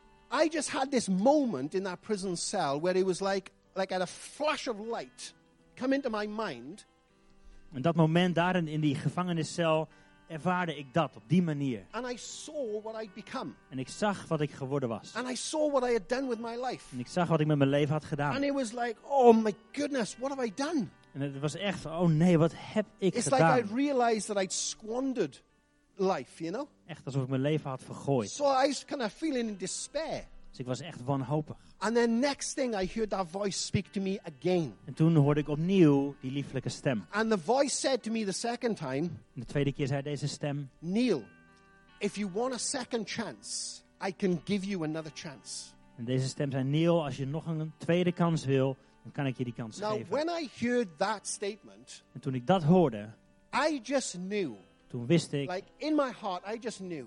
I 0.42 0.48
just 0.48 0.70
had 0.70 0.90
this 0.90 1.08
moment 1.08 1.74
in 1.74 1.82
that 1.82 2.00
prison 2.00 2.36
cell 2.36 2.80
where 2.80 2.98
it 2.98 3.04
was 3.04 3.20
like, 3.20 3.50
like 3.74 3.94
at 3.94 4.00
a 4.00 4.06
flash 4.06 4.68
of 4.68 4.76
light 4.78 5.34
come 5.74 5.94
into 5.94 6.10
my 6.10 6.26
mind. 6.26 6.86
En 7.72 7.82
dat 7.82 7.96
moment 7.96 8.34
daarin 8.34 8.68
in 8.68 8.80
die 8.80 8.94
gevangeniscel 8.94 9.88
ervaarde 10.30 10.76
ik 10.76 10.94
dat 10.94 11.16
op 11.16 11.22
die 11.26 11.42
manier. 11.42 11.86
And 11.90 12.10
I 12.12 12.16
saw 12.16 12.82
what 12.82 13.02
I'd 13.02 13.14
become. 13.14 13.50
En 13.68 13.78
ik 13.78 13.88
zag 13.88 14.28
wat 14.28 14.40
ik 14.40 14.50
geworden 14.50 14.88
was. 14.88 15.14
And 15.14 15.28
I 15.30 15.36
saw 15.36 15.70
what 15.72 15.90
I 15.90 15.92
had 15.92 16.08
done 16.08 16.28
with 16.28 16.38
my 16.38 16.56
life. 16.66 16.84
En 16.92 16.98
ik 16.98 17.06
zag 17.06 17.28
wat 17.28 17.40
ik 17.40 17.46
met 17.46 17.58
mijn 17.58 17.70
leven 17.70 17.92
had 17.92 18.02
And 18.02 18.10
gedaan. 18.10 18.42
it 18.42 18.52
was 18.52 18.72
like, 18.72 18.94
oh 19.02 19.42
my 19.42 19.54
goodness, 19.72 20.16
what 20.18 20.30
have 20.30 20.46
I 20.46 20.52
done? 20.54 20.86
En 21.12 21.20
het 21.20 21.38
was 21.38 21.54
echt 21.54 21.86
oh 21.86 22.08
nee, 22.08 22.38
wat 22.38 22.52
heb 22.56 22.86
ik 22.98 23.14
It's 23.14 23.24
like 23.24 23.36
gedaan? 23.36 23.58
I'd 23.58 23.70
realized 23.74 24.26
that 24.26 24.42
I'd 24.42 24.52
squandered 24.52 25.42
life, 25.96 26.42
you 26.42 26.52
know? 26.52 26.68
Echt 26.86 27.06
alsof 27.06 27.22
ik 27.22 27.28
mijn 27.28 27.42
leven 27.42 27.70
had 27.70 27.82
vergooid. 27.82 28.30
So 28.30 28.44
I 28.44 28.66
was 28.66 28.84
kind 28.84 29.02
of 29.02 29.12
feeling 29.12 29.48
in 29.48 29.56
despair. 29.56 30.24
Dus 30.50 30.58
ik 30.58 30.66
was 30.66 30.80
echt 30.80 31.04
wanhopig. 31.04 31.56
And 31.78 31.94
then 31.94 32.18
next 32.18 32.54
thing 32.56 32.74
I 32.80 32.86
heard 32.94 33.10
that 33.10 33.26
voice 33.30 33.58
speak 33.58 33.86
to 33.86 34.00
me 34.00 34.20
again. 34.22 34.74
En 34.84 34.94
toen 34.94 35.16
hoorde 35.16 35.40
ik 35.40 35.48
opnieuw 35.48 36.14
die 36.20 36.30
lieflijke 36.30 36.68
stem. 36.68 37.04
And 37.10 37.30
the 37.30 37.38
voice 37.38 37.76
said 37.76 38.02
to 38.02 38.10
me 38.12 38.24
the 38.24 38.32
second 38.32 38.76
time, 38.76 38.96
En 39.08 39.20
de 39.34 39.44
tweede 39.44 39.72
keer 39.72 39.86
zei 39.86 40.02
deze 40.02 40.28
stem, 40.28 40.70
Neil, 40.78 41.22
if 41.98 42.16
you 42.16 42.30
want 42.32 42.54
a 42.54 42.58
second 42.58 43.10
chance, 43.10 43.80
I 44.08 44.16
can 44.16 44.40
give 44.44 44.66
you 44.66 44.84
another 44.84 45.10
chance. 45.14 45.70
en 45.96 46.04
deze 46.04 46.28
stem 46.28 46.50
zei, 46.50 46.64
Neil, 46.64 47.04
als 47.04 47.16
je 47.16 47.26
nog 47.26 47.46
een 47.46 47.72
tweede 47.78 48.12
kans 48.12 48.44
wil, 48.44 48.76
dan 49.02 49.12
kan 49.12 49.26
ik 49.26 49.36
je 49.38 49.44
die 49.44 49.52
kans 49.54 49.78
Now, 49.78 49.92
geven. 49.92 50.08
when 50.10 50.28
I 50.42 50.48
heard 50.58 50.98
that 50.98 51.26
statement, 51.26 52.04
En 52.12 52.20
toen 52.20 52.34
ik 52.34 52.46
dat 52.46 52.62
hoorde, 52.62 53.10
I 53.70 53.80
just 53.82 54.12
knew, 54.26 54.52
toen 54.86 55.06
wist 55.06 55.32
ik, 55.32 55.50
like 55.50 55.66
in 55.76 55.94
my 55.94 56.12
heart, 56.20 56.54
I 56.54 56.58
just 56.60 56.78
knew 56.78 57.06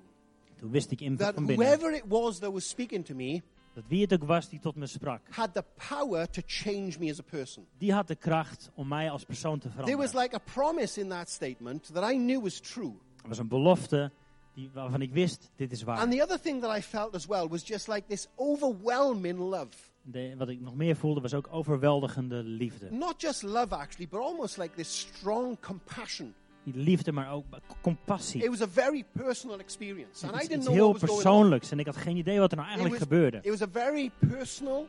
toen 0.63 0.71
wist 0.71 0.91
ik 0.91 1.01
in 1.01 1.17
that 1.17 1.33
van 1.33 1.45
binnen, 1.45 1.65
whoever 1.67 1.93
it 1.95 2.03
was 2.07 2.39
that 2.39 2.51
was 2.51 2.69
speaking 2.69 3.05
to 3.05 3.15
me 3.15 3.41
dat 3.73 3.83
wie 3.87 4.01
het 4.01 4.13
ook 4.13 4.23
was 4.23 4.49
die 4.49 4.59
tot 4.59 4.75
me 4.75 4.85
sprak, 4.85 5.21
had 5.29 5.53
the 5.53 5.63
power 5.89 6.29
to 6.29 6.41
change 6.45 6.95
me 6.99 7.09
as 7.11 7.19
a 7.19 7.23
person. 7.23 7.65
die 7.77 7.93
had 7.93 8.07
de 8.07 8.15
kracht 8.15 8.71
om 8.75 8.87
mij 8.87 9.09
als 9.09 9.23
persoon 9.23 9.59
te 9.59 9.59
There 9.59 9.71
veranderen. 9.73 9.99
was 10.13 10.21
like 10.21 10.35
a 10.35 10.39
promise 10.53 10.99
in 11.01 11.09
that 11.09 11.29
statement 11.29 11.93
that 11.93 12.11
I 12.11 12.15
knew 12.15 12.41
was 12.41 12.59
true. 12.59 12.93
Er 13.23 13.27
was 13.29 13.37
een 13.37 13.47
belofte 13.47 14.11
die, 14.53 14.69
waarvan 14.73 15.01
ik 15.01 15.11
wist, 15.13 15.49
dit 15.55 15.71
is 15.71 15.83
waar. 15.83 15.97
And 15.97 16.11
the 16.11 16.21
other 16.23 16.39
thing 16.39 16.61
that 16.61 16.77
I 16.77 16.81
felt 16.81 17.15
as 17.15 17.25
well 17.25 17.47
was 17.47 17.67
just 17.67 17.87
like 17.87 18.03
this 18.07 18.27
overwhelming 18.35 19.39
love. 19.39 19.69
De- 20.01 20.35
wat 20.37 20.49
ik 20.49 20.61
nog 20.61 20.75
meer 20.75 20.95
voelde 20.95 21.21
was 21.21 21.33
ook 21.33 21.47
overweldigende 21.51 22.43
liefde. 22.43 22.91
Not 22.91 23.21
just 23.21 23.41
love, 23.43 23.75
actually, 23.75 24.07
but 24.09 24.19
almost 24.19 24.57
like 24.57 24.75
this 24.75 24.99
strong 24.99 25.57
compassion. 25.59 26.33
Liefde, 26.63 27.11
maar 27.11 27.31
ook 27.31 27.45
compassie. 27.81 28.43
It 28.43 28.49
was 28.49 28.61
a 28.61 28.67
very 28.67 29.05
personal 29.11 29.59
experience. 29.59 30.27
And 30.27 30.35
I 30.43 30.47
didn't 30.47 30.61
know 30.63 30.73
heel 30.73 30.91
was 30.91 31.01
persoonlijks. 31.01 31.71
En 31.71 31.79
ik 31.79 31.85
had 31.85 31.97
geen 31.97 32.17
idee 32.17 32.39
wat 32.39 32.51
er 32.51 32.57
nou 32.57 32.69
It 32.69 32.75
eigenlijk 32.75 33.03
was, 33.09 33.09
gebeurde. 33.17 33.37
it 33.41 33.49
was 33.59 33.61
a 33.61 33.71
very 33.71 34.11
personal, 34.29 34.87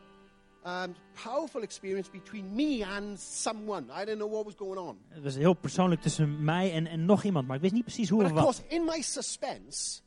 um, 0.66 0.94
powerful 1.24 1.62
experience 1.62 2.10
between 2.10 2.54
me 2.54 2.86
and 2.86 3.20
someone. 3.20 3.82
I 3.92 4.04
didn't 4.04 4.16
know 4.18 4.30
what 4.32 4.44
was 4.44 4.54
going 4.56 4.78
on. 4.78 4.98
Het 5.08 5.22
was 5.22 5.34
heel 5.34 5.54
persoonlijk 5.54 6.00
tussen 6.00 6.44
mij 6.44 6.72
en, 6.72 6.86
en 6.86 7.04
nog 7.04 7.24
iemand. 7.24 7.46
Maar 7.46 7.56
ik 7.56 7.62
wist 7.62 7.74
niet 7.74 7.84
precies 7.84 8.08
hoe 8.08 8.22
But 8.22 8.32
of 8.32 8.38
of 8.38 8.44
wat. 8.44 8.64
in 8.68 8.84
my 8.84 9.00
suspense, 9.00 10.00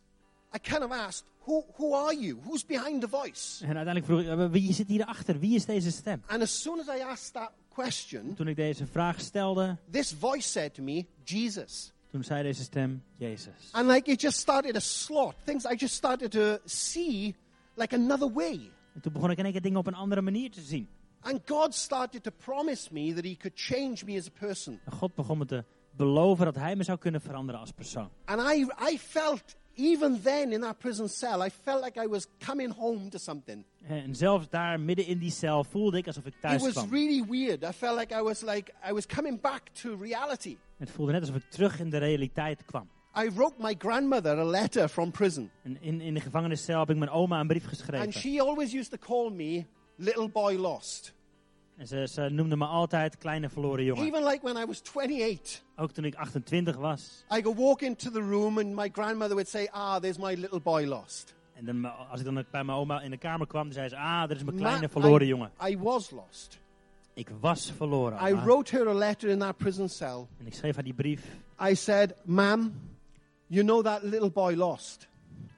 I 0.55 0.59
kind 0.59 0.83
of 0.83 0.91
asked, 0.91 1.25
who, 1.43 1.65
who 1.75 1.95
are 1.95 2.19
you? 2.19 2.37
Who's 2.43 2.65
behind 2.65 3.01
the 3.01 3.07
voice? 3.09 3.65
En 3.65 3.77
uiteindelijk 3.77 4.05
vroeg 4.05 4.19
ik, 4.19 4.27
"Eh, 4.27 4.49
wie 4.51 4.73
zit 4.73 4.87
hierachter? 4.87 5.39
Wie 5.39 5.55
is 5.55 5.65
deze 5.65 5.91
stem? 5.91 6.21
And 6.27 6.41
as 6.41 6.61
soon 6.61 6.79
as 6.79 6.87
I 6.97 7.01
asked 7.01 7.33
that 7.33 7.51
question, 7.81 8.33
Toen 8.33 8.47
ik 8.47 8.55
deze 8.55 8.85
vraag 8.85 9.19
stelde, 9.19 9.77
this 9.91 10.13
voice 10.19 10.49
said 10.49 10.73
to 10.73 10.83
me, 10.83 11.05
Jesus. 11.23 11.91
toen 12.11 12.23
zei 12.23 12.43
deze 12.43 12.63
stem, 12.63 13.03
Jezus. 13.17 13.69
And 13.71 13.87
like 13.89 14.11
it 14.11 14.21
just 14.21 14.37
started 14.37 14.73
to 14.73 14.79
slot. 14.79 15.35
Things 15.43 15.65
I 15.65 15.75
just 15.75 15.93
started 15.93 16.31
to 16.31 16.57
see 16.65 17.35
like 17.75 17.95
another 17.95 18.33
way. 18.33 18.71
En 18.93 19.01
toen 19.01 19.13
begon 19.13 19.31
ik 19.31 19.37
in 19.37 19.43
één 19.43 19.53
keer 19.53 19.61
dingen 19.61 19.79
op 19.79 19.87
een 19.87 19.93
andere 19.93 20.21
manier 20.21 20.51
te 20.51 20.61
zien. 20.61 20.89
And 21.21 21.41
God 21.45 21.73
started 21.75 22.23
to 22.23 22.31
promise 22.31 22.93
me 22.93 23.13
that 23.13 23.23
He 23.23 23.35
could 23.35 23.59
change 23.59 23.97
me 24.05 24.17
as 24.17 24.27
a 24.27 24.39
person. 24.39 24.79
En 24.85 24.91
God 24.91 25.15
begon 25.15 25.37
me 25.37 25.45
te 25.45 25.63
beloven 25.91 26.45
dat 26.45 26.55
hij 26.55 26.75
me 26.75 26.83
zou 26.83 26.97
kunnen 26.97 27.21
veranderen 27.21 27.61
als 27.61 27.71
persoon. 27.71 28.09
And 28.25 28.41
I, 28.53 28.67
I 28.91 28.99
felt, 28.99 29.55
even 29.77 30.21
then 30.23 30.51
in 30.51 30.61
that 30.61 30.79
prison 30.79 31.09
cell, 31.09 31.41
I 31.41 31.49
felt 31.49 31.81
like 31.83 31.97
I 32.03 32.07
was 32.07 32.27
coming 32.45 32.69
home 32.69 33.09
to 33.09 33.17
something. 33.17 33.63
Eh, 33.87 34.03
en 34.03 34.15
zelfs 34.15 34.49
daar 34.49 34.79
midden 34.79 35.05
in 35.05 35.17
die 35.17 35.31
cel 35.31 35.63
voelde 35.63 35.97
ik 35.97 36.07
alsof 36.07 36.25
ik 36.25 36.33
thuis 36.41 36.55
kwam. 36.55 36.69
It 36.69 36.75
was 36.75 36.83
kwam. 36.83 36.99
really 36.99 37.25
weird. 37.29 37.63
I 37.63 37.71
felt 37.71 37.97
like 37.99 38.15
I 38.15 38.21
was 38.21 38.41
like 38.41 38.73
I 38.89 38.93
was 38.93 39.05
coming 39.05 39.41
back 39.41 39.61
to 39.81 39.95
reality. 39.95 40.57
Het 40.77 40.89
voelde 40.91 41.11
net 41.11 41.21
alsof 41.21 41.35
ik 41.35 41.49
terug 41.49 41.79
in 41.79 41.89
de 41.89 41.97
realiteit 41.97 42.65
kwam. 42.65 42.89
I 43.15 43.29
wrote 43.29 43.55
my 43.59 43.75
grandmother 43.77 44.37
a 44.39 44.45
letter 44.45 44.87
from 44.87 45.11
prison. 45.11 45.49
En 45.63 45.81
in, 45.81 46.01
in 46.01 46.13
de 46.13 46.19
gevangeniscel 46.19 46.79
heb 46.79 46.89
ik 46.89 46.97
mijn 46.97 47.09
oma 47.09 47.39
een 47.39 47.47
brief 47.47 47.65
geschreven. 47.65 48.05
And 48.05 48.13
she 48.13 48.41
always 48.41 48.73
used 48.73 48.91
to 48.91 48.97
call 48.97 49.31
me 49.31 49.65
little 49.95 50.29
boy 50.29 50.55
lost. 50.55 51.13
En 51.77 51.87
ze, 51.87 52.07
ze 52.11 52.29
noemde 52.29 52.57
me 52.57 52.65
altijd 52.65 53.17
kleine 53.17 53.49
verloren 53.49 53.83
jongen. 53.83 54.05
Even 54.05 54.23
like 54.23 54.39
when 54.41 54.63
I 54.63 54.65
was 54.65 54.81
28. 54.83 55.61
Ook 55.75 55.91
toen 55.91 56.05
ik 56.05 56.15
28 56.15 56.75
was. 56.75 57.23
I 57.37 57.41
could 57.41 57.57
walk 57.57 57.81
into 57.81 58.11
the 58.11 58.19
room 58.21 58.57
and 58.57 58.75
my 58.75 58.89
grandmother 58.91 59.33
would 59.35 59.47
say, 59.49 59.67
Ah, 59.71 59.99
there's 59.99 60.17
my 60.17 60.33
little 60.33 60.59
boy 60.59 60.85
lost. 60.85 61.35
En 61.53 61.65
dan, 61.65 62.09
als 62.09 62.19
ik 62.19 62.25
dan 62.25 62.45
bij 62.51 62.63
mijn 62.63 62.77
oma 62.77 63.01
in 63.01 63.09
de 63.09 63.17
kamer 63.17 63.47
kwam, 63.47 63.63
dan 63.63 63.73
zei 63.73 63.89
ze, 63.89 63.95
ah, 63.95 64.21
dat 64.21 64.37
is 64.37 64.43
mijn 64.43 64.55
Ma- 64.55 64.61
kleine 64.61 64.89
verloren 64.89 65.25
I, 65.25 65.29
jongen. 65.29 65.51
I 65.67 65.77
was 65.77 66.09
lost. 66.09 66.59
Ik 67.13 67.29
was 67.39 67.71
verloren. 67.71 68.27
I 68.29 68.35
wrote 68.35 68.77
her 68.77 68.87
a 68.87 68.93
letter 68.93 69.29
in 69.29 69.39
that 69.39 69.57
prison 69.57 69.89
cell. 69.89 70.27
En 70.39 70.45
ik 70.45 70.53
schreef 70.53 70.75
haar 70.75 70.83
die 70.83 70.93
brief. 70.93 71.23
I 71.69 71.75
said, 71.75 72.13
Ma'am, 72.23 72.73
you 73.47 73.63
know 73.63 73.83
that 73.83 74.03
little 74.03 74.29
boy 74.29 74.53
lost? 74.55 75.07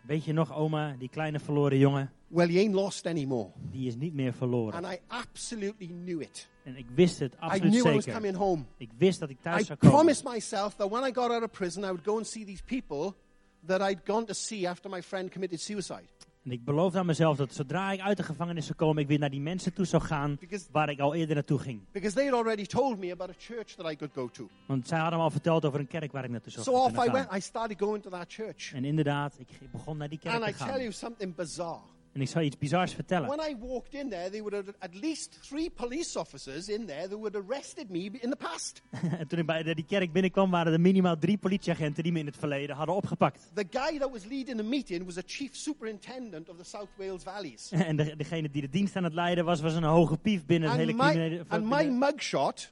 Weet 0.02 0.24
je 0.24 0.34
nog, 0.34 0.54
oma, 0.56 0.96
die 1.00 1.10
kleine 1.10 1.40
verloren 1.40 1.78
jongen, 1.78 2.12
Well, 2.30 2.48
he 2.48 2.60
ain't 2.60 2.74
lost 2.74 3.06
anymore. 3.06 3.50
die 3.72 3.88
is 3.88 3.96
niet 3.96 4.14
meer 4.14 4.34
verloren. 4.34 4.74
And 4.86 4.94
I 4.94 5.00
absolutely 5.08 5.88
knew 5.88 6.22
it. 6.22 6.50
En 6.64 6.76
ik 6.78 6.86
wist 6.96 7.20
het 7.20 7.34
I 7.34 7.38
absoluut 7.40 7.72
knew 7.74 7.86
I 7.88 7.94
was 7.96 8.04
zeker. 8.04 8.20
coming 8.20 8.38
home. 8.38 8.64
Ik 8.78 8.90
wist 8.98 9.20
dat 9.20 9.30
ik 9.30 9.38
thuis 9.42 9.62
I 9.62 9.66
zou 9.66 9.80
komen. 9.80 9.96
promised 9.96 10.24
myself 10.34 10.76
that 10.76 10.90
when 10.90 11.04
I 11.10 11.14
got 11.14 11.32
out 11.32 11.44
of 11.44 11.52
prison, 11.52 11.84
I 11.84 11.88
would 11.88 12.04
go 12.06 12.18
and 12.18 12.28
see 12.28 12.46
these 12.46 12.64
people 12.64 13.14
that 13.66 13.82
I'd 13.90 14.02
gone 14.06 14.26
to 14.26 14.34
see 14.34 14.70
after 14.70 14.90
my 14.90 15.02
friend 15.02 15.32
committed 15.32 15.60
suicide. 15.62 16.04
En 16.44 16.52
ik 16.52 16.64
beloofde 16.64 17.00
aan 17.00 17.06
mezelf 17.06 17.38
dat 17.38 17.54
zodra 17.54 17.92
ik 17.92 18.00
uit 18.00 18.18
de 18.18 18.24
gevangenis 18.24 18.66
zou 18.66 18.78
komen, 18.78 19.02
ik 19.02 19.08
weer 19.08 19.20
naar 19.20 19.30
die 19.30 19.42
mensen 19.42 19.74
toe 19.74 19.86
zou 19.86 20.02
gaan 20.04 20.38
Because- 20.40 20.68
waar 20.72 20.90
ik 20.90 21.00
al 21.00 21.14
eerder 21.16 21.36
naartoe 21.36 21.60
ging. 21.60 21.82
Because 21.92 22.16
they 22.16 22.26
had 22.26 22.34
already 22.34 22.66
told 22.66 22.98
me 23.00 23.12
about 23.12 23.30
a 23.30 23.34
church 23.38 23.68
that 23.76 23.92
I 23.92 23.96
could 23.96 24.14
go 24.14 24.28
to. 24.30 24.50
Want 24.68 24.88
zij 24.88 24.98
hadden 25.00 25.18
me 25.18 25.24
al 25.24 25.32
verteld 25.32 25.66
over 25.66 25.80
een 25.80 25.88
kerk 25.88 26.12
waar 26.12 26.24
ik 26.24 26.30
naartoe 26.30 26.52
zou 26.52 26.66
So 26.66 26.72
off 26.74 26.92
I 26.94 26.96
gaan. 26.96 27.12
went. 27.12 27.34
I 27.36 27.40
started 27.42 27.80
going 27.80 28.04
to 28.04 28.10
that 28.10 28.26
church. 28.34 28.74
En 28.74 28.86
inderdaad, 28.86 29.36
ik 29.40 29.48
begon 29.72 29.98
naar 29.98 30.10
die 30.10 30.20
kerk 30.20 30.36
And 30.36 30.44
te 30.44 30.50
I 30.50 30.54
tell 30.54 30.68
gaan. 30.68 30.80
you 30.80 30.92
something 30.92 31.36
bizarre. 31.36 31.82
En 32.14 32.22
ik 32.22 32.28
zou 32.28 32.40
je 32.44 32.50
iets 32.50 32.58
bizars 32.58 32.94
vertellen. 32.94 33.28
When 33.28 33.52
I 33.52 33.56
walked 33.60 33.94
in 33.94 34.10
there, 34.10 34.30
there 34.30 34.44
were 34.44 34.64
at 34.80 34.96
least 34.96 35.40
three 35.42 35.70
police 35.70 36.20
officers 36.20 36.68
in 36.68 36.86
there 36.86 37.08
that 37.08 37.18
would 37.18 37.36
arrested 37.36 37.90
me 37.90 38.00
in 38.00 38.30
the 38.30 38.36
past. 38.36 38.82
En 39.20 39.28
toen 39.28 39.40
ik 39.40 39.46
bij 39.46 39.64
de- 39.64 39.76
die 39.76 39.86
kerk 39.86 40.12
binnenkwam, 40.12 40.52
waren 40.52 40.74
er 40.74 40.80
minimaal 40.80 41.18
drie 41.18 41.38
politieagenten 41.38 42.04
die 42.04 42.12
me 42.12 42.20
in 42.20 42.26
het 42.26 42.38
verleden 42.38 42.76
hadden 42.76 42.96
opgepakt. 42.96 43.52
The 43.54 43.66
guy 43.70 44.00
that 44.00 44.12
was 44.12 44.26
leading 44.26 44.58
the 44.58 44.64
meeting 44.64 45.06
was 45.06 45.18
a 45.18 45.24
chief 45.26 45.56
superintendent 45.56 46.50
of 46.50 46.58
the 46.58 46.64
South 46.64 46.90
Wales 46.98 47.24
Valleys. 47.24 47.72
En 47.90 47.96
de, 47.96 48.16
degene 48.16 48.50
die 48.50 48.62
de 48.62 48.70
dienst 48.70 48.96
aan 48.96 49.04
het 49.04 49.14
leiden 49.14 49.46
was, 49.46 49.62
was 49.62 49.74
een 49.74 49.84
hoge 49.84 50.18
pief 50.18 50.46
binnen 50.46 50.70
het 50.70 50.78
hele 50.78 50.92
And 50.92 51.12
criminele... 51.12 51.46
and 51.48 51.66
my 51.66 51.84
mugshot 51.86 52.72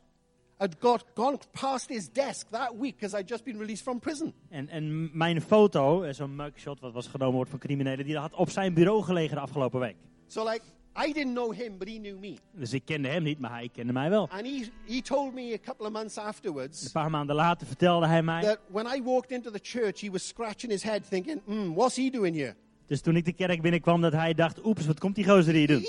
had 0.57 0.75
got 0.79 1.05
gone 1.15 1.37
past 1.51 1.89
his 1.89 2.09
desk 2.11 2.47
that 2.49 2.71
week 2.79 2.95
because 2.99 3.19
I'd 3.19 3.29
just 3.29 3.43
been 3.43 3.57
released 3.57 3.83
from 3.83 3.99
prison. 3.99 4.33
En, 4.49 4.69
en 4.69 5.09
mijn 5.17 5.41
foto, 5.41 6.01
eh, 6.03 6.13
zo'n 6.13 6.35
mugshot 6.35 6.79
wat 6.79 6.93
was 6.93 7.07
genomen 7.07 7.35
wordt 7.35 7.49
van 7.49 7.59
criminelen, 7.59 8.05
die 8.05 8.17
had 8.17 8.33
op 8.33 8.49
zijn 8.49 8.73
bureau 8.73 9.03
gelegen 9.03 9.35
de 9.35 9.41
afgelopen 9.41 9.79
week. 9.79 9.95
So 10.27 10.43
like 10.43 10.61
I 11.07 11.13
didn't 11.13 11.33
know 11.35 11.53
him, 11.53 11.77
but 11.77 11.87
he 11.87 11.97
knew 11.97 12.19
me. 12.19 12.37
Dus 12.51 12.73
ik 12.73 12.85
kende 12.85 13.07
hem 13.07 13.23
niet, 13.23 13.39
maar 13.39 13.51
hij 13.51 13.69
kende 13.73 13.93
mij 13.93 14.09
wel. 14.09 14.29
And 14.29 14.41
he 14.45 14.67
he 14.87 15.01
told 15.01 15.33
me 15.33 15.53
a 15.53 15.57
couple 15.65 15.85
of 15.85 15.91
months 15.91 16.15
Een 16.15 16.23
afterwards 16.23 16.91
paar 16.91 17.09
maanden 17.09 17.35
later 17.35 17.67
vertelde 17.67 18.07
hij 18.07 18.23
mij. 18.23 18.41
that 18.41 18.59
when 18.71 18.85
I 18.97 19.03
walked 19.03 19.31
into 19.31 19.51
the 19.51 19.59
church, 19.61 20.01
he 20.01 20.11
was 20.11 20.27
scratching 20.27 20.71
his 20.71 20.83
head, 20.83 21.09
thinking, 21.09 21.41
"Hmm, 21.45 21.73
what's 21.73 21.95
he 21.95 22.09
doing 22.09 22.35
here?" 22.35 22.55
Dus 22.87 23.01
toen 23.01 23.15
ik 23.15 23.25
de 23.25 23.33
kerk 23.33 23.61
binnenkwam, 23.61 24.01
dat 24.01 24.13
hij 24.13 24.33
dacht, 24.33 24.65
oeps, 24.65 24.85
wat 24.85 24.99
komt 24.99 25.15
die 25.15 25.25
gozer 25.29 25.53
hier 25.53 25.67
doen? 25.67 25.85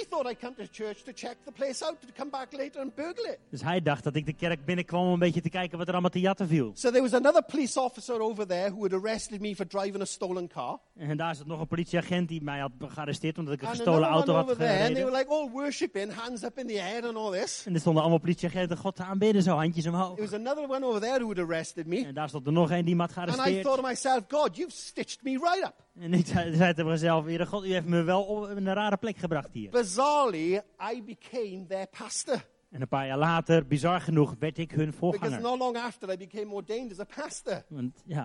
Dus 3.51 3.63
hij 3.63 3.83
dacht 3.83 4.05
dat 4.05 4.15
ik 4.17 4.27
de 4.27 4.33
kerk 4.33 4.65
binnenkwam 4.65 5.07
om 5.07 5.13
een 5.13 5.19
beetje 5.19 5.41
te 5.41 5.49
kijken 5.49 5.79
wat 5.79 5.87
er 5.87 5.93
allemaal 5.93 6.11
te 6.11 6.21
jatten 6.21 6.49
viel. 6.49 6.71
So 6.75 6.91
there 6.91 7.03
was 7.03 7.15
another 7.15 7.43
police 7.43 7.81
officer 7.81 8.21
over 8.21 8.47
there 8.47 8.71
who 8.71 8.83
had 8.83 8.93
arrested 8.93 9.41
me 9.41 9.55
for 9.55 9.67
driving 9.67 10.01
a 10.01 10.05
stolen 10.05 10.49
car. 10.49 10.79
En 10.97 11.17
daar 11.17 11.35
zat 11.35 11.47
nog 11.47 11.61
een 11.61 11.67
politieagent 11.67 12.29
die 12.29 12.43
mij 12.43 12.59
had 12.59 12.71
gearresteerd 12.79 13.39
omdat 13.39 13.55
ik 13.55 13.63
een 13.63 13.69
gestolen 13.69 14.09
auto 14.09 14.35
had 14.35 14.47
there, 14.47 14.55
and 14.59 14.59
they 14.59 14.77
gereden. 14.87 15.05
were 15.05 15.19
like 15.19 15.31
all 15.31 15.51
worshipping, 15.51 16.13
hands 16.13 16.43
up 16.43 16.59
in 16.59 16.67
the 16.67 16.83
air 16.83 17.07
and 17.07 17.17
all 17.17 17.41
this. 17.41 17.63
En 17.67 17.75
er 17.75 17.81
stonden 17.81 18.03
allemaal 18.03 18.21
politieagenten 18.21 18.77
God 18.77 18.97
te 18.97 19.03
aanbidden, 19.03 19.43
zo 19.43 19.55
handjes 19.57 19.87
omhoog. 19.87 20.17
There 20.17 20.29
was 20.31 20.39
another 20.39 20.69
one 20.69 20.87
over 20.87 21.01
there 21.01 21.19
who 21.19 21.29
had 21.29 21.39
arrested 21.39 21.87
me. 21.87 22.05
En 22.07 22.15
daar 22.15 22.29
stond 22.29 22.47
er 22.47 22.53
nog 22.53 22.71
een 22.71 22.85
die 22.85 22.95
me 22.97 23.01
had 23.01 23.17
And 23.17 23.27
I 23.29 23.31
gearresteerd. 23.31 23.63
thought 23.65 23.81
to 23.83 23.89
myself, 23.89 24.25
God, 24.29 24.57
you've 24.57 24.75
stitched 24.77 25.23
me 25.23 25.31
right 25.31 25.65
up. 25.65 25.75
En 26.01 26.13
ik 26.15 26.27
zei, 26.27 26.55
zei 26.57 26.75
tegen 26.75 26.91
mezelf, 26.91 27.25
Heere 27.25 27.47
God, 27.47 27.65
u 27.65 27.73
heeft 27.73 27.87
me 27.87 28.03
wel 28.03 28.23
op 28.23 28.43
een 28.49 28.73
rare 28.75 28.97
plek 28.97 29.17
gebracht 29.17 29.53
hier. 29.53 29.71
Bizarrely, 29.71 30.63
I 30.93 31.03
became 31.03 31.67
their 31.67 31.87
pastor. 31.99 32.45
En 32.71 32.81
een 32.81 32.89
paar 32.89 33.07
jaar 33.07 33.19
later, 33.19 33.67
bizar 33.67 34.01
genoeg, 34.01 34.35
werd 34.39 34.59
ik 34.59 34.71
hun 34.71 34.79
Because 34.79 34.99
voorganger. 34.99 35.41
not 35.41 35.59
long 35.59 35.77
after, 35.77 36.13
I 36.13 36.17
became 36.17 36.53
ordained 36.55 36.93
as 36.93 36.99
a 37.01 37.23
pastor. 37.23 37.65
Want 37.69 38.03
ja, 38.07 38.23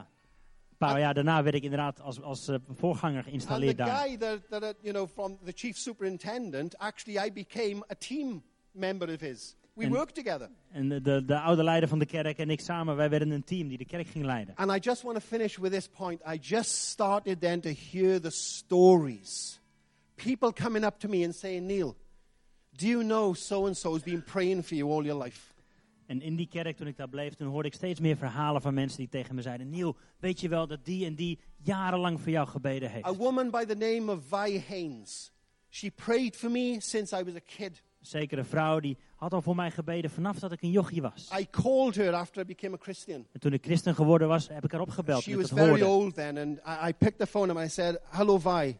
een 0.69 0.77
paar 0.77 0.99
jaar 0.99 1.13
daarna 1.13 1.43
werd 1.43 1.55
ik 1.55 1.63
inderdaad 1.63 2.01
als, 2.01 2.21
als 2.21 2.47
eh, 2.47 2.55
voorganger 2.69 3.15
And 3.15 3.23
the 3.25 3.29
geïnstalleerd 3.29 3.77
daar. 3.77 3.97
guy 4.07 4.17
that, 4.17 4.39
that, 4.49 4.63
uh, 4.63 4.69
you 4.81 4.93
know, 4.93 5.07
from 5.07 5.37
the 5.45 5.51
chief 5.55 5.77
superintendent, 5.77 6.77
actually, 6.77 7.27
I 7.27 7.31
became 7.33 7.83
a 7.91 7.95
team 7.97 8.43
member 8.71 9.13
of 9.13 9.19
his. 9.19 9.55
We 9.73 9.83
En- 9.83 9.91
worked 9.91 10.15
together. 10.15 10.49
En 10.71 10.89
de, 10.89 11.01
de, 11.01 11.25
de 11.25 11.39
oude 11.39 11.63
leider 11.63 11.89
van 11.89 11.99
de 11.99 12.05
kerk 12.05 12.37
en 12.37 12.49
ik 12.49 12.59
samen, 12.59 12.95
wij 12.95 13.09
werden 13.09 13.31
een 13.31 13.43
team 13.43 13.67
die 13.67 13.77
de 13.77 13.85
kerk 13.85 14.07
ging 14.07 14.25
leiden. 14.25 14.55
And 14.55 14.71
I 14.71 14.79
just 14.79 15.01
want 15.01 15.15
to 15.19 15.25
finish 15.25 15.57
with 15.57 15.71
this 15.71 15.87
point. 15.87 16.21
I 16.33 16.37
just 16.41 16.71
started 16.71 17.41
then 17.41 17.61
to 17.61 17.69
hear 17.91 18.19
the 18.21 18.31
stories. 18.31 19.59
People 20.15 20.53
coming 20.53 20.85
up 20.85 20.99
to 20.99 21.09
me 21.09 21.25
and 21.25 21.35
saying, 21.35 21.65
Neil, 21.65 21.95
do 22.71 22.85
you 22.87 23.03
know 23.03 23.33
so 23.33 23.65
and 23.65 23.77
so 23.77 23.93
has 23.93 24.03
been 24.03 24.23
praying 24.23 24.63
for 24.63 24.75
you 24.75 24.91
all 24.91 25.05
your 25.05 25.23
life? 25.23 25.51
En 26.05 26.21
in 26.21 26.35
die 26.35 26.47
kerk, 26.47 26.77
toen 26.77 26.87
ik 26.87 26.97
daar 26.97 27.09
bleef, 27.09 27.33
toen 27.33 27.47
hoorde 27.47 27.67
ik 27.67 27.73
steeds 27.73 27.99
meer 27.99 28.17
verhalen 28.17 28.61
van 28.61 28.73
mensen 28.73 28.97
die 28.97 29.09
tegen 29.09 29.35
me 29.35 29.41
zeiden... 29.41 29.69
Neil, 29.69 29.95
weet 30.19 30.39
je 30.39 30.49
wel 30.49 30.67
dat 30.67 30.85
die 30.85 31.05
en 31.05 31.15
die 31.15 31.39
jarenlang 31.57 32.21
voor 32.21 32.31
jou 32.31 32.47
gebeden 32.47 32.91
heeft? 32.91 33.05
A 33.05 33.13
woman 33.13 33.49
by 33.49 33.65
the 33.65 33.75
name 33.75 34.11
of 34.11 34.19
Vi 34.29 34.63
Haynes. 34.67 35.31
She 35.69 35.91
prayed 35.91 36.35
for 36.35 36.51
me 36.51 36.75
since 36.79 37.19
I 37.19 37.23
was 37.23 37.35
a 37.35 37.39
kid. 37.45 37.83
Zeker 37.99 38.37
een 38.37 38.45
vrouw, 38.45 38.79
die 38.79 38.97
had 39.23 39.33
al 39.33 39.41
voor 39.41 39.55
mij 39.55 39.71
gebeden 39.71 40.11
vanaf 40.11 40.39
dat 40.39 40.51
ik 40.51 40.61
een 40.61 40.71
jochie 40.71 41.01
was. 41.01 41.29
I 41.39 41.47
called 41.49 41.95
her 41.95 42.13
after 42.13 42.41
I 42.41 42.45
became 42.45 42.75
a 42.75 42.79
Christian. 42.81 43.25
En 43.31 43.39
toen 43.39 43.53
ik 43.53 43.63
christen 43.65 43.95
geworden 43.95 44.27
was, 44.27 44.47
heb 44.47 44.63
ik 44.63 44.71
haar 44.71 44.81
opgebeld. 44.81 45.23
She 45.23 45.37
was 45.37 45.51
very 45.51 45.81
old 45.81 46.15
then, 46.15 46.37
and 46.37 46.57
I, 46.57 46.89
I 46.89 46.93
picked 46.93 47.19
the 47.19 47.27
phone 47.27 47.51
up 47.51 47.57
and 47.57 47.65
I 47.65 47.69
said, 47.69 47.99
Hello, 48.09 48.37
Vi. 48.37 48.77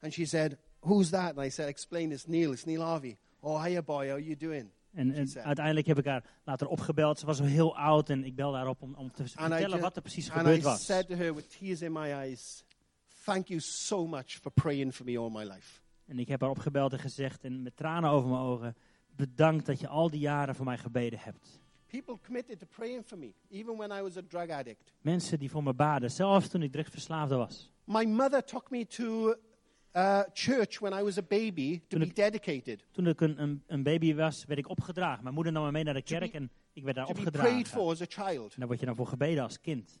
And 0.00 0.12
she 0.12 0.24
said, 0.24 0.56
Who's 0.80 1.10
that? 1.10 1.36
And 1.36 1.46
I 1.46 1.50
said, 1.50 1.68
Explain, 1.68 2.12
it's 2.12 2.26
Neil, 2.26 2.52
it's 2.52 2.64
Neil 2.64 2.82
Harvey. 2.82 3.16
Oh, 3.40 3.64
hiya, 3.64 3.82
boy, 3.82 4.08
how 4.08 4.18
you 4.18 4.36
doing? 4.36 4.70
En, 4.94 5.14
en 5.14 5.28
uiteindelijk 5.42 5.86
heb 5.86 5.98
ik 5.98 6.04
haar 6.04 6.24
later 6.44 6.66
opgebeld. 6.66 7.18
Ze 7.18 7.26
was 7.26 7.40
al 7.40 7.46
heel 7.46 7.76
oud 7.76 8.10
en 8.10 8.24
ik 8.24 8.34
belde 8.34 8.56
haar 8.56 8.68
op 8.68 8.82
om, 8.82 8.94
om 8.94 9.12
te 9.12 9.22
And 9.34 9.52
I, 9.52 9.56
vertellen 9.56 9.80
wat 9.80 9.96
er 9.96 10.02
precies 10.02 10.30
and 10.30 10.38
gebeurd 10.38 10.60
I 10.60 10.62
was. 10.62 10.84
said 10.84 11.08
to 11.08 11.14
her 11.14 11.34
with 11.34 11.58
tears 11.58 11.82
in 11.82 11.92
my 11.92 12.12
eyes, 12.12 12.64
Thank 13.24 13.46
you 13.46 13.60
so 13.60 14.06
much 14.06 14.38
for 14.40 14.52
praying 14.52 14.94
for 14.94 15.04
me 15.04 15.18
all 15.18 15.30
my 15.30 15.44
life. 15.44 15.80
En 16.06 16.18
ik 16.18 16.28
heb 16.28 16.40
haar 16.40 16.50
opgebeld 16.50 16.92
en 16.92 16.98
gezegd, 16.98 17.44
en 17.44 17.62
met 17.62 17.76
tranen 17.76 18.10
over 18.10 18.28
mijn 18.28 18.42
ogen... 18.42 18.76
Bedankt 19.16 19.66
dat 19.66 19.80
je 19.80 19.88
al 19.88 20.10
die 20.10 20.20
jaren 20.20 20.54
voor 20.54 20.64
mij 20.64 20.78
gebeden 20.78 21.18
hebt. 21.18 21.60
People 21.86 22.18
committed 22.24 22.58
to 22.58 22.66
praying 22.76 23.04
for 23.06 23.18
me, 23.18 23.32
even 23.50 23.76
when 23.76 23.90
I 23.98 24.02
was 24.02 24.16
a 24.16 24.22
drug 24.28 24.48
addict. 24.50 24.92
Mensen 25.00 25.38
die 25.38 25.50
voor 25.50 25.62
me 25.62 25.74
baden, 25.74 26.10
zelfs 26.10 26.48
toen 26.48 26.62
ik 26.62 26.72
drugsverslaafde 26.72 27.36
was. 27.36 27.70
My 27.84 28.04
mother 28.04 28.44
took 28.44 28.70
me 28.70 28.86
to 28.86 29.34
uh, 29.96 30.20
church 30.32 30.78
when 30.78 30.92
I 30.98 31.02
was 31.02 31.18
a 31.18 31.22
baby 31.22 31.78
to 31.78 31.84
Toen 31.88 31.98
be 32.00 32.06
ik- 32.06 32.16
dedicated, 32.16 32.84
Toen 32.90 33.06
ik 33.06 33.20
een, 33.20 33.62
een, 33.66 33.82
baby 33.82 34.14
was, 34.14 34.44
werd 34.44 34.58
ik 34.58 34.68
opgedragen. 34.68 35.22
Mijn 35.22 35.34
moeder 35.34 35.52
nam 35.52 35.64
me 35.64 35.70
mee 35.70 35.84
naar 35.84 35.94
de 35.94 36.02
kerk 36.02 36.30
be- 36.30 36.36
en 36.36 36.50
ik 36.72 36.82
werd 36.82 36.96
daar 36.96 37.06
to 37.06 37.12
be 37.12 37.18
opgedragen. 37.18 37.50
prayed 37.50 37.68
for 37.68 37.90
as 37.90 38.00
a 38.00 38.06
child. 38.08 38.52
En 38.52 38.58
daar 38.58 38.66
word 38.66 38.80
je 38.80 38.86
dan 38.86 38.96
voor 38.96 39.06
gebeden 39.06 39.42
als 39.42 39.60
kind. 39.60 39.98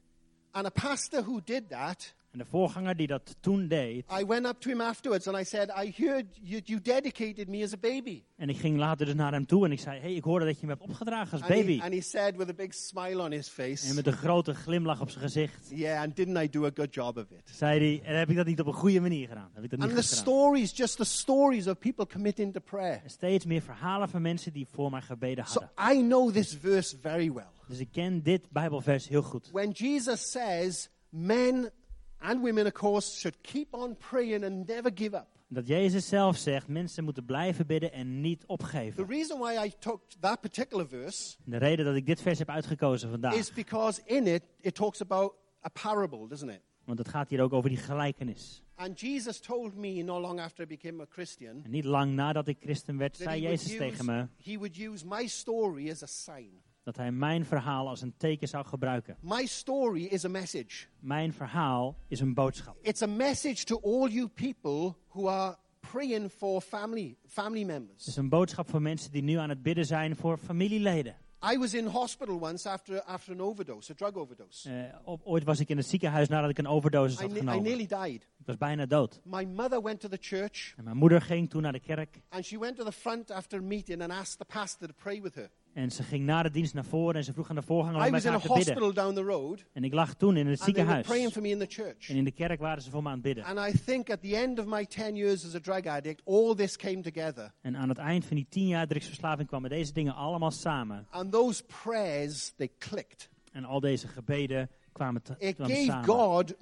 And 0.50 0.66
a 0.66 0.70
pastor 0.70 1.22
who 1.22 1.40
did 1.44 1.68
that, 1.68 2.14
En 2.34 2.40
de 2.40 2.46
voorganger 2.46 2.96
die 2.96 3.06
dat 3.06 3.36
toen 3.40 3.68
deed, 3.68 4.04
I 4.20 4.24
went 4.26 4.46
up 4.46 4.60
to 4.60 4.70
him 4.70 4.80
afterwards 4.80 5.26
and 5.28 5.38
I 5.38 5.44
said, 5.44 5.68
I 5.84 5.92
heard 6.04 6.24
you, 6.42 6.60
you 6.64 6.80
dedicated 6.80 7.48
me 7.48 7.62
as 7.62 7.72
a 7.72 7.76
baby. 7.80 8.22
en 8.36 8.48
ik 8.48 8.56
ging 8.56 8.76
later 8.78 9.06
dus 9.06 9.14
naar 9.14 9.32
hem 9.32 9.46
toe 9.46 9.64
en 9.64 9.72
ik 9.72 9.80
zei, 9.80 10.00
hey, 10.00 10.14
ik 10.14 10.24
hoorde 10.24 10.44
dat 10.44 10.60
je 10.60 10.66
me 10.66 10.72
hebt 10.72 10.84
opgedragen 10.84 11.32
als 11.32 11.40
And 11.40 11.50
he, 11.50 11.56
baby. 11.56 11.80
and 11.82 11.92
he 11.92 12.00
said 12.00 12.36
with 12.36 12.48
a 12.48 12.52
big 12.52 12.74
smile 12.74 13.22
on 13.22 13.30
his 13.30 13.46
En 13.48 13.52
face, 13.76 13.94
met 13.94 14.06
een 14.06 14.12
grote 14.12 14.54
glimlach 14.54 15.00
op 15.00 15.10
zijn 15.10 15.22
gezicht, 15.24 15.68
Yeah, 15.70 16.02
and 16.02 16.16
didn't 16.16 16.42
I 16.42 16.48
do 16.50 16.64
a 16.66 16.70
good 16.74 16.94
job 16.94 17.16
of 17.16 17.30
it? 17.30 17.42
zei 17.56 17.78
hij, 17.78 18.00
en 18.12 18.18
heb 18.18 18.30
ik 18.30 18.36
dat 18.36 18.46
niet 18.46 18.60
op 18.60 18.66
een 18.66 18.72
goede 18.72 19.00
manier 19.00 19.28
gedaan? 19.28 19.50
Heb 19.52 19.64
ik 19.64 19.70
dat 19.70 19.78
niet 19.78 19.88
And 19.88 19.96
the 19.98 20.02
gedaan? 20.08 20.22
stories, 20.24 20.76
just 20.76 20.96
the 20.96 21.04
stories 21.04 21.66
of 21.66 21.78
people 21.78 22.06
committing 22.06 22.52
to 22.52 22.60
prayer. 22.60 23.00
En 23.04 23.10
steeds 23.10 23.44
meer 23.44 23.62
verhalen 23.62 24.08
van 24.08 24.22
mensen 24.22 24.52
die 24.52 24.66
voor 24.72 24.90
mij 24.90 25.00
gebeden 25.02 25.46
So 25.46 25.60
hadden. 25.76 25.96
I 25.98 26.06
know 26.08 26.32
this 26.32 26.54
verse 26.60 26.96
very 27.00 27.32
well. 27.32 27.46
Dus 27.68 27.78
ik 27.78 27.88
ken 27.92 28.22
dit 28.22 28.50
Bijbelvers 28.50 29.08
heel 29.08 29.22
goed. 29.22 29.50
When 29.52 29.70
Jesus 29.70 30.30
says, 30.30 30.88
men 31.08 31.70
and 32.18 32.42
women, 32.42 32.66
of 32.66 32.72
course, 32.72 33.18
should 33.20 33.36
keep 33.40 33.74
on 33.74 33.96
praying 33.96 34.44
and 34.44 34.66
never 34.68 34.90
give 34.94 35.16
up. 35.16 35.26
Dat 35.48 35.66
Jezus 35.66 36.08
zelf 36.08 36.36
zegt, 36.36 36.68
mensen 36.68 37.04
moeten 37.04 37.24
blijven 37.24 37.66
bidden 37.66 37.92
en 37.92 38.20
niet 38.20 38.40
The 38.40 38.46
opgeven. 38.46 39.06
reason 39.06 39.38
why 39.38 39.66
I 39.66 39.72
took 39.78 40.00
that 40.20 40.40
particular 40.40 40.88
verse 40.88 41.36
De 41.44 41.56
reden 41.56 41.84
dat 41.84 41.94
ik 41.96 42.06
dit 42.06 42.20
vers 42.22 42.38
heb 42.38 42.48
uitgekozen 42.48 43.10
vandaag, 43.10 43.34
is 43.34 43.52
because 43.52 44.00
in 44.04 44.26
it, 44.26 44.42
it 44.60 44.74
talks 44.74 45.00
about 45.00 45.34
a 45.64 45.68
parable, 45.82 46.28
doesn't 46.28 46.50
it? 46.50 46.60
want 46.84 46.98
het 46.98 47.08
gaat 47.08 47.28
hier 47.28 47.40
ook 47.40 47.52
over 47.52 47.68
die 47.70 47.78
gelijkenis. 47.78 48.62
And 48.74 49.00
Jesus 49.00 49.40
told 49.40 49.74
me 49.74 50.02
not 50.02 50.20
long 50.20 50.40
after 50.40 50.64
I 50.64 50.66
became 50.66 51.02
a 51.02 51.06
Christian 51.08 51.60
En 51.64 51.70
niet 51.70 51.84
lang 51.84 52.14
nadat 52.14 52.48
ik 52.48 52.56
christen 52.60 52.96
werd, 52.96 53.16
zei 53.16 53.40
Jezus 53.40 53.76
tegen 53.76 53.98
use, 53.98 54.04
me 54.04 54.26
he 54.42 54.56
would 54.58 54.76
use 54.78 55.06
my 55.06 55.26
story 55.26 55.90
as 55.90 56.02
a 56.02 56.06
sign. 56.06 56.62
Dat 56.84 56.96
hij 56.96 57.12
mijn 57.12 57.44
verhaal 57.44 57.88
als 57.88 58.00
een 58.02 58.14
teken 58.16 58.48
zou 58.48 58.64
gebruiken. 58.66 59.16
My 59.20 59.46
story 59.46 60.04
is 60.04 60.24
a 60.24 60.28
message. 60.28 60.86
Mijn 61.00 61.32
verhaal 61.32 61.96
is 62.08 62.20
een 62.20 62.34
boodschap. 62.34 62.76
It's 62.82 63.02
a 63.02 63.06
message 63.06 63.64
to 63.64 63.80
all 63.82 64.08
you 64.10 64.28
people 64.28 64.94
who 65.08 65.28
are 65.28 65.56
praying 65.80 66.30
for 66.30 66.60
family, 66.60 67.16
family 67.26 67.58
Het 67.58 67.66
members. 67.70 68.06
is 68.06 68.16
een 68.16 68.28
boodschap 68.28 68.70
voor 68.70 68.82
mensen 68.82 69.10
die 69.12 69.22
nu 69.22 69.34
aan 69.36 69.48
het 69.48 69.62
bidden 69.62 69.86
zijn 69.86 70.16
voor 70.16 70.38
familieleden. 70.38 71.16
I 71.52 71.58
was 71.58 71.74
in 71.74 71.86
hospital 71.86 72.38
once 72.40 72.68
after, 72.68 73.02
after 73.02 73.32
an 73.34 73.40
overdose, 73.40 73.92
a 73.92 73.94
drug 73.94 74.14
overdose. 74.14 74.90
Op- 75.04 75.20
ooit 75.24 75.44
was 75.44 75.60
ik 75.60 75.68
in 75.68 75.76
het 75.76 75.86
ziekenhuis 75.86 76.28
nadat 76.28 76.50
ik 76.50 76.58
een 76.58 76.66
overdosis 76.66 77.20
had 77.20 77.28
ne- 77.30 77.34
I 77.34 77.38
genomen. 77.38 77.62
nearly 77.62 77.86
died. 77.86 78.22
Ik 78.38 78.46
was 78.46 78.56
bijna 78.56 78.86
dood. 78.86 79.20
My 79.24 79.44
mother 79.44 79.82
went 79.82 80.00
to 80.00 80.08
the 80.08 80.18
church 80.20 80.74
En 80.76 80.84
mijn 80.84 80.96
moeder 80.96 81.20
ging 81.20 81.50
toen 81.50 81.62
naar 81.62 81.72
de 81.72 81.80
kerk. 81.80 82.20
and 82.28 82.44
she 82.44 82.58
went 82.58 82.76
to 82.76 82.84
the 82.84 82.92
front 82.92 83.30
after 83.30 83.58
a 83.58 83.62
meeting 83.62 84.02
and 84.02 84.10
asked 84.10 84.38
the 84.38 84.44
pastor 84.44 84.88
to 84.88 84.94
pray 85.02 85.20
with 85.22 85.34
her. 85.34 85.50
En 85.74 85.90
ze 85.92 86.02
ging 86.02 86.24
na 86.24 86.42
de 86.42 86.50
dienst 86.50 86.74
naar 86.74 86.84
voren 86.84 87.14
en 87.14 87.24
ze 87.24 87.32
vroeg 87.32 87.48
aan 87.50 87.54
de 87.56 87.62
voorganger 87.62 87.96
om 88.00 88.06
I 88.06 88.10
met 88.10 88.12
was 88.12 88.24
in 88.24 88.28
a 88.28 88.32
haar 88.32 88.64
te 88.64 88.72
bidden. 88.72 88.94
down 88.94 89.14
the 89.14 89.22
road 89.22 89.64
En 89.72 89.84
ik 89.84 89.92
lag 89.92 90.14
toen 90.14 90.36
in 90.36 90.46
het 90.46 90.60
ziekenhuis. 90.60 91.06
for 91.06 91.42
me 91.42 91.48
in 91.48 91.58
the 91.58 91.66
church. 91.68 92.08
En 92.08 92.16
in 92.16 92.24
de 92.24 92.30
kerk 92.30 92.60
waren 92.60 92.82
ze 92.82 92.90
voor 92.90 93.02
me 93.02 93.08
aan 93.08 93.14
het 93.14 93.22
bidden. 93.22 93.44
And 93.44 93.74
I 93.74 93.78
think 93.84 94.10
at 94.10 94.20
the 94.22 94.36
end 94.36 94.58
of 94.58 94.66
my 94.66 94.86
10 94.86 95.16
years 95.16 95.44
as 95.46 95.54
a 95.54 95.60
drug 95.60 95.86
addict, 95.86 96.22
all 96.24 96.54
this 96.54 96.76
came 96.76 97.00
together. 97.00 97.52
En 97.60 97.76
aan 97.76 97.88
het 97.88 97.98
eind 97.98 98.24
van 98.24 98.36
die 98.36 98.46
tien 98.48 98.66
jaar 98.66 98.86
drugsverslaving 98.86 99.48
kwamen 99.48 99.70
deze 99.70 99.92
dingen 99.92 100.14
allemaal 100.14 100.50
samen. 100.50 101.06
And 101.10 101.32
those 101.32 101.64
prayers, 101.82 102.52
they 102.56 102.70
clicked. 102.78 103.28
En 103.52 103.64
al 103.64 103.80
deze 103.80 104.08
gebeden 104.08 104.70
kwamen, 104.94 105.22
te, 105.22 105.34
It 105.38 105.54
kwamen 105.54 105.74
gave 105.76 105.86
samen. 105.86 106.04
God 106.04 106.54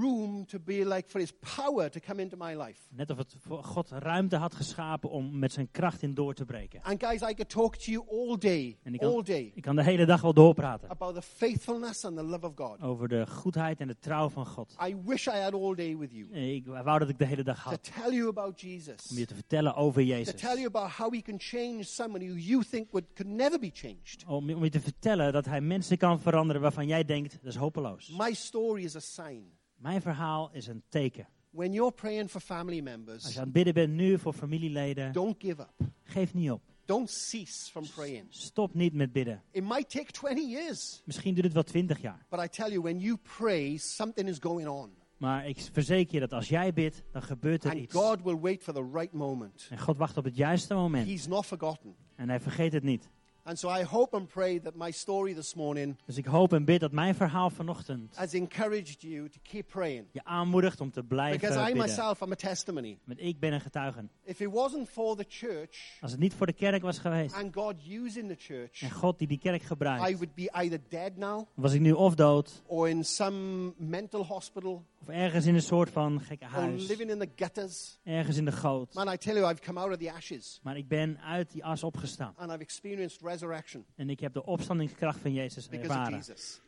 room 0.00 0.46
to 0.46 0.58
be 0.58 0.84
like 0.94 1.04
for 1.08 1.20
his 1.20 1.32
power 1.56 1.90
to 1.90 2.00
come 2.06 2.22
into 2.22 2.36
my 2.36 2.54
life. 2.56 2.80
Net 2.90 3.10
of 3.10 3.16
het 3.18 3.34
voor 3.40 3.64
God 3.64 3.90
ruimte 3.90 4.36
had 4.36 4.54
geschapen 4.54 5.10
om 5.10 5.38
met 5.38 5.52
zijn 5.52 5.68
kracht 5.70 6.02
in 6.02 6.14
door 6.14 6.34
te 6.34 6.44
breken. 6.44 6.82
And 6.82 7.04
guys, 7.04 7.20
I 7.20 7.34
could 7.34 7.48
talk 7.48 7.76
to 7.76 7.90
you 7.90 8.04
all 8.10 8.38
day, 8.38 8.78
En 8.82 8.94
ik 8.94 9.02
all 9.02 9.12
kan, 9.14 9.24
day, 9.24 9.52
ik 9.54 9.62
kan 9.62 9.76
de 9.76 9.82
hele 9.82 10.04
dag 10.06 10.20
wel 10.20 10.32
doorpraten. 10.34 10.88
about 10.90 11.14
the 11.14 11.22
faithfulness 11.22 12.04
and 12.04 12.16
the 12.16 12.22
love 12.22 12.46
of 12.46 12.52
God. 12.54 12.80
Over 12.82 13.08
de 13.08 13.26
goedheid 13.26 13.80
en 13.80 13.86
de 13.88 13.98
trouw 13.98 14.28
van 14.28 14.46
God. 14.46 14.76
I 14.88 14.96
wish 15.04 15.26
I 15.26 15.30
had 15.30 15.54
all 15.54 15.74
day 15.74 15.96
with 15.96 16.10
you 16.12 16.30
Ik 16.32 16.66
wou 16.66 16.98
dat 16.98 17.08
ik 17.08 17.18
de 17.18 17.26
hele 17.26 17.42
dag 17.42 17.62
to 17.62 17.70
had. 17.70 17.82
tell 18.02 18.12
you 18.14 18.28
about 18.28 18.60
Jesus, 18.60 19.08
Om 19.10 19.16
je 19.18 19.26
te 19.26 19.34
vertellen 19.34 19.74
over 19.74 20.00
to 20.02 20.06
Jezus. 20.08 20.40
tell 20.40 20.54
you 20.54 20.66
about 20.66 20.90
how 20.90 21.12
he 21.12 21.22
can 21.22 21.34
change 21.38 21.82
someone 21.82 22.24
who 22.26 22.34
you 22.36 22.64
think 22.64 22.90
would, 22.90 23.06
could 23.14 23.36
never 23.36 23.58
be 23.58 23.70
changed. 23.72 24.24
Om, 24.26 24.50
om 24.50 24.64
je 24.64 24.70
te 24.70 24.80
vertellen 24.80 25.32
dat 25.32 25.44
hij 25.44 25.60
mensen 25.60 25.98
kan 25.98 26.20
veranderen 26.20 26.62
waarvan 26.62 26.86
jij 26.86 27.04
denkt, 27.04 27.32
dat 27.42 27.52
is 27.52 27.56
hopeloos. 27.62 28.08
My 28.18 28.32
story 28.34 28.84
is 28.84 28.96
a 28.96 29.00
sign. 29.00 29.52
Mijn 29.76 30.00
verhaal 30.00 30.50
is 30.52 30.66
een 30.66 30.82
teken. 30.88 31.26
When 31.50 31.72
you're 31.72 31.92
praying 31.92 32.30
for 32.30 32.40
family 32.40 32.76
Als 32.76 32.84
members, 32.84 33.32
je 33.32 33.38
aan 33.38 33.44
het 33.44 33.52
bidden 33.52 33.74
bent 33.74 33.92
nu 33.92 34.18
voor 34.18 34.32
familieleden, 34.32 35.12
don't 35.12 35.34
give 35.38 35.60
up. 35.62 35.72
geef 36.02 36.34
niet 36.34 36.50
op. 36.50 36.62
Don't 36.84 37.10
cease 37.10 37.70
from 37.70 37.84
praying. 37.94 38.26
Stop 38.28 38.74
niet 38.74 38.92
met 38.92 39.12
bidden. 39.12 39.42
It 39.50 39.62
might 39.62 39.90
take 39.90 40.12
20 40.12 40.50
years, 40.50 41.02
Misschien 41.04 41.32
duurt 41.32 41.44
het 41.44 41.54
wel 41.54 41.62
twintig 41.62 42.00
jaar. 42.00 42.26
but 42.30 42.40
I 42.44 42.48
tell 42.48 42.68
you, 42.70 42.80
when 42.82 42.98
you 42.98 43.16
pray, 43.36 43.76
something 43.76 44.28
is 44.28 44.36
going 44.40 44.68
on. 44.68 44.90
Maar 45.16 45.48
ik 45.48 45.68
verzeker 45.72 46.14
je 46.14 46.20
dat 46.20 46.32
als 46.32 46.48
jij 46.48 46.72
bidt, 46.72 47.02
dan 47.10 47.22
gebeurt 47.22 47.64
er 47.64 47.70
And 47.70 47.80
iets. 47.80 47.94
God 47.94 48.22
will 48.22 48.38
wait 48.40 48.62
for 48.62 48.74
the 48.74 48.88
right 48.92 49.12
moment. 49.12 49.66
En 49.70 49.78
God 49.78 49.96
wacht 49.96 50.16
op 50.16 50.24
het 50.24 50.36
juiste 50.36 50.74
moment. 50.74 51.08
He's 51.08 51.26
not 51.26 51.46
forgotten. 51.46 51.94
En 52.14 52.28
hij 52.28 52.40
vergeet 52.40 52.72
het 52.72 52.82
niet. 52.82 53.08
And 53.44 53.58
so 53.58 53.68
I 53.78 53.82
hope 53.84 54.16
and 54.16 54.28
pray 54.28 54.60
that 54.60 54.74
my 54.74 54.90
story 54.92 55.34
this 55.34 55.54
morning 55.54 55.96
Dus 56.06 56.16
ik 56.16 56.26
hoop 56.26 56.52
en 56.52 56.64
bid 56.64 56.80
dat 56.80 56.92
mijn 56.92 57.14
verhaal 57.14 57.50
vanochtend 57.50 58.16
has 58.16 58.32
encouraged 58.32 59.02
you 59.02 59.28
to 59.28 59.38
keep 59.42 59.66
praying. 59.68 60.06
je 60.12 60.24
aanmoedigt 60.24 60.80
om 60.80 60.90
te 60.90 61.02
blijven 61.02 61.40
Because 61.40 61.58
I 61.60 61.64
bidden. 61.64 61.82
myself 61.82 62.22
am 62.22 62.32
a 62.32 62.34
testimony. 62.34 62.98
Want 63.04 63.20
ik 63.20 63.38
ben 63.40 63.52
een 63.52 63.60
getuige. 63.60 64.04
If 64.24 64.40
it 64.40 64.50
wasn't 64.52 64.88
for 64.88 65.16
the 65.16 65.24
church 65.28 65.98
Als 66.00 66.10
het 66.10 66.20
niet 66.20 66.34
voor 66.34 66.46
de 66.46 66.52
kerk 66.52 66.82
was 66.82 66.98
geweest 66.98 67.34
and 67.34 67.54
God 67.54 67.74
using 67.88 68.28
the 68.28 68.36
church, 68.38 68.82
en 68.82 68.90
God 68.90 69.18
die 69.18 69.28
die 69.28 69.38
kerk 69.38 69.62
I 69.62 69.64
gebruikt, 69.66 70.12
would 70.18 70.34
be 70.34 70.50
either 70.52 70.80
dead 70.88 71.16
now 71.16 71.46
was 71.54 71.72
ik 71.72 71.80
nu 71.80 71.92
of 71.92 72.14
dood 72.14 72.62
or 72.66 72.88
in 72.88 73.04
some 73.04 73.72
mental 73.76 74.24
hospital 74.24 74.84
of 75.00 75.08
ergens 75.08 75.46
in 75.46 75.54
een 75.54 75.62
soort 75.62 75.90
van 75.90 76.20
gekke 76.20 76.44
or 76.44 76.50
huis. 76.50 76.88
living 76.88 77.10
in 77.10 77.18
the 77.18 77.28
gutters. 77.36 77.98
Ergens 78.04 78.36
in 78.36 78.44
de 78.44 78.52
goot. 78.52 78.94
Man, 78.94 79.12
I 79.12 79.16
tell 79.16 79.34
you, 79.34 79.50
I've 79.52 79.60
come 79.62 79.80
out 79.80 79.90
of 79.90 79.96
the 79.96 80.12
ashes 80.12 80.60
Maar 80.62 80.76
ik 80.76 80.88
ben 80.88 81.18
uit 81.20 81.50
die 81.52 81.64
as 81.64 81.82
opgestaan. 81.84 82.32
and 82.36 82.50
I've 82.50 82.60
experienced 82.62 83.20
resurrection 83.32 83.84
En 83.94 84.10
ik 84.10 84.20
heb 84.20 84.32
de 84.32 84.44
opstandingskracht 84.44 85.20
van 85.20 85.32
Jezus 85.32 85.68
because 85.68 85.88
of 85.90 85.96
ervaren. 85.96 86.18
Jesus 86.18 86.60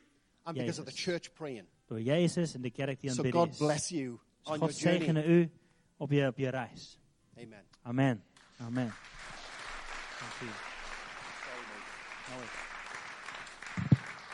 and 0.43 0.57
because 0.57 0.81
of 0.81 0.87
the 0.87 0.93
church 0.97 1.33
praying. 1.33 1.67
Door 1.87 2.01
Jezus 2.01 2.55
en 2.55 2.61
de 2.61 2.71
kerk 2.71 3.01
die 3.01 3.11
aan 3.11 3.17
So 3.17 3.23
het 3.23 3.33
bidden 3.33 3.51
God 3.53 3.61
is. 3.61 3.67
bless 3.67 3.89
you 3.89 4.09
Dus 4.11 4.19
your 4.43 4.59
God 4.59 4.79
journey. 4.81 4.99
zegene 5.01 5.25
u 5.25 5.51
op 5.97 6.11
je, 6.11 6.27
op 6.27 6.39
je 6.39 6.49
reis. 6.49 6.99
Amen. 7.37 7.65
Amen. 7.83 8.23
Amen. 8.59 8.93
Dank 10.21 10.41
u. 10.43 10.47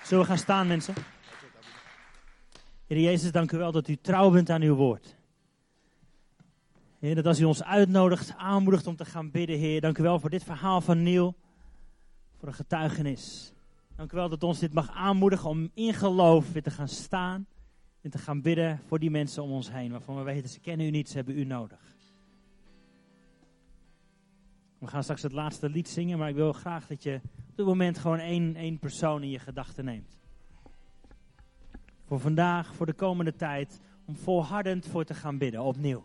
Zullen 0.05 0.25
we 0.25 0.31
gaan 0.31 0.39
staan, 0.39 0.67
mensen? 0.67 0.95
Heer 2.87 3.01
Jezus, 3.01 3.33
dank 3.33 3.53
u 3.53 3.57
wel 3.59 3.73
dat 3.73 3.89
u 3.89 3.97
trouw 3.97 4.31
bent 4.31 4.51
aan 4.51 4.63
uw 4.63 4.75
woord. 4.75 5.17
Heer, 6.99 7.15
dat 7.15 7.27
als 7.27 7.41
u 7.41 7.45
ons 7.45 7.63
uitnodigt, 7.63 8.35
aanmoedigt 8.37 8.87
om 8.87 8.97
te 8.97 9.05
gaan 9.05 9.31
bidden, 9.31 9.59
Heer. 9.59 9.81
Dank 9.81 9.99
u 9.99 10.03
wel 10.03 10.21
voor 10.21 10.31
dit 10.31 10.45
verhaal 10.45 10.81
van 10.81 11.03
Neil. 11.03 11.37
Voor 12.41 12.49
een 12.49 12.55
getuigenis. 12.55 13.53
Dank 13.97 14.13
u 14.13 14.17
wel 14.17 14.29
dat 14.29 14.43
ons 14.43 14.59
dit 14.59 14.73
mag 14.73 14.91
aanmoedigen 14.91 15.51
om 15.51 15.71
in 15.75 15.95
geloof 15.95 16.53
weer 16.53 16.63
te 16.63 16.71
gaan 16.71 16.89
staan 16.89 17.47
en 18.01 18.11
te 18.11 18.19
gaan 18.19 18.43
bidden 18.43 18.81
voor 18.87 18.99
die 18.99 19.11
mensen 19.11 19.43
om 19.43 19.51
ons 19.51 19.73
heen, 19.73 19.91
waarvan 19.91 20.17
we 20.17 20.23
weten 20.23 20.49
ze 20.49 20.61
kennen 20.61 20.87
u 20.87 20.91
niet, 20.91 21.09
ze 21.09 21.17
hebben 21.17 21.39
u 21.39 21.45
nodig. 21.45 21.81
We 24.79 24.87
gaan 24.87 25.03
straks 25.03 25.23
het 25.23 25.33
laatste 25.33 25.69
lied 25.69 25.89
zingen, 25.89 26.19
maar 26.19 26.29
ik 26.29 26.35
wil 26.35 26.53
graag 26.53 26.87
dat 26.87 27.03
je 27.03 27.21
op 27.25 27.57
dit 27.57 27.67
moment 27.67 27.99
gewoon 27.99 28.19
één, 28.19 28.57
één 28.57 28.79
persoon 28.79 29.23
in 29.23 29.31
je 29.31 29.39
gedachten 29.39 29.85
neemt. 29.85 30.19
Voor 32.05 32.21
vandaag, 32.21 32.75
voor 32.75 32.87
de 32.87 32.93
komende 32.93 33.37
tijd, 33.37 33.81
om 34.05 34.17
volhardend 34.17 34.87
voor 34.87 35.05
te 35.05 35.15
gaan 35.15 35.39
bidden, 35.39 35.63
opnieuw. 35.63 36.05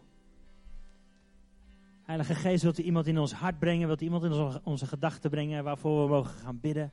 Heilige 2.06 2.36
Geest, 2.36 2.64
wilt 2.64 2.80
u 2.80 2.84
iemand 2.84 3.08
in 3.08 3.18
ons 3.18 3.34
hart 3.34 3.60
brengen, 3.60 3.88
wilt 3.88 4.02
u 4.02 4.04
iemand 4.04 4.24
in 4.24 4.32
onze, 4.32 4.62
onze 4.64 4.86
gedachten 4.86 5.30
brengen 5.30 5.64
waarvoor 5.64 6.04
we 6.04 6.10
mogen 6.10 6.40
gaan 6.40 6.60
bidden, 6.60 6.92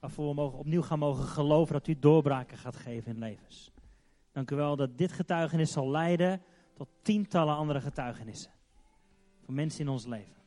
waarvoor 0.00 0.28
we 0.28 0.34
mogen, 0.34 0.58
opnieuw 0.58 0.82
gaan 0.82 0.98
mogen 0.98 1.24
geloven 1.24 1.72
dat 1.72 1.86
u 1.86 1.98
doorbraken 1.98 2.58
gaat 2.58 2.76
geven 2.76 3.12
in 3.12 3.18
levens. 3.18 3.70
Dank 4.32 4.50
u 4.50 4.56
wel 4.56 4.76
dat 4.76 4.98
dit 4.98 5.12
getuigenis 5.12 5.72
zal 5.72 5.90
leiden 5.90 6.42
tot 6.74 6.88
tientallen 7.02 7.56
andere 7.56 7.80
getuigenissen. 7.80 8.50
Voor 9.44 9.54
mensen 9.54 9.80
in 9.80 9.88
ons 9.88 10.06
leven. 10.06 10.43